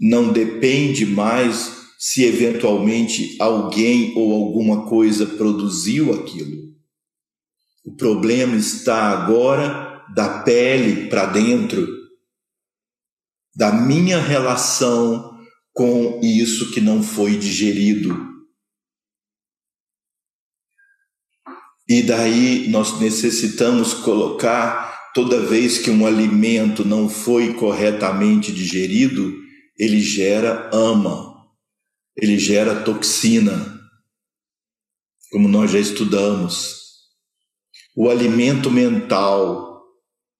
não 0.00 0.32
depende 0.32 1.04
mais 1.04 1.84
se 1.98 2.24
eventualmente 2.24 3.36
alguém 3.38 4.14
ou 4.16 4.32
alguma 4.32 4.88
coisa 4.88 5.26
produziu 5.26 6.14
aquilo. 6.14 6.65
O 7.86 7.94
problema 7.94 8.56
está 8.56 9.12
agora 9.12 10.04
da 10.12 10.42
pele 10.42 11.08
para 11.08 11.26
dentro, 11.26 11.86
da 13.54 13.70
minha 13.72 14.20
relação 14.20 15.38
com 15.72 16.20
isso 16.20 16.72
que 16.72 16.80
não 16.80 17.00
foi 17.00 17.38
digerido. 17.38 18.34
E 21.88 22.02
daí 22.02 22.68
nós 22.68 22.98
necessitamos 22.98 23.94
colocar 23.94 25.12
toda 25.14 25.40
vez 25.46 25.78
que 25.78 25.90
um 25.90 26.04
alimento 26.04 26.84
não 26.84 27.08
foi 27.08 27.54
corretamente 27.54 28.50
digerido, 28.52 29.32
ele 29.78 30.00
gera 30.00 30.68
ama, 30.74 31.46
ele 32.16 32.36
gera 32.36 32.82
toxina, 32.82 33.80
como 35.30 35.46
nós 35.46 35.70
já 35.70 35.78
estudamos. 35.78 36.75
O 37.96 38.10
alimento 38.10 38.70
mental, 38.70 39.82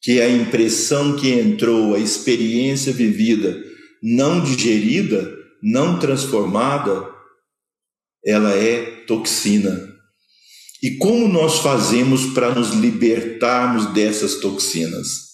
que 0.02 0.20
é 0.20 0.26
a 0.26 0.30
impressão 0.30 1.16
que 1.16 1.30
entrou, 1.32 1.94
a 1.94 1.98
experiência 1.98 2.92
vivida, 2.92 3.58
não 4.02 4.44
digerida, 4.44 5.34
não 5.62 5.98
transformada, 5.98 7.08
ela 8.22 8.52
é 8.52 9.04
toxina. 9.06 9.88
E 10.82 10.98
como 10.98 11.26
nós 11.26 11.60
fazemos 11.60 12.26
para 12.26 12.54
nos 12.54 12.70
libertarmos 12.70 13.86
dessas 13.94 14.34
toxinas? 14.34 15.26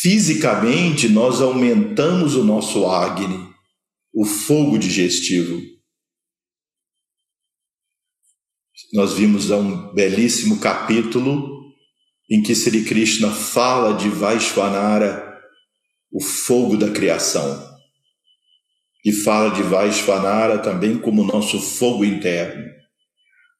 Fisicamente, 0.00 1.08
nós 1.08 1.40
aumentamos 1.40 2.34
o 2.34 2.42
nosso 2.42 2.86
Agni, 2.86 3.48
o 4.12 4.24
fogo 4.24 4.76
digestivo. 4.76 5.62
Nós 8.92 9.14
vimos 9.14 9.50
um 9.50 9.92
belíssimo 9.92 10.60
capítulo 10.60 11.58
em 12.30 12.42
que 12.42 12.54
Sri 12.54 12.84
Krishna 12.84 13.30
fala 13.30 13.94
de 13.94 14.08
Vaishvanara, 14.08 15.36
o 16.12 16.22
fogo 16.22 16.76
da 16.76 16.90
criação. 16.90 17.66
E 19.04 19.12
fala 19.12 19.50
de 19.50 19.62
Vaishvanara 19.62 20.58
também 20.58 20.98
como 20.98 21.24
nosso 21.24 21.60
fogo 21.60 22.04
interno, 22.04 22.64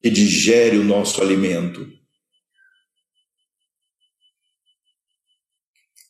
que 0.03 0.11
digere 0.11 0.79
o 0.79 0.85
nosso 0.85 1.21
alimento. 1.21 1.87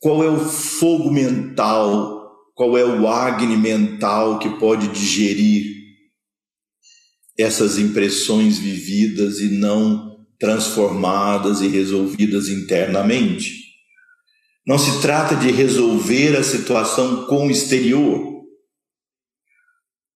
Qual 0.01 0.23
é 0.23 0.31
o 0.31 0.39
fogo 0.39 1.11
mental, 1.11 2.31
qual 2.55 2.77
é 2.77 2.85
o 2.85 3.09
Agni 3.09 3.57
mental 3.57 4.39
que 4.39 4.59
pode 4.59 4.89
digerir 4.89 5.79
essas 7.39 7.79
impressões 7.79 8.59
vividas 8.59 9.39
e 9.39 9.49
não 9.49 10.27
transformadas 10.39 11.61
e 11.61 11.69
resolvidas 11.69 12.49
internamente. 12.49 13.69
Não 14.67 14.79
se 14.79 15.01
trata 15.01 15.35
de 15.35 15.51
resolver 15.51 16.37
a 16.37 16.43
situação 16.43 17.27
com 17.27 17.47
o 17.47 17.51
exterior. 17.51 18.45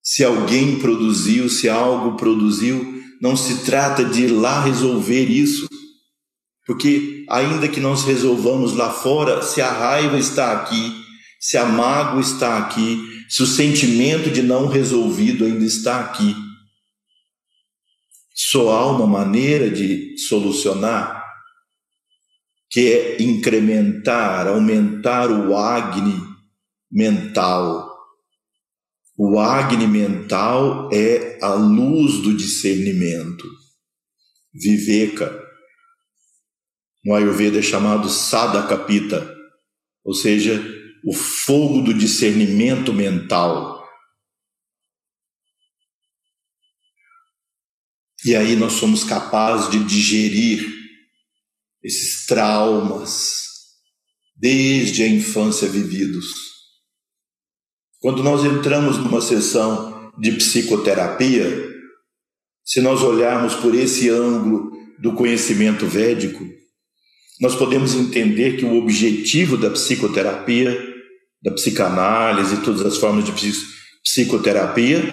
Se 0.03 0.25
alguém 0.25 0.79
produziu, 0.79 1.49
se 1.49 1.69
algo 1.69 2.17
produziu, 2.17 3.01
não 3.21 3.37
se 3.37 3.65
trata 3.65 4.05
de 4.05 4.25
ir 4.25 4.29
lá 4.29 4.63
resolver 4.63 5.25
isso. 5.25 5.69
Porque, 6.67 7.25
ainda 7.31 7.69
que 7.69 7.81
nós 7.81 8.05
resolvamos 8.05 8.75
lá 8.75 8.91
fora, 8.91 9.43
se 9.43 9.61
a 9.61 9.71
raiva 9.71 10.19
está 10.19 10.53
aqui, 10.53 10.93
se 11.41 11.57
a 11.57 11.65
mágoa 11.65 12.21
está 12.21 12.59
aqui, 12.59 13.01
se 13.29 13.43
o 13.43 13.47
sentimento 13.47 14.31
de 14.31 14.43
não 14.43 14.67
resolvido 14.67 15.45
ainda 15.45 15.65
está 15.65 16.01
aqui, 16.01 16.37
só 18.35 18.71
há 18.71 18.91
uma 18.91 19.07
maneira 19.07 19.71
de 19.71 20.17
solucionar, 20.19 21.23
que 22.71 22.93
é 22.93 23.23
incrementar, 23.23 24.47
aumentar 24.47 25.31
o 25.31 25.57
Agni 25.57 26.15
mental. 26.91 27.91
O 29.17 29.39
Agni 29.39 29.87
mental 29.87 30.89
é 30.93 31.39
a 31.43 31.53
luz 31.53 32.23
do 32.23 32.35
discernimento. 32.35 33.47
Viveka. 34.55 35.41
No 37.05 37.15
Ayurveda 37.15 37.59
é 37.59 37.63
chamado 37.63 38.09
Sadakapita, 38.09 39.29
ou 40.05 40.15
seja, 40.15 40.63
o 41.05 41.13
fogo 41.13 41.83
do 41.83 41.93
discernimento 41.93 42.93
mental. 42.93 43.72
E 48.25 48.37
aí 48.37 48.55
nós 48.55 48.75
somos 48.75 49.03
capazes 49.05 49.71
de 49.71 49.83
digerir 49.85 50.65
esses 51.83 52.27
traumas 52.27 53.43
desde 54.37 55.03
a 55.03 55.09
infância 55.09 55.69
vividos. 55.69 56.27
Quando 58.01 58.23
nós 58.23 58.45
entramos 58.45 58.99
numa 58.99 59.21
sessão 59.21 60.13
de 60.19 60.33
psicoterapia, 60.33 61.69
se 62.65 62.81
nós 62.81 63.03
olharmos 63.03 63.55
por 63.55 63.75
esse 63.75 64.09
ângulo 64.09 64.71
do 65.01 65.15
conhecimento 65.15 65.87
védico, 65.87 66.45
nós 67.41 67.57
podemos 67.57 67.95
entender 67.95 68.57
que 68.57 68.65
o 68.65 68.77
objetivo 68.77 69.57
da 69.57 69.71
psicoterapia, 69.71 70.81
da 71.43 71.53
psicanálise 71.53 72.55
e 72.55 72.61
todas 72.61 72.83
as 72.83 72.99
formas 72.99 73.25
de 73.25 73.33
psicoterapia 74.03 75.13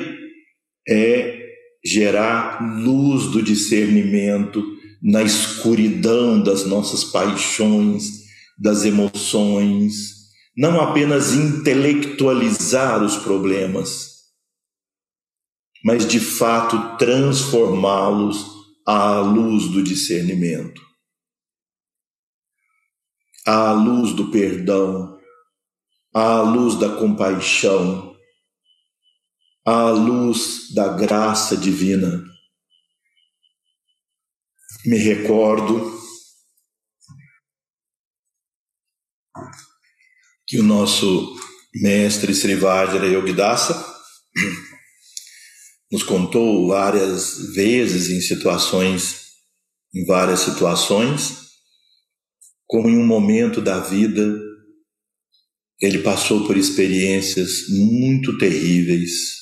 é 0.88 1.39
gerar 1.84 2.61
luz 2.84 3.32
do 3.32 3.41
discernimento 3.41 4.63
na 5.01 5.23
escuridão 5.23 6.41
das 6.41 6.65
nossas 6.65 7.03
paixões, 7.03 8.25
das 8.57 8.84
emoções, 8.84 10.19
não 10.55 10.82
apenas 10.82 11.34
intelectualizar 11.34 13.01
os 13.01 13.15
problemas, 13.15 14.09
mas 15.84 16.05
de 16.05 16.19
fato 16.19 16.97
transformá-los 16.97 18.45
à 18.86 19.19
luz 19.21 19.69
do 19.69 19.82
discernimento, 19.82 20.82
à 23.45 23.71
luz 23.71 24.11
do 24.13 24.30
perdão, 24.30 25.17
à 26.13 26.41
luz 26.41 26.75
da 26.75 26.89
compaixão, 26.89 28.09
à 29.70 29.91
luz 29.91 30.74
da 30.74 30.88
graça 30.97 31.55
divina. 31.55 32.24
Me 34.84 34.97
recordo 34.97 35.95
que 40.47 40.57
o 40.57 40.63
nosso 40.63 41.38
mestre 41.76 42.34
Srivajra 42.34 43.05
Yogidasa 43.05 43.76
nos 45.91 46.01
contou 46.01 46.67
várias 46.67 47.53
vezes 47.53 48.09
em 48.09 48.22
situações, 48.22 49.34
em 49.93 50.03
várias 50.03 50.39
situações, 50.39 51.51
como 52.65 52.89
em 52.89 52.97
um 52.97 53.05
momento 53.05 53.61
da 53.61 53.80
vida 53.80 54.36
ele 55.80 55.99
passou 55.99 56.47
por 56.47 56.57
experiências 56.57 57.70
muito 57.70 58.36
terríveis 58.39 59.39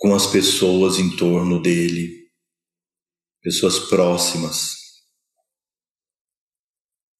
com 0.00 0.14
as 0.14 0.26
pessoas 0.26 0.98
em 0.98 1.14
torno 1.14 1.60
dele, 1.60 2.26
pessoas 3.42 3.78
próximas. 3.78 4.72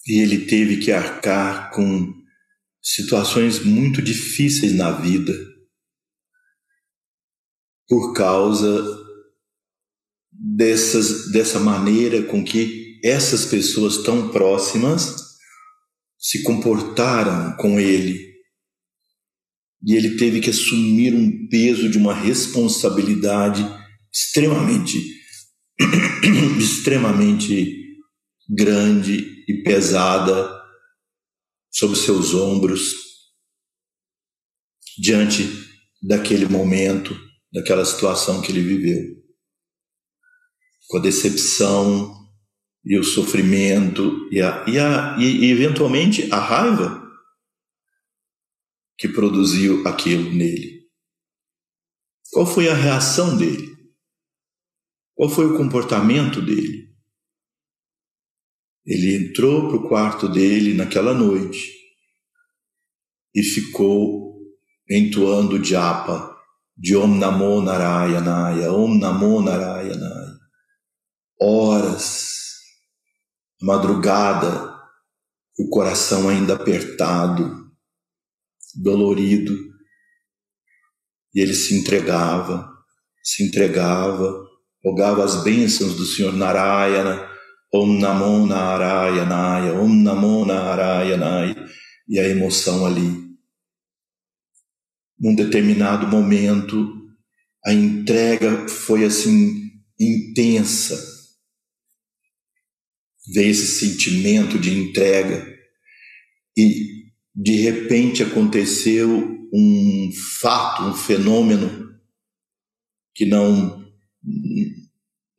E 0.07 0.23
ele 0.23 0.47
teve 0.47 0.79
que 0.79 0.91
arcar 0.91 1.71
com 1.73 2.11
situações 2.83 3.63
muito 3.63 4.01
difíceis 4.01 4.73
na 4.73 4.93
vida 4.93 5.31
por 7.87 8.15
causa 8.15 8.83
dessas, 10.33 11.31
dessa 11.33 11.61
maneira 11.61 12.23
com 12.23 12.43
que 12.43 12.99
essas 13.05 13.45
pessoas 13.45 13.99
tão 13.99 14.31
próximas 14.31 15.17
se 16.19 16.43
comportaram 16.43 17.55
com 17.59 17.79
ele 17.79 18.30
e 19.83 19.95
ele 19.95 20.17
teve 20.17 20.41
que 20.41 20.51
assumir 20.51 21.15
um 21.15 21.49
peso 21.49 21.89
de 21.89 21.97
uma 21.97 22.15
responsabilidade 22.15 23.65
extremamente, 24.13 24.99
extremamente 26.59 27.77
grande 28.49 29.45
e 29.49 29.63
pesada 29.63 30.61
sobre 31.71 31.97
seus 31.97 32.35
ombros 32.35 32.93
diante 34.99 35.49
daquele 36.03 36.47
momento, 36.47 37.17
daquela 37.53 37.85
situação 37.85 38.43
que 38.43 38.53
ele 38.53 38.61
viveu. 38.61 39.17
Com 40.89 40.99
a 40.99 41.01
decepção 41.01 42.21
e 42.85 42.99
o 42.99 43.05
sofrimento 43.05 44.29
e, 44.31 44.41
a, 44.41 44.65
e, 44.67 44.79
a, 44.79 45.17
e, 45.19 45.51
eventualmente 45.51 46.31
a 46.33 46.39
raiva 46.39 47.00
que 49.01 49.09
produziu 49.09 49.89
aquilo 49.89 50.31
nele? 50.31 50.87
Qual 52.31 52.45
foi 52.47 52.69
a 52.69 52.75
reação 52.75 53.35
dele? 53.35 53.75
Qual 55.15 55.31
foi 55.31 55.47
o 55.47 55.57
comportamento 55.57 56.43
dele? 56.43 56.95
Ele 58.85 59.17
entrou 59.17 59.69
para 59.69 59.77
o 59.79 59.89
quarto 59.89 60.29
dele 60.29 60.75
naquela 60.75 61.15
noite 61.15 61.73
e 63.35 63.43
ficou 63.43 64.39
entoando 64.89 65.65
japa 65.65 66.39
de 66.77 66.95
Om 66.95 67.17
Namo 67.17 67.63
Narayanaya, 67.63 68.71
Om 68.71 68.99
Namo 68.99 69.41
Narayanaya. 69.41 70.39
Horas, 71.41 72.35
madrugada, 73.63 74.79
o 75.59 75.71
coração 75.71 76.29
ainda 76.29 76.55
apertado, 76.55 77.60
dolorido. 78.81 79.57
E 81.35 81.41
ele 81.41 81.55
se 81.55 81.75
entregava, 81.75 82.69
se 83.23 83.45
entregava, 83.45 84.47
rogava 84.85 85.25
as 85.25 85.45
bênçãos 85.45 85.95
do 85.95 86.05
Senhor 86.05 86.33
Narayana, 86.33 87.29
Om 87.73 87.99
Namo 88.01 88.47
Narayanaya, 88.47 89.75
Om 89.75 90.03
Namo 90.03 90.45
Narayanaya, 90.45 91.55
e 92.09 92.19
a 92.19 92.29
emoção 92.29 92.85
ali. 92.85 93.31
Num 95.19 95.35
determinado 95.35 96.09
momento, 96.09 96.99
a 97.65 97.73
entrega 97.73 98.67
foi 98.69 99.05
assim 99.05 99.71
intensa. 99.99 100.99
Veio 103.33 103.51
esse 103.51 103.67
sentimento 103.79 104.59
de 104.59 104.73
entrega 104.73 105.47
e 106.57 107.00
de 107.43 107.57
repente 107.57 108.23
aconteceu 108.23 109.49
um 109.53 110.11
fato, 110.41 110.83
um 110.83 110.95
fenômeno 110.95 111.99
que 113.15 113.25
não 113.25 113.81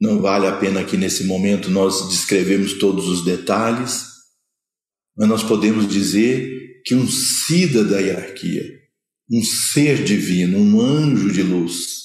Não 0.02 0.20
vale 0.20 0.47
a 0.47 0.58
pena 0.58 0.80
aqui 0.80 0.97
nesse 0.97 1.26
momento 1.26 1.70
nós 1.70 2.10
descrevermos 2.10 2.80
todos 2.80 3.08
os 3.08 3.24
detalhes, 3.24 4.04
mas 5.16 5.30
nós 5.30 5.43
podemos 5.43 5.88
dizer 5.88 6.82
que 6.84 6.95
um 6.95 7.08
Sida 7.08 7.84
da 7.84 7.99
hierarquia, 7.99 8.64
um 9.30 9.43
ser 9.43 10.04
divino, 10.04 10.58
um 10.58 10.82
anjo 10.82 11.32
de 11.32 11.43
luz, 11.43 12.02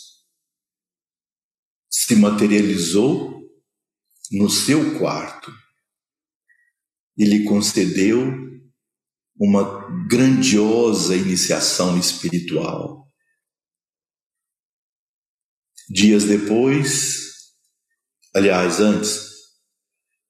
se 1.90 2.14
materializou 2.16 3.42
no 4.30 4.50
seu 4.50 4.98
quarto. 4.98 5.50
E 7.16 7.24
lhe 7.24 7.44
concedeu 7.44 8.45
uma 9.38 10.06
grandiosa 10.08 11.14
iniciação 11.14 11.98
espiritual. 11.98 13.06
Dias 15.88 16.24
depois, 16.24 17.52
aliás, 18.34 18.80
antes, 18.80 19.26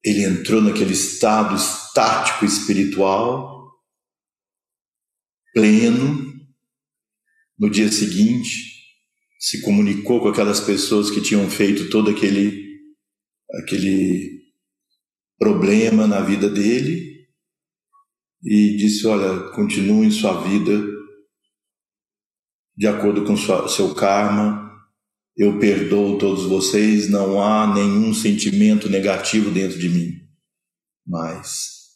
ele 0.03 0.23
entrou 0.23 0.61
naquele 0.61 0.93
estado 0.93 1.55
estático 1.55 2.45
espiritual, 2.45 3.71
pleno. 5.53 6.27
No 7.57 7.71
dia 7.71 7.91
seguinte, 7.91 8.77
se 9.39 9.61
comunicou 9.61 10.21
com 10.21 10.27
aquelas 10.27 10.59
pessoas 10.59 11.09
que 11.09 11.21
tinham 11.21 11.49
feito 11.49 11.89
todo 11.89 12.11
aquele 12.11 12.67
aquele 13.61 14.43
problema 15.39 16.05
na 16.05 16.21
vida 16.21 16.49
dele 16.49 17.16
e 18.43 18.77
disse: 18.77 19.05
Olha, 19.07 19.49
continuem 19.51 20.11
sua 20.11 20.41
vida 20.41 20.97
de 22.77 22.85
acordo 22.85 23.25
com 23.25 23.35
sua, 23.35 23.67
seu 23.67 23.95
karma. 23.95 24.65
Eu 25.35 25.59
perdoo 25.59 26.17
todos 26.17 26.45
vocês, 26.45 27.09
não 27.09 27.41
há 27.41 27.73
nenhum 27.73 28.13
sentimento 28.13 28.89
negativo 28.89 29.51
dentro 29.51 29.77
de 29.77 29.89
mim. 29.89 30.11
Mas, 31.05 31.89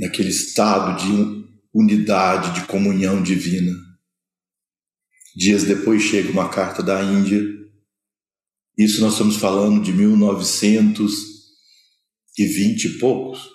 naquele 0.00 0.28
estado 0.28 1.00
de 1.02 1.48
unidade, 1.72 2.60
de 2.60 2.66
comunhão 2.66 3.22
divina. 3.22 3.72
Dias 5.36 5.64
depois 5.64 6.02
chega 6.02 6.30
uma 6.30 6.48
carta 6.48 6.82
da 6.82 7.02
Índia. 7.02 7.42
Isso 8.76 9.00
nós 9.00 9.12
estamos 9.12 9.36
falando 9.36 9.82
de 9.82 9.92
1920 9.92 11.27
e 12.86 12.98
poucos. 12.98 13.48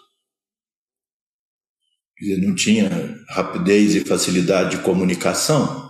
não 2.38 2.56
tinha 2.56 2.90
rapidez 3.30 3.96
e 3.96 4.02
facilidade 4.02 4.78
de 4.78 4.84
comunicação. 4.84 5.90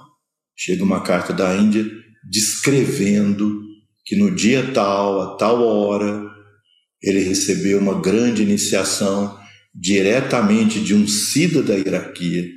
Chega 0.55 0.83
uma 0.83 1.01
carta 1.01 1.33
da 1.33 1.55
Índia 1.55 1.85
descrevendo 2.29 3.61
que 4.05 4.15
no 4.15 4.33
dia 4.33 4.71
tal, 4.73 5.21
a 5.21 5.37
tal 5.37 5.63
hora, 5.63 6.23
ele 7.01 7.19
recebeu 7.19 7.79
uma 7.79 7.99
grande 7.99 8.43
iniciação 8.43 9.39
diretamente 9.73 10.79
de 10.79 10.93
um 10.93 11.07
Sida 11.07 11.61
da 11.61 11.73
hierarquia 11.73 12.47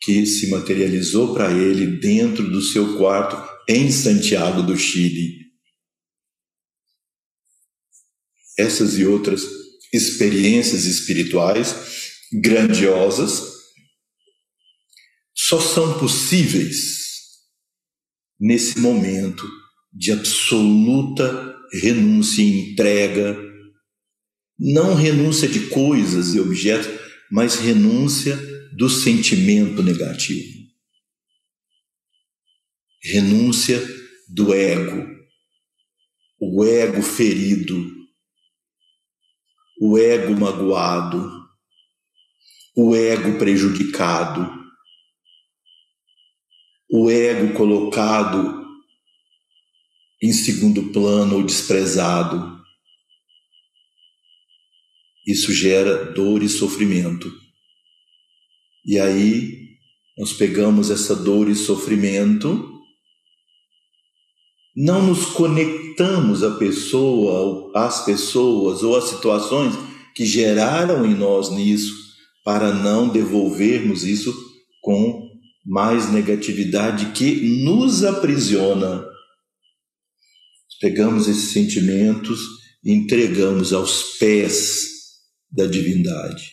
que 0.00 0.24
se 0.24 0.48
materializou 0.48 1.34
para 1.34 1.50
ele 1.52 1.98
dentro 1.98 2.48
do 2.48 2.62
seu 2.62 2.96
quarto 2.96 3.36
em 3.68 3.90
Santiago 3.90 4.62
do 4.62 4.76
Chile. 4.76 5.47
Essas 8.58 8.98
e 8.98 9.06
outras 9.06 9.42
experiências 9.92 10.84
espirituais 10.84 11.74
grandiosas 12.32 13.58
só 15.34 15.60
são 15.60 15.98
possíveis 15.98 16.98
nesse 18.38 18.78
momento 18.80 19.48
de 19.92 20.12
absoluta 20.12 21.56
renúncia 21.72 22.42
e 22.42 22.72
entrega, 22.72 23.36
não 24.58 24.94
renúncia 24.94 25.48
de 25.48 25.68
coisas 25.68 26.34
e 26.34 26.40
objetos, 26.40 26.88
mas 27.30 27.56
renúncia 27.56 28.36
do 28.76 28.88
sentimento 28.88 29.82
negativo. 29.82 30.58
Renúncia 33.02 33.80
do 34.28 34.52
ego, 34.52 35.06
o 36.40 36.64
ego 36.64 37.02
ferido, 37.02 37.97
o 39.80 39.96
ego 39.96 40.38
magoado, 40.38 41.30
o 42.76 42.94
ego 42.94 43.38
prejudicado, 43.38 44.58
o 46.90 47.10
ego 47.10 47.54
colocado 47.54 48.66
em 50.22 50.32
segundo 50.32 50.92
plano 50.92 51.36
ou 51.36 51.42
desprezado. 51.42 52.58
Isso 55.26 55.52
gera 55.52 56.12
dor 56.12 56.42
e 56.42 56.48
sofrimento. 56.48 57.30
E 58.84 58.98
aí 58.98 59.68
nós 60.16 60.32
pegamos 60.32 60.90
essa 60.90 61.14
dor 61.14 61.48
e 61.48 61.54
sofrimento, 61.54 62.77
não 64.80 65.04
nos 65.04 65.26
conectamos 65.26 66.44
à 66.44 66.52
pessoa, 66.52 67.72
às 67.74 68.04
pessoas 68.04 68.84
ou 68.84 68.96
às 68.96 69.08
situações 69.08 69.74
que 70.14 70.24
geraram 70.24 71.04
em 71.04 71.16
nós 71.16 71.50
nisso, 71.50 71.92
para 72.44 72.72
não 72.72 73.08
devolvermos 73.08 74.04
isso 74.04 74.32
com 74.80 75.28
mais 75.66 76.12
negatividade 76.12 77.10
que 77.10 77.64
nos 77.64 78.04
aprisiona. 78.04 79.04
Pegamos 80.80 81.26
esses 81.26 81.50
sentimentos 81.50 82.40
e 82.84 82.92
entregamos 82.92 83.72
aos 83.72 84.16
pés 84.16 84.86
da 85.50 85.66
divindade 85.66 86.52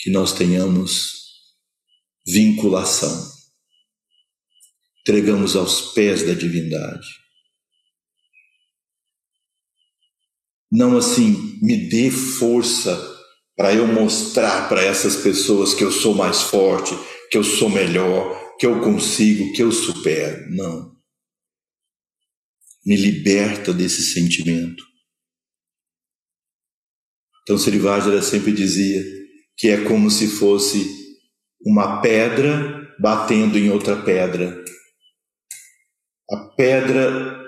que 0.00 0.08
nós 0.08 0.32
tenhamos 0.32 1.12
vinculação. 2.26 3.37
Entregamos 5.08 5.56
aos 5.56 5.94
pés 5.94 6.22
da 6.22 6.34
divindade. 6.34 7.08
Não 10.70 10.98
assim, 10.98 11.58
me 11.62 11.88
dê 11.88 12.10
força 12.10 12.94
para 13.56 13.72
eu 13.72 13.86
mostrar 13.86 14.68
para 14.68 14.82
essas 14.82 15.16
pessoas 15.16 15.72
que 15.72 15.82
eu 15.82 15.90
sou 15.90 16.14
mais 16.14 16.42
forte, 16.42 16.92
que 17.30 17.38
eu 17.38 17.42
sou 17.42 17.70
melhor, 17.70 18.56
que 18.58 18.66
eu 18.66 18.82
consigo, 18.82 19.50
que 19.54 19.62
eu 19.62 19.72
supero. 19.72 20.54
Não. 20.54 20.94
Me 22.84 22.94
liberta 22.94 23.72
desse 23.72 24.12
sentimento. 24.12 24.84
Então, 27.44 27.56
Srivajra 27.56 28.20
sempre 28.20 28.52
dizia: 28.52 29.02
que 29.56 29.68
é 29.68 29.84
como 29.84 30.10
se 30.10 30.28
fosse 30.28 30.86
uma 31.64 32.02
pedra 32.02 32.94
batendo 33.00 33.56
em 33.56 33.70
outra 33.70 33.96
pedra. 34.02 34.68
A 36.30 36.36
pedra 36.56 37.38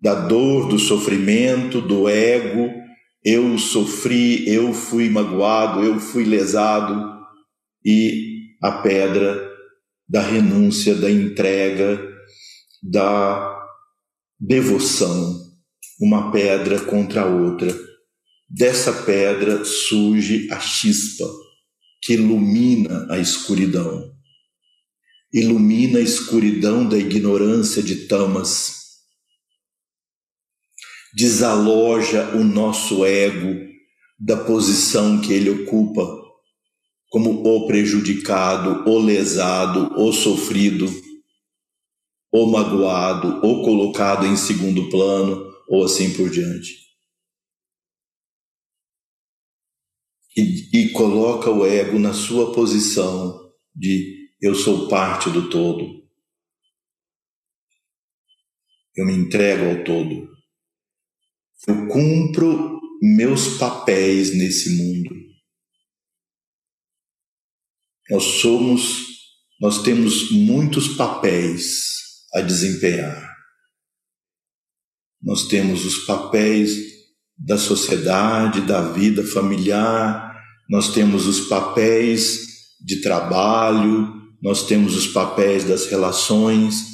da 0.00 0.14
dor, 0.14 0.68
do 0.68 0.78
sofrimento, 0.78 1.80
do 1.80 2.08
ego, 2.08 2.70
eu 3.24 3.58
sofri, 3.58 4.48
eu 4.48 4.72
fui 4.72 5.08
magoado, 5.08 5.82
eu 5.82 5.98
fui 5.98 6.24
lesado, 6.24 7.18
e 7.84 8.52
a 8.62 8.70
pedra 8.70 9.48
da 10.08 10.22
renúncia, 10.22 10.94
da 10.94 11.10
entrega, 11.10 12.00
da 12.82 13.58
devoção, 14.38 15.36
uma 16.00 16.30
pedra 16.30 16.80
contra 16.80 17.22
a 17.22 17.26
outra. 17.26 17.74
Dessa 18.48 18.92
pedra 18.92 19.64
surge 19.64 20.48
a 20.50 20.60
chispa 20.60 21.26
que 22.02 22.14
ilumina 22.14 23.06
a 23.10 23.18
escuridão. 23.18 24.17
Ilumina 25.32 25.98
a 25.98 26.02
escuridão 26.02 26.88
da 26.88 26.96
ignorância 26.96 27.82
de 27.82 28.06
tamas. 28.06 28.76
Desaloja 31.14 32.36
o 32.36 32.44
nosso 32.44 33.04
ego 33.04 33.66
da 34.18 34.36
posição 34.44 35.20
que 35.20 35.32
ele 35.32 35.50
ocupa, 35.50 36.06
como 37.10 37.42
o 37.46 37.66
prejudicado, 37.66 38.88
o 38.88 38.98
lesado, 38.98 39.94
o 40.00 40.12
sofrido, 40.12 40.86
o 42.32 42.46
magoado, 42.46 43.40
ou 43.46 43.62
colocado 43.62 44.26
em 44.26 44.36
segundo 44.36 44.88
plano, 44.90 45.46
ou 45.68 45.84
assim 45.84 46.12
por 46.14 46.30
diante. 46.30 46.88
e, 50.38 50.68
e 50.72 50.88
coloca 50.90 51.50
o 51.50 51.66
ego 51.66 51.98
na 51.98 52.12
sua 52.12 52.52
posição 52.52 53.52
de 53.74 54.27
eu 54.40 54.54
sou 54.54 54.88
parte 54.88 55.30
do 55.30 55.48
todo. 55.50 56.06
Eu 58.96 59.06
me 59.06 59.12
entrego 59.14 59.64
ao 59.64 59.84
todo. 59.84 60.28
Eu 61.66 61.88
cumpro 61.88 62.80
meus 63.00 63.58
papéis 63.58 64.34
nesse 64.34 64.76
mundo. 64.76 65.14
Nós 68.10 68.24
somos, 68.40 69.04
nós 69.60 69.82
temos 69.82 70.30
muitos 70.30 70.96
papéis 70.96 72.26
a 72.34 72.40
desempenhar. 72.40 73.28
nós 75.20 75.48
temos 75.48 75.84
os 75.84 76.06
papéis 76.06 76.76
da 77.36 77.58
sociedade, 77.58 78.60
da 78.62 78.92
vida 78.92 79.24
familiar, 79.24 80.34
nós 80.70 80.92
temos 80.92 81.26
os 81.26 81.48
papéis 81.48 82.46
de 82.80 83.00
trabalho, 83.00 84.17
nós 84.40 84.66
temos 84.66 84.96
os 84.96 85.06
papéis 85.06 85.64
das 85.64 85.86
relações, 85.86 86.84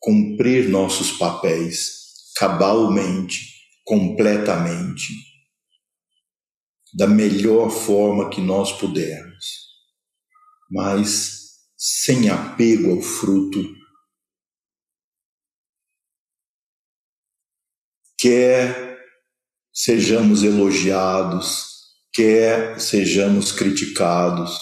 cumprir 0.00 0.68
nossos 0.68 1.12
papéis 1.12 2.04
cabalmente, 2.36 3.54
completamente, 3.84 5.12
da 6.92 7.06
melhor 7.06 7.70
forma 7.70 8.30
que 8.30 8.40
nós 8.40 8.72
pudermos, 8.72 9.68
mas 10.70 11.44
sem 11.76 12.28
apego 12.28 12.92
ao 12.92 13.00
fruto 13.00 13.62
quer 18.24 18.98
sejamos 19.70 20.42
elogiados, 20.42 21.66
quer 22.10 22.80
sejamos 22.80 23.52
criticados, 23.52 24.58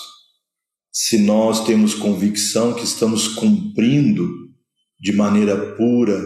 se 0.92 1.18
nós 1.18 1.64
temos 1.64 1.94
convicção 1.94 2.74
que 2.74 2.84
estamos 2.84 3.28
cumprindo 3.28 4.52
de 5.00 5.12
maneira 5.12 5.74
pura 5.74 6.22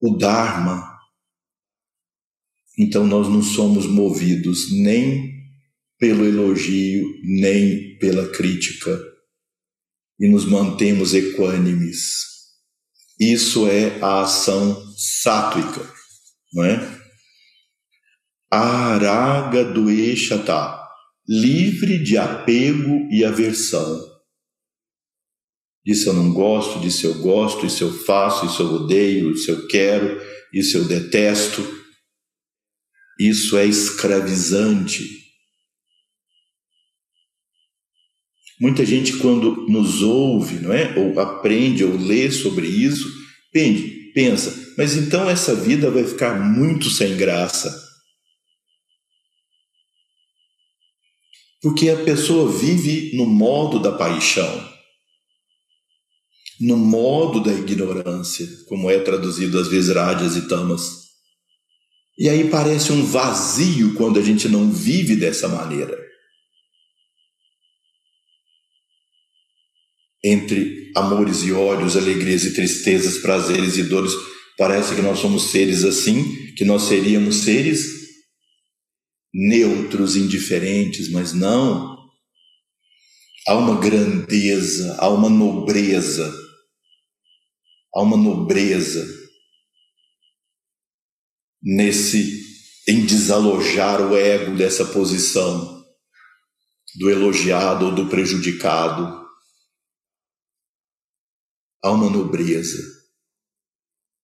o 0.00 0.16
Dharma, 0.16 0.92
então 2.78 3.06
nós 3.06 3.28
não 3.28 3.42
somos 3.42 3.86
movidos 3.86 4.70
nem 4.72 5.32
pelo 5.98 6.24
elogio, 6.24 7.06
nem 7.22 7.96
pela 7.98 8.28
crítica, 8.28 9.00
e 10.18 10.28
nos 10.28 10.44
mantemos 10.44 11.14
equânimes 11.14 12.34
isso 13.18 13.68
é 13.68 14.00
a 14.00 14.22
ação 14.22 14.92
sátwica, 14.96 15.88
não 16.52 16.64
é? 16.64 17.00
Araga 18.50 19.64
do 19.64 19.88
Eixatá, 19.88 20.83
livre 21.26 21.98
de 22.02 22.16
apego 22.16 23.08
e 23.10 23.24
aversão. 23.24 24.14
Isso 25.84 26.08
eu 26.08 26.14
não 26.14 26.32
gosto, 26.32 26.80
disso 26.80 27.06
eu 27.06 27.14
gosto, 27.20 27.66
isso 27.66 27.84
eu 27.84 27.92
faço, 27.92 28.46
isso 28.46 28.62
eu 28.62 28.72
odeio, 28.74 29.32
isso 29.32 29.50
eu 29.50 29.66
quero, 29.66 30.20
isso 30.52 30.78
eu 30.78 30.84
detesto. 30.84 31.62
Isso 33.18 33.56
é 33.56 33.66
escravizante. 33.66 35.24
Muita 38.60 38.84
gente, 38.84 39.16
quando 39.18 39.68
nos 39.68 40.02
ouve, 40.02 40.60
não 40.60 40.72
é? 40.72 40.96
ou 40.98 41.18
aprende 41.20 41.84
ou 41.84 41.96
lê 41.96 42.30
sobre 42.30 42.66
isso, 42.66 43.12
pende, 43.52 44.12
pensa, 44.14 44.74
mas 44.76 44.96
então 44.96 45.28
essa 45.28 45.54
vida 45.54 45.90
vai 45.90 46.04
ficar 46.04 46.40
muito 46.40 46.88
sem 46.88 47.16
graça. 47.16 47.83
Porque 51.64 51.88
a 51.88 51.96
pessoa 51.96 52.52
vive 52.52 53.16
no 53.16 53.24
modo 53.24 53.78
da 53.78 53.90
paixão, 53.90 54.70
no 56.60 56.76
modo 56.76 57.42
da 57.42 57.54
ignorância, 57.54 58.46
como 58.68 58.90
é 58.90 58.98
traduzido 58.98 59.58
às 59.58 59.66
vezes 59.68 59.94
rádias 59.96 60.36
e 60.36 60.46
tamas. 60.46 61.04
E 62.18 62.28
aí 62.28 62.50
parece 62.50 62.92
um 62.92 63.02
vazio 63.02 63.94
quando 63.94 64.18
a 64.18 64.22
gente 64.22 64.46
não 64.46 64.70
vive 64.70 65.16
dessa 65.16 65.48
maneira. 65.48 66.04
entre 70.26 70.90
amores 70.96 71.42
e 71.42 71.52
ódios, 71.52 71.98
alegrias 71.98 72.44
e 72.46 72.54
tristezas, 72.54 73.18
prazeres 73.18 73.76
e 73.76 73.82
dores. 73.82 74.12
Parece 74.56 74.94
que 74.94 75.02
nós 75.02 75.18
somos 75.18 75.50
seres 75.50 75.84
assim, 75.84 76.54
que 76.56 76.64
nós 76.64 76.84
seríamos 76.84 77.42
seres 77.42 78.03
neutros, 79.34 80.14
indiferentes, 80.14 81.10
mas 81.10 81.32
não. 81.32 81.98
Há 83.48 83.56
uma 83.56 83.80
grandeza, 83.80 84.96
há 85.00 85.08
uma 85.08 85.28
nobreza, 85.28 86.32
há 87.94 88.00
uma 88.00 88.16
nobreza 88.16 89.04
nesse 91.60 92.44
em 92.86 93.04
desalojar 93.04 94.00
o 94.00 94.16
ego 94.16 94.56
dessa 94.56 94.84
posição 94.84 95.82
do 96.96 97.10
elogiado 97.10 97.86
ou 97.86 97.94
do 97.94 98.08
prejudicado. 98.08 99.24
Há 101.82 101.90
uma 101.90 102.08
nobreza, 102.08 102.78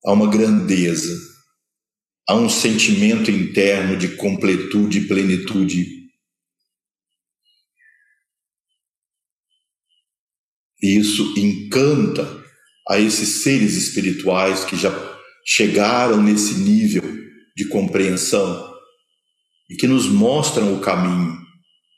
há 0.04 0.12
uma 0.12 0.30
grandeza, 0.30 1.29
há 2.30 2.34
um 2.36 2.48
sentimento 2.48 3.28
interno 3.28 3.96
de 3.96 4.14
completude 4.14 4.98
e 4.98 5.08
plenitude. 5.08 5.84
E 10.80 10.96
isso 10.96 11.34
encanta 11.36 12.44
a 12.88 13.00
esses 13.00 13.42
seres 13.42 13.74
espirituais 13.74 14.62
que 14.62 14.76
já 14.76 14.92
chegaram 15.44 16.22
nesse 16.22 16.54
nível 16.60 17.02
de 17.56 17.64
compreensão 17.66 18.74
e 19.68 19.74
que 19.74 19.88
nos 19.88 20.06
mostram 20.06 20.72
o 20.72 20.80
caminho. 20.80 21.36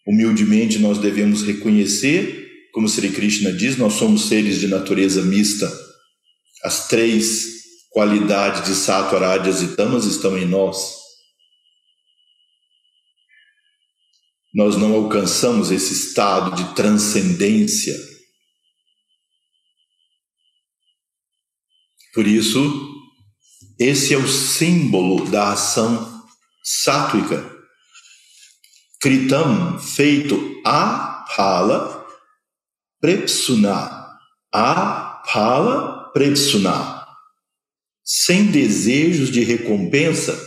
Humildemente 0.06 0.78
nós 0.78 0.96
devemos 0.96 1.42
reconhecer 1.42 2.70
como 2.72 2.88
Sri 2.88 3.10
Krishna 3.10 3.52
diz, 3.52 3.76
nós 3.76 3.92
somos 3.92 4.28
seres 4.28 4.58
de 4.58 4.66
natureza 4.66 5.22
mista. 5.22 5.70
As 6.64 6.88
três 6.88 7.61
qualidades 7.92 8.64
de 8.64 8.74
Rajas 8.90 9.62
e 9.62 9.76
Tamas 9.76 10.04
estão 10.04 10.36
em 10.36 10.46
nós. 10.46 11.00
Nós 14.54 14.76
não 14.76 14.92
alcançamos 14.94 15.70
esse 15.70 15.92
estado 15.92 16.54
de 16.56 16.74
transcendência. 16.74 17.94
Por 22.14 22.26
isso, 22.26 22.60
esse 23.78 24.12
é 24.12 24.18
o 24.18 24.28
símbolo 24.28 25.30
da 25.30 25.52
ação 25.52 26.22
sátwica. 26.62 27.50
Kritam, 29.00 29.78
feito 29.78 30.60
a 30.64 31.24
pala, 31.34 32.06
prepsuna, 33.00 34.06
a 34.52 35.22
pala 35.32 36.10
prepsuna, 36.12 37.01
sem 38.14 38.50
desejos 38.50 39.30
de 39.30 39.42
recompensa, 39.42 40.38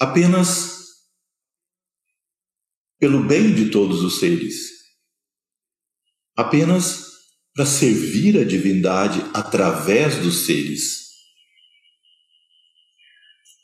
apenas 0.00 0.74
pelo 2.98 3.22
bem 3.22 3.54
de 3.54 3.70
todos 3.70 4.02
os 4.02 4.18
seres, 4.18 4.56
apenas 6.36 7.04
para 7.54 7.64
servir 7.64 8.36
a 8.36 8.44
divindade 8.44 9.20
através 9.32 10.18
dos 10.18 10.44
seres. 10.44 11.04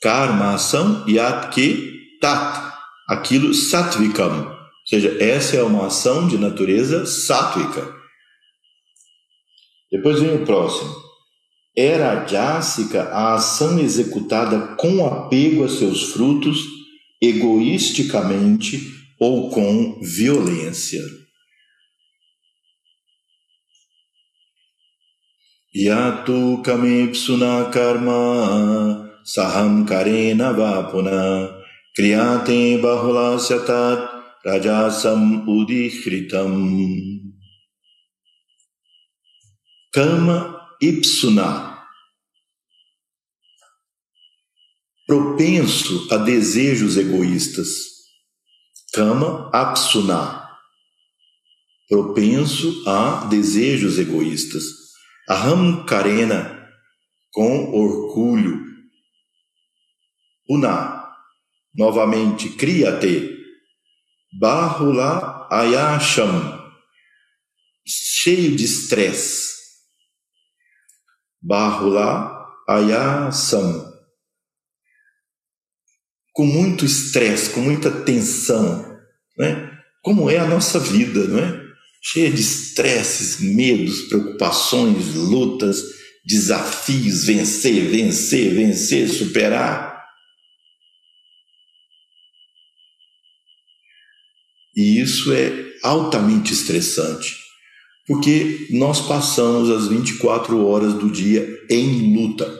Karma, 0.01 0.53
ação, 0.53 1.05
yatke, 1.09 2.17
tat, 2.21 2.73
aquilo 3.09 3.53
satvikam, 3.53 4.49
ou 4.49 4.87
seja, 4.87 5.21
essa 5.21 5.57
é 5.57 5.61
uma 5.61 5.87
ação 5.87 6.25
de 6.25 6.37
natureza 6.37 7.05
sátvica. 7.05 8.00
Depois 9.91 10.19
vem 10.19 10.35
o 10.35 10.45
próximo. 10.45 10.95
Era 11.75 12.25
jássica 12.25 13.03
a 13.03 13.35
ação 13.35 13.79
executada 13.79 14.75
com 14.75 15.05
apego 15.05 15.63
a 15.63 15.69
seus 15.69 16.11
frutos, 16.11 16.59
egoisticamente 17.21 18.79
ou 19.19 19.49
com 19.49 19.99
violência. 20.01 21.01
Yatu 25.73 26.61
kamipsuna 26.63 27.69
karma 27.71 29.09
saham 29.23 29.85
karena 29.85 30.51
vapuna 30.51 31.61
Kriyate 31.93 32.79
bahulasyatat 32.79 33.99
rajasam 34.45 35.43
udihritam. 35.43 37.10
Kama 39.93 40.69
ipsuna. 40.81 41.85
Propenso 45.05 46.07
a 46.13 46.17
desejos 46.17 46.95
egoístas. 46.95 47.67
Kama 48.93 49.49
apsuna. 49.53 50.47
Propenso 51.89 52.87
a 52.87 53.25
desejos 53.29 53.97
egoístas. 53.97 54.63
Aham 55.29 55.85
karena. 55.85 56.69
Com 57.33 57.73
orgulho. 57.73 58.59
Una 60.49 61.01
Novamente, 61.73 62.49
cria-te. 62.49 63.37
Bahula 64.39 65.47
Ayasham. 65.49 66.61
cheio 67.85 68.55
de 68.55 68.63
estresse. 68.63 69.50
Lá, 71.43 72.47
ayasam. 72.67 73.91
Com 76.33 76.45
muito 76.45 76.85
estresse, 76.85 77.49
com 77.49 77.61
muita 77.61 77.91
tensão, 77.91 78.99
né? 79.37 79.71
Como 80.01 80.29
é 80.29 80.37
a 80.37 80.47
nossa 80.47 80.79
vida, 80.79 81.27
não 81.27 81.39
é? 81.39 81.61
Cheia 82.01 82.31
de 82.31 82.41
estresses, 82.41 83.39
medos, 83.39 84.03
preocupações, 84.03 85.13
lutas, 85.15 85.81
desafios, 86.25 87.25
vencer, 87.25 87.89
vencer, 87.89 88.53
vencer, 88.53 89.09
superar. 89.09 89.91
E 94.75 95.01
isso 95.01 95.33
é 95.33 95.51
altamente 95.83 96.53
estressante, 96.53 97.35
porque 98.07 98.67
nós 98.71 99.01
passamos 99.07 99.69
as 99.69 99.87
24 99.87 100.65
horas 100.65 100.93
do 100.93 101.09
dia 101.09 101.47
em 101.69 102.15
luta. 102.15 102.59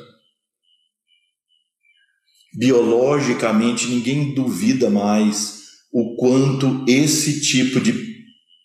Biologicamente, 2.54 3.88
ninguém 3.88 4.34
duvida 4.34 4.90
mais 4.90 5.62
o 5.92 6.16
quanto 6.16 6.86
esse 6.88 7.42
tipo 7.42 7.80
de 7.80 7.94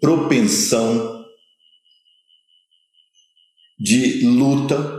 propensão 0.00 1.24
de 3.78 4.24
luta 4.26 4.94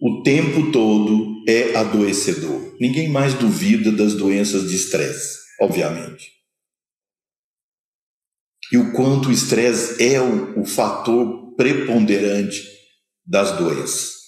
o 0.00 0.22
tempo 0.22 0.70
todo 0.70 1.42
é 1.48 1.76
adoecedor. 1.76 2.76
Ninguém 2.80 3.08
mais 3.08 3.34
duvida 3.34 3.90
das 3.90 4.14
doenças 4.14 4.68
de 4.68 4.76
estresse, 4.76 5.38
obviamente 5.60 6.37
e 8.72 8.76
o 8.76 8.92
quanto 8.92 9.28
o 9.28 9.32
estresse 9.32 10.02
é 10.02 10.20
o, 10.20 10.60
o 10.60 10.64
fator 10.66 11.54
preponderante 11.56 12.62
das 13.24 13.56
doenças. 13.56 14.18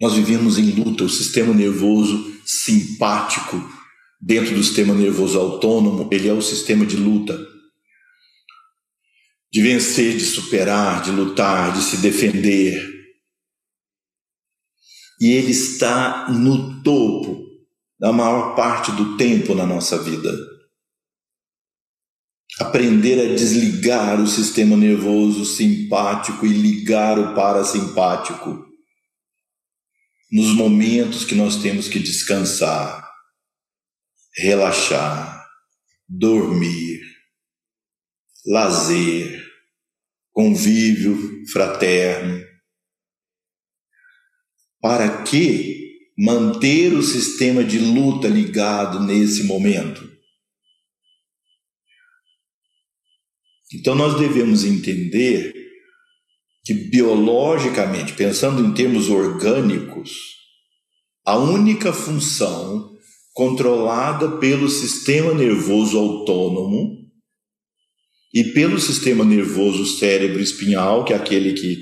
Nós 0.00 0.14
vivemos 0.14 0.58
em 0.58 0.70
luta, 0.70 1.04
o 1.04 1.08
sistema 1.08 1.52
nervoso 1.52 2.40
simpático, 2.46 3.56
dentro 4.18 4.54
do 4.54 4.62
sistema 4.62 4.94
nervoso 4.94 5.38
autônomo, 5.38 6.08
ele 6.10 6.28
é 6.28 6.32
o 6.32 6.40
sistema 6.40 6.86
de 6.86 6.96
luta. 6.96 7.38
De 9.52 9.60
vencer, 9.62 10.16
de 10.16 10.24
superar, 10.24 11.02
de 11.02 11.10
lutar, 11.10 11.72
de 11.72 11.82
se 11.82 11.98
defender. 11.98 12.88
E 15.20 15.32
ele 15.32 15.50
está 15.50 16.30
no 16.30 16.82
topo 16.82 17.49
da 18.00 18.14
maior 18.14 18.56
parte 18.56 18.90
do 18.92 19.18
tempo 19.18 19.54
na 19.54 19.66
nossa 19.66 20.02
vida. 20.02 20.32
Aprender 22.58 23.20
a 23.20 23.34
desligar 23.36 24.20
o 24.20 24.26
sistema 24.26 24.74
nervoso 24.74 25.44
simpático 25.44 26.46
e 26.46 26.48
ligar 26.48 27.18
o 27.18 27.34
parasimpático 27.34 28.66
nos 30.32 30.54
momentos 30.54 31.24
que 31.24 31.34
nós 31.34 31.56
temos 31.56 31.88
que 31.88 31.98
descansar, 31.98 33.06
relaxar, 34.34 35.46
dormir, 36.08 37.00
lazer, 38.46 39.44
convívio 40.32 41.44
fraterno, 41.50 42.42
para 44.80 45.22
que 45.22 45.89
manter 46.20 46.92
o 46.92 47.02
sistema 47.02 47.64
de 47.64 47.78
luta 47.78 48.28
ligado 48.28 49.00
nesse 49.00 49.44
momento. 49.44 50.06
Então 53.72 53.94
nós 53.94 54.18
devemos 54.18 54.62
entender 54.62 55.54
que 56.62 56.74
biologicamente, 56.74 58.12
pensando 58.12 58.62
em 58.62 58.74
termos 58.74 59.08
orgânicos, 59.08 60.10
a 61.24 61.38
única 61.38 61.90
função 61.90 62.90
controlada 63.32 64.36
pelo 64.36 64.68
sistema 64.68 65.32
nervoso 65.32 65.96
autônomo 65.98 66.98
e 68.34 68.44
pelo 68.44 68.78
sistema 68.78 69.24
nervoso 69.24 69.86
cérebro 69.86 70.42
espinhal, 70.42 71.02
que 71.02 71.14
é 71.14 71.16
aquele 71.16 71.54
que 71.54 71.78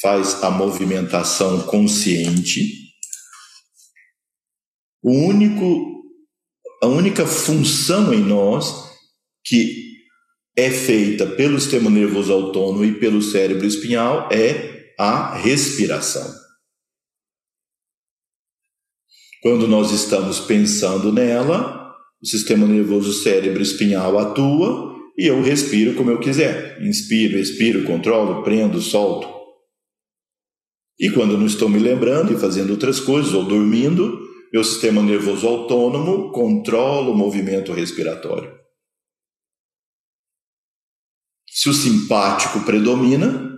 faz 0.00 0.42
a 0.42 0.50
movimentação 0.50 1.62
consciente, 1.66 2.85
o 5.02 5.12
único, 5.12 6.04
a 6.82 6.86
única 6.86 7.26
função 7.26 8.12
em 8.12 8.20
nós 8.20 8.86
que 9.44 9.86
é 10.56 10.70
feita 10.70 11.26
pelo 11.26 11.60
sistema 11.60 11.90
nervoso 11.90 12.32
autônomo 12.32 12.84
e 12.84 12.98
pelo 12.98 13.20
cérebro 13.20 13.66
espinhal 13.66 14.28
é 14.32 14.94
a 14.98 15.36
respiração. 15.36 16.34
Quando 19.42 19.68
nós 19.68 19.92
estamos 19.92 20.40
pensando 20.40 21.12
nela, 21.12 21.94
o 22.20 22.26
sistema 22.26 22.66
nervoso 22.66 23.12
cérebro 23.12 23.62
espinhal 23.62 24.18
atua 24.18 24.96
e 25.16 25.26
eu 25.26 25.40
respiro 25.42 25.94
como 25.94 26.10
eu 26.10 26.18
quiser. 26.18 26.82
Inspiro, 26.82 27.38
expiro, 27.38 27.84
controlo, 27.84 28.42
prendo, 28.42 28.80
solto. 28.80 29.28
E 30.98 31.10
quando 31.10 31.36
não 31.36 31.46
estou 31.46 31.68
me 31.68 31.78
lembrando 31.78 32.32
e 32.32 32.38
fazendo 32.38 32.70
outras 32.70 32.98
coisas 32.98 33.34
ou 33.34 33.44
dormindo, 33.44 34.25
meu 34.52 34.62
sistema 34.62 35.02
nervoso 35.02 35.46
autônomo 35.46 36.30
controla 36.32 37.10
o 37.10 37.16
movimento 37.16 37.72
respiratório. 37.72 38.56
Se 41.48 41.68
o 41.68 41.74
simpático 41.74 42.64
predomina, 42.64 43.54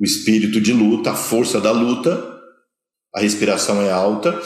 o 0.00 0.04
espírito 0.04 0.60
de 0.60 0.72
luta, 0.72 1.12
a 1.12 1.14
força 1.14 1.60
da 1.60 1.70
luta, 1.70 2.32
a 3.14 3.20
respiração 3.20 3.80
é 3.82 3.90
alta. 3.90 4.40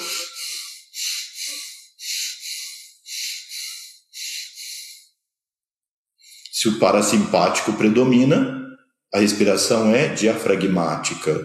Se 6.53 6.69
o 6.69 6.79
parasimpático 6.79 7.73
predomina, 7.75 8.67
a 9.15 9.21
respiração 9.21 9.95
é 9.95 10.13
diafragmática, 10.13 11.39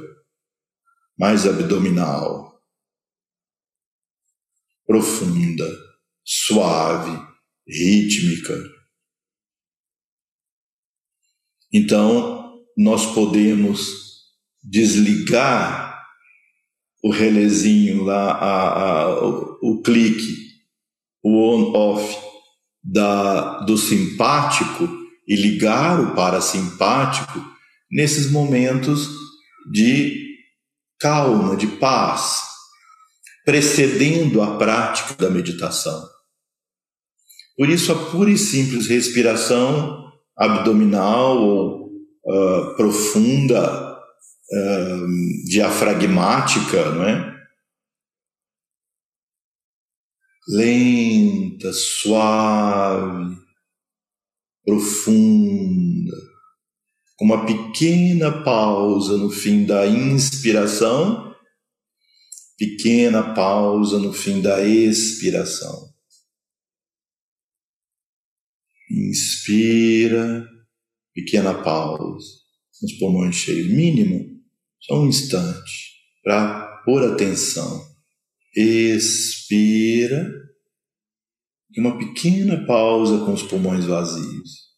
mais 1.18 1.46
abdominal 1.46 2.51
profunda, 4.92 5.66
suave, 6.22 7.18
rítmica. 7.66 8.62
Então, 11.72 12.60
nós 12.78 13.06
podemos 13.14 13.80
desligar 14.62 15.98
o 17.02 17.10
relezinho 17.10 18.04
lá, 18.04 18.34
a, 18.34 19.04
a, 19.04 19.26
o, 19.26 19.60
o 19.62 19.82
clique, 19.82 20.36
o 21.24 21.38
on-off 21.38 22.18
do 22.84 23.78
simpático 23.78 24.90
e 25.26 25.38
ligar 25.38 26.02
o 26.02 26.14
parasimpático 26.14 27.42
nesses 27.90 28.30
momentos 28.30 29.08
de 29.72 30.36
calma, 31.00 31.56
de 31.56 31.68
paz, 31.68 32.51
precedendo 33.46 34.42
a 34.42 34.58
prática 34.58 35.16
da 35.16 35.30
meditação. 35.30 36.08
Por 37.58 37.70
isso, 37.70 37.92
a 37.92 38.12
pura 38.12 38.30
e 38.30 38.38
simples 38.38 38.88
respiração 38.88 40.12
abdominal 40.36 41.38
ou 41.38 41.88
uh, 42.26 42.76
profunda, 42.76 44.00
uh, 44.00 45.48
diafragmática, 45.48 46.90
não 46.92 47.04
é? 47.04 47.32
Lenta, 50.48 51.72
suave, 51.72 53.38
profunda, 54.66 56.18
com 57.16 57.26
uma 57.26 57.46
pequena 57.46 58.44
pausa 58.44 59.18
no 59.18 59.30
fim 59.30 59.66
da 59.66 59.86
inspiração 59.86 61.31
pequena 62.62 63.34
pausa 63.34 63.98
no 63.98 64.14
fim 64.14 64.40
da 64.40 64.64
expiração. 64.64 65.92
Inspira, 68.92 70.48
pequena 71.12 71.56
pausa, 71.64 72.28
os 72.84 72.94
pulmões 73.00 73.36
cheios, 73.36 73.68
mínimo, 73.68 74.40
só 74.80 75.02
um 75.02 75.08
instante, 75.08 75.72
para 76.24 76.84
pôr 76.86 77.04
atenção. 77.12 77.84
Expira, 78.56 80.32
e 81.72 81.82
uma 81.82 81.98
pequena 81.98 82.64
pausa 82.68 83.26
com 83.26 83.34
os 83.34 83.42
pulmões 83.42 83.86
vazios. 83.86 84.70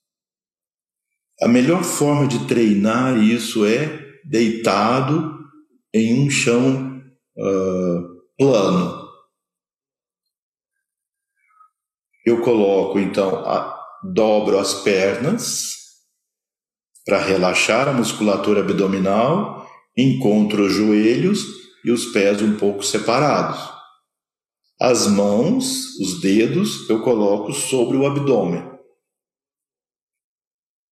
A 1.41 1.49
melhor 1.49 1.83
forma 1.83 2.29
de 2.29 2.47
treinar 2.47 3.21
isso 3.21 3.65
é 3.65 4.21
deitado 4.23 5.37
em 5.93 6.13
um 6.13 6.29
chão 6.29 6.92
uh, 7.37 8.21
plano. 8.37 9.03
Eu 12.25 12.41
coloco 12.41 12.99
então 12.99 13.45
a, 13.45 13.79
dobro 14.13 14.57
as 14.57 14.73
pernas 14.73 15.73
para 17.05 17.19
relaxar 17.19 17.87
a 17.87 17.93
musculatura 17.93 18.61
abdominal, 18.61 19.67
encontro 19.97 20.65
os 20.65 20.73
joelhos 20.73 21.43
e 21.83 21.91
os 21.91 22.05
pés 22.07 22.41
um 22.41 22.57
pouco 22.57 22.81
separados. 22.81 23.59
As 24.79 25.07
mãos, 25.07 25.97
os 25.99 26.21
dedos, 26.21 26.89
eu 26.89 27.03
coloco 27.03 27.53
sobre 27.53 27.97
o 27.97 28.05
abdômen. 28.05 28.71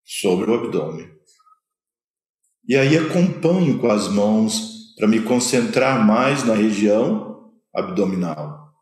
Sobre 0.04 0.50
o 0.50 0.54
abdômen. 0.54 1.10
E 2.68 2.76
aí 2.76 2.96
acompanho 2.96 3.78
com 3.80 3.90
as 3.90 4.08
mãos 4.08 4.71
para 4.96 5.08
me 5.08 5.22
concentrar 5.22 6.06
mais 6.06 6.44
na 6.44 6.54
região 6.54 7.52
abdominal. 7.74 8.72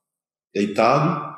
Deitado. 0.54 1.30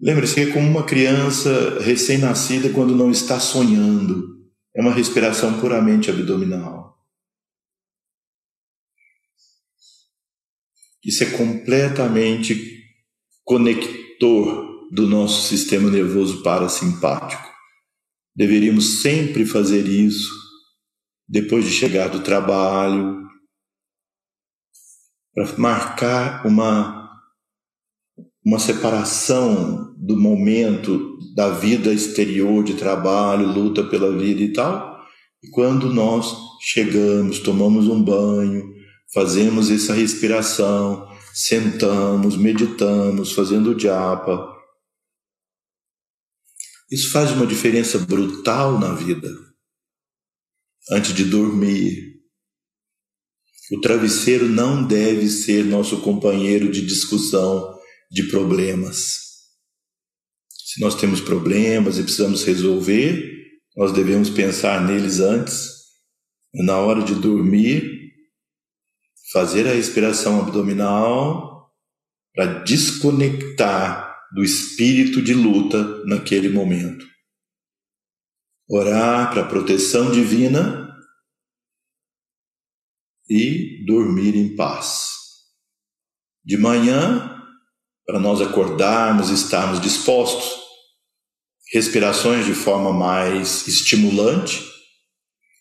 Lembre-se 0.00 0.34
que 0.34 0.40
é 0.40 0.52
como 0.52 0.66
uma 0.66 0.84
criança 0.84 1.78
recém-nascida 1.80 2.70
quando 2.70 2.96
não 2.96 3.10
está 3.10 3.38
sonhando. 3.38 4.42
É 4.74 4.80
uma 4.80 4.92
respiração 4.92 5.60
puramente 5.60 6.10
abdominal. 6.10 6.98
Isso 11.04 11.24
é 11.24 11.30
completamente 11.36 12.80
conector 13.44 14.88
do 14.90 15.06
nosso 15.06 15.48
sistema 15.48 15.90
nervoso 15.90 16.42
parasimpático. 16.42 17.50
Deveríamos 18.34 19.02
sempre 19.02 19.44
fazer 19.44 19.86
isso 19.86 20.41
depois 21.28 21.64
de 21.64 21.70
chegar 21.70 22.08
do 22.08 22.20
trabalho, 22.20 23.22
para 25.34 25.56
marcar 25.56 26.46
uma, 26.46 27.10
uma 28.44 28.58
separação 28.58 29.94
do 29.96 30.16
momento 30.16 31.18
da 31.34 31.50
vida 31.50 31.92
exterior 31.92 32.62
de 32.62 32.74
trabalho, 32.74 33.46
luta 33.46 33.82
pela 33.84 34.16
vida 34.16 34.42
e 34.42 34.52
tal. 34.52 35.00
E 35.42 35.48
quando 35.50 35.92
nós 35.92 36.36
chegamos, 36.60 37.38
tomamos 37.38 37.88
um 37.88 38.02
banho, 38.02 38.70
fazemos 39.12 39.70
essa 39.70 39.94
respiração, 39.94 41.08
sentamos, 41.32 42.36
meditamos, 42.36 43.32
fazendo 43.32 43.78
japa, 43.78 44.52
isso 46.92 47.10
faz 47.10 47.30
uma 47.30 47.46
diferença 47.46 47.98
brutal 47.98 48.78
na 48.78 48.92
vida. 48.92 49.30
Antes 50.90 51.14
de 51.14 51.24
dormir, 51.24 52.12
o 53.70 53.80
travesseiro 53.80 54.48
não 54.48 54.84
deve 54.84 55.28
ser 55.28 55.64
nosso 55.64 56.00
companheiro 56.02 56.70
de 56.70 56.84
discussão 56.84 57.78
de 58.10 58.24
problemas. 58.24 59.22
Se 60.50 60.80
nós 60.80 60.94
temos 60.94 61.20
problemas 61.20 61.98
e 61.98 62.02
precisamos 62.02 62.44
resolver, 62.44 63.30
nós 63.76 63.92
devemos 63.92 64.28
pensar 64.28 64.84
neles 64.84 65.20
antes, 65.20 65.68
na 66.52 66.78
hora 66.78 67.02
de 67.02 67.14
dormir, 67.14 68.10
fazer 69.32 69.66
a 69.66 69.72
respiração 69.72 70.40
abdominal 70.40 71.72
para 72.34 72.62
desconectar 72.64 74.12
do 74.34 74.42
espírito 74.42 75.22
de 75.22 75.32
luta 75.32 76.04
naquele 76.06 76.48
momento. 76.48 77.11
Orar 78.68 79.30
para 79.30 79.42
a 79.42 79.48
proteção 79.48 80.10
divina 80.10 80.88
e 83.28 83.84
dormir 83.84 84.36
em 84.36 84.54
paz. 84.56 85.12
De 86.44 86.56
manhã, 86.56 87.40
para 88.06 88.18
nós 88.18 88.40
acordarmos 88.40 89.30
e 89.30 89.34
estarmos 89.34 89.80
dispostos, 89.80 90.60
respirações 91.72 92.44
de 92.44 92.54
forma 92.54 92.92
mais 92.92 93.66
estimulante, 93.66 94.62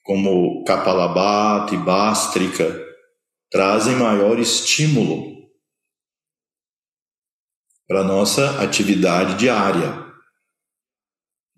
como 0.03 0.63
Kapalabhati 0.65 1.77
Bástrica, 1.77 2.83
trazem 3.49 3.95
maior 3.95 4.39
estímulo 4.39 5.31
para 7.87 8.03
nossa 8.03 8.61
atividade 8.61 9.35
diária. 9.35 10.10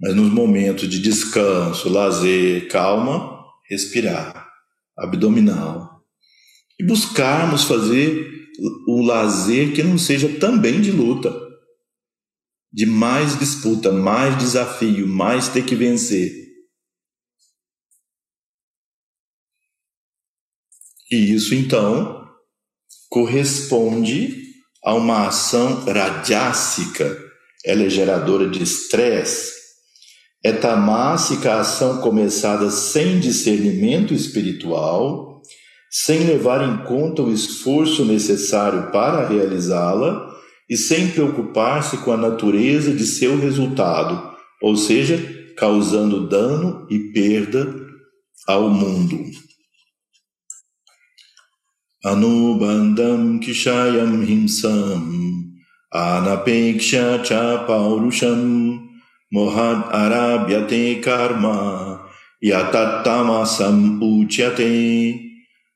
Mas 0.04 0.14
nos 0.18 0.30
momentos 0.30 0.90
de 0.90 1.00
descanso, 1.00 1.88
lazer, 1.88 2.68
calma, 2.68 3.42
respirar, 3.70 4.52
abdominal. 4.98 6.04
E 6.78 6.86
buscarmos 6.86 7.64
fazer 7.64 8.30
o 8.86 9.02
lazer 9.02 9.74
que 9.74 9.82
não 9.82 9.98
seja 9.98 10.28
também 10.40 10.82
de 10.82 10.92
luta, 10.92 11.34
de 12.70 12.86
mais 12.86 13.40
disputa, 13.40 13.94
mais 13.94 14.38
desafio, 14.38 15.08
mais 15.08 15.48
ter 15.48 15.64
que 15.64 15.74
vencer. 15.74 16.34
E 21.10 21.34
isso 21.34 21.56
então 21.56 22.28
corresponde 23.10 24.52
a 24.84 24.94
uma 24.96 25.28
ação 25.28 25.86
rajásica, 25.86 27.18
ela 27.64 27.84
é 27.84 27.90
geradora 27.90 28.50
de 28.50 28.62
estresse, 28.62 29.63
é 30.44 30.52
tamássica 30.52 31.54
a 31.54 31.62
ação 31.62 32.02
começada 32.02 32.70
sem 32.70 33.20
discernimento 33.20 34.14
espiritual, 34.14 35.42
sem 35.90 36.26
levar 36.26 36.68
em 36.68 36.84
conta 36.86 37.22
o 37.22 37.32
esforço 37.32 38.04
necessário 38.04 38.92
para 38.92 39.26
realizá-la 39.26 40.34
e 40.70 40.76
sem 40.76 41.12
preocupar-se 41.12 41.98
com 41.98 42.12
a 42.12 42.18
natureza 42.18 42.94
de 42.94 43.06
seu 43.06 43.40
resultado, 43.40 44.34
ou 44.62 44.76
seja, 44.76 45.18
causando 45.56 46.28
dano 46.28 46.88
e 46.90 47.12
perda 47.14 47.74
ao 48.48 48.70
mundo. 48.70 49.24
Anubandham 52.04 53.40
kishayam 53.40 54.24
himsam 54.24 55.24
anapeksha 55.90 57.24
cha 57.24 57.66
Mohad 59.34 59.90
Arabhyate 59.92 61.02
Karma 61.02 62.08
Yatattama 62.44 63.44
Sampuchyate 63.48 65.20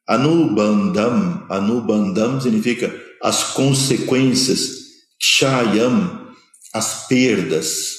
Anubandham 0.07 1.47
Anubandham 1.49 2.39
significa 2.39 2.93
as 3.23 3.53
consequências 3.53 4.69
Kshayam 5.19 6.27
as 6.71 7.07
perdas. 7.07 7.95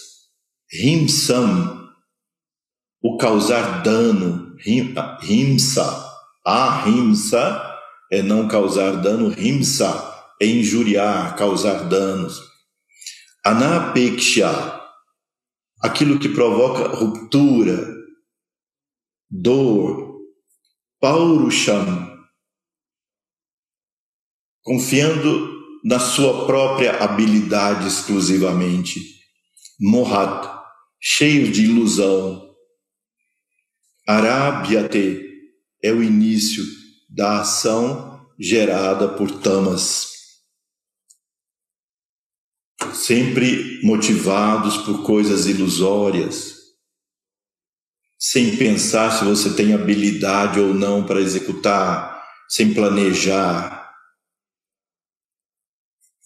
Rimsam 0.71 1.89
o 3.03 3.17
causar 3.17 3.83
dano 3.83 4.55
rimsa 4.59 6.09
a 6.47 6.83
rimsa 6.83 7.77
é 8.13 8.23
não 8.23 8.47
causar 8.47 8.93
dano 9.03 9.29
rimsa 9.29 10.15
é 10.41 10.47
injuriar, 10.47 11.37
causar 11.37 11.89
danos. 11.89 12.41
Anapeksha 13.45 14.78
aquilo 15.81 16.19
que 16.19 16.29
provoca 16.29 16.89
ruptura, 16.89 17.87
dor. 19.31 20.09
Paurusham, 21.01 22.13
confiando 24.63 25.59
na 25.85 26.01
sua 26.01 26.45
própria 26.45 27.05
habilidade 27.05 27.87
exclusivamente. 27.87 29.01
Mohat, 29.79 30.51
cheio 31.01 31.53
de 31.53 31.67
ilusão. 31.67 32.53
Arabhyate 34.09 35.25
é 35.81 35.93
o 35.93 36.03
início 36.03 36.65
da 37.09 37.43
ação 37.43 38.27
gerada 38.39 39.09
por 39.09 39.31
tamas. 39.41 40.08
Sempre 42.93 43.81
motivados 43.83 44.79
por 44.79 45.05
coisas 45.05 45.47
ilusórias, 45.47 46.59
sem 48.19 48.57
pensar 48.57 49.11
se 49.11 49.25
você 49.25 49.55
tem 49.55 49.75
habilidade 49.75 50.59
ou 50.59 50.75
não 50.75 51.07
para 51.07 51.21
executar, 51.21 52.23
sem 52.49 52.75
planejar, 52.75 53.95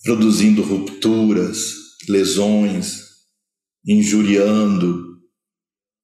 produzindo 0.03 0.62
rupturas, 0.62 1.74
lesões, 2.09 3.03
injuriando, 3.87 5.20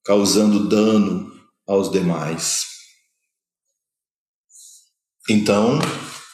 causando 0.05 0.69
dano 0.69 1.33
aos 1.67 1.91
demais. 1.91 2.67
Então, 5.29 5.79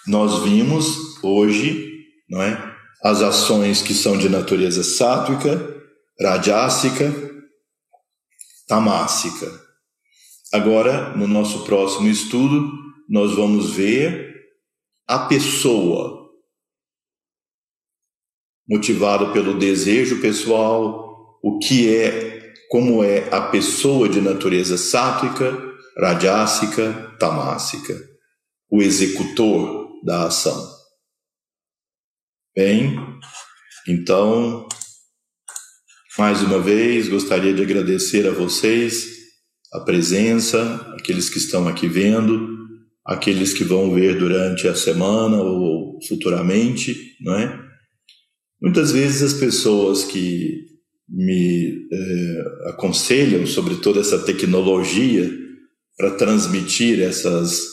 nós 0.06 0.44
vimos 0.44 1.22
hoje, 1.22 2.06
não 2.28 2.40
é, 2.42 2.73
as 3.04 3.20
ações 3.20 3.82
que 3.82 3.92
são 3.92 4.16
de 4.16 4.30
natureza 4.30 4.82
sátrica, 4.82 5.60
rajásica, 6.18 7.12
tamássica. 8.66 9.46
Agora, 10.50 11.14
no 11.14 11.26
nosso 11.26 11.64
próximo 11.64 12.08
estudo, 12.08 12.72
nós 13.06 13.34
vamos 13.34 13.72
ver 13.74 14.34
a 15.06 15.18
pessoa. 15.18 16.24
motivado 18.66 19.30
pelo 19.34 19.58
desejo 19.58 20.22
pessoal, 20.22 21.38
o 21.42 21.58
que 21.58 21.94
é, 21.94 22.54
como 22.70 23.04
é 23.04 23.28
a 23.30 23.42
pessoa 23.48 24.08
de 24.08 24.22
natureza 24.22 24.78
sátrica, 24.78 25.54
rajásica, 25.98 27.14
tamásica, 27.20 27.94
o 28.70 28.80
executor 28.80 30.00
da 30.02 30.28
ação. 30.28 30.73
Bem, 32.56 32.96
então, 33.88 34.68
mais 36.16 36.40
uma 36.40 36.60
vez, 36.60 37.08
gostaria 37.08 37.52
de 37.52 37.60
agradecer 37.60 38.28
a 38.28 38.30
vocês 38.30 39.08
a 39.72 39.80
presença, 39.80 40.76
aqueles 40.96 41.28
que 41.28 41.38
estão 41.38 41.66
aqui 41.66 41.88
vendo, 41.88 42.48
aqueles 43.04 43.52
que 43.52 43.64
vão 43.64 43.92
ver 43.92 44.16
durante 44.20 44.68
a 44.68 44.74
semana 44.76 45.42
ou 45.42 45.98
futuramente, 46.06 47.16
não 47.20 47.36
é? 47.36 47.60
Muitas 48.62 48.92
vezes 48.92 49.22
as 49.22 49.32
pessoas 49.32 50.04
que 50.04 50.64
me 51.08 51.88
é, 51.92 52.68
aconselham 52.68 53.44
sobre 53.48 53.78
toda 53.78 53.98
essa 53.98 54.20
tecnologia 54.20 55.28
para 55.96 56.12
transmitir 56.12 57.00
essas, 57.00 57.66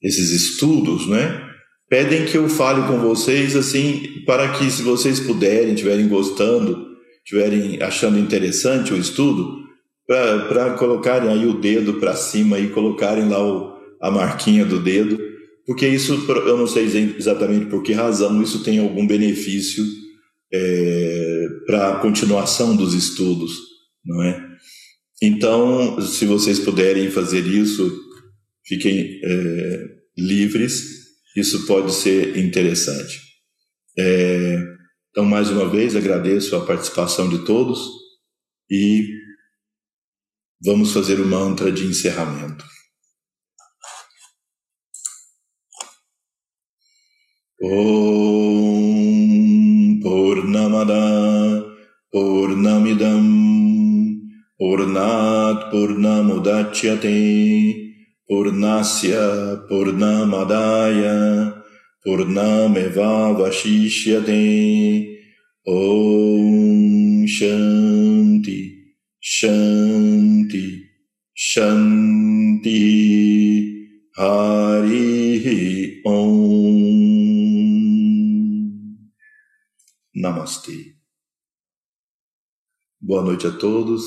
esses 0.00 0.30
estudos, 0.30 1.08
né? 1.08 1.51
Pedem 1.92 2.24
que 2.24 2.38
eu 2.38 2.48
fale 2.48 2.86
com 2.88 2.98
vocês 3.00 3.54
assim, 3.54 4.22
para 4.24 4.50
que 4.52 4.70
se 4.70 4.80
vocês 4.80 5.20
puderem, 5.20 5.74
estiverem 5.74 6.08
gostando, 6.08 6.86
estiverem 7.22 7.82
achando 7.82 8.18
interessante 8.18 8.94
o 8.94 8.96
estudo, 8.96 9.58
para 10.06 10.72
colocarem 10.78 11.28
aí 11.28 11.44
o 11.44 11.60
dedo 11.60 12.00
para 12.00 12.16
cima 12.16 12.58
e 12.58 12.70
colocarem 12.70 13.28
lá 13.28 13.46
o, 13.46 13.74
a 14.00 14.10
marquinha 14.10 14.64
do 14.64 14.80
dedo, 14.80 15.20
porque 15.66 15.86
isso, 15.86 16.14
eu 16.30 16.56
não 16.56 16.66
sei 16.66 16.86
exatamente 17.18 17.66
por 17.66 17.82
que 17.82 17.92
razão, 17.92 18.42
isso 18.42 18.62
tem 18.62 18.78
algum 18.78 19.06
benefício 19.06 19.84
é, 20.50 21.46
para 21.66 21.90
a 21.90 21.96
continuação 21.96 22.74
dos 22.74 22.94
estudos, 22.94 23.52
não 24.02 24.22
é? 24.22 24.42
Então, 25.20 26.00
se 26.00 26.24
vocês 26.24 26.58
puderem 26.58 27.10
fazer 27.10 27.46
isso, 27.46 27.94
fiquem 28.64 29.20
é, 29.22 29.88
livres, 30.16 31.01
isso 31.36 31.66
pode 31.66 31.92
ser 31.92 32.36
interessante. 32.36 33.20
É, 33.98 34.58
então, 35.10 35.24
mais 35.24 35.50
uma 35.50 35.68
vez, 35.68 35.94
agradeço 35.94 36.56
a 36.56 36.64
participação 36.64 37.28
de 37.28 37.44
todos 37.44 37.86
e 38.70 39.06
vamos 40.62 40.92
fazer 40.92 41.20
o 41.20 41.26
mantra 41.26 41.70
de 41.70 41.84
encerramento. 41.84 42.64
Om 47.62 48.92
Purnamada 50.02 51.64
Purnamidam 52.10 53.22
Purnat 54.58 55.70
Purnamudachyate 55.70 57.91
Purnasya 58.32 59.68
Purnamadaya 59.68 61.52
Purnameva 62.00 63.36
Vashishyate 63.36 65.04
Om 65.68 67.26
Shanti 67.26 68.60
Shanti 69.20 70.80
Shanti 71.36 72.80
Hari 74.16 76.00
Om 76.06 76.62
Namastê. 80.16 80.96
Boa 82.98 83.22
noite 83.22 83.46
a 83.46 83.50
todos 83.50 84.04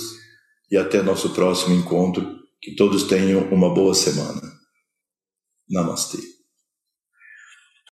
e 0.71 0.77
até 0.77 1.03
nosso 1.03 1.29
próximo 1.31 1.75
encontro. 1.75 2.44
Que 2.65 2.75
todos 2.75 3.03
tenham 3.03 3.47
uma 3.51 3.71
boa 3.71 3.93
semana. 3.93 4.41
Namastê. 5.69 6.17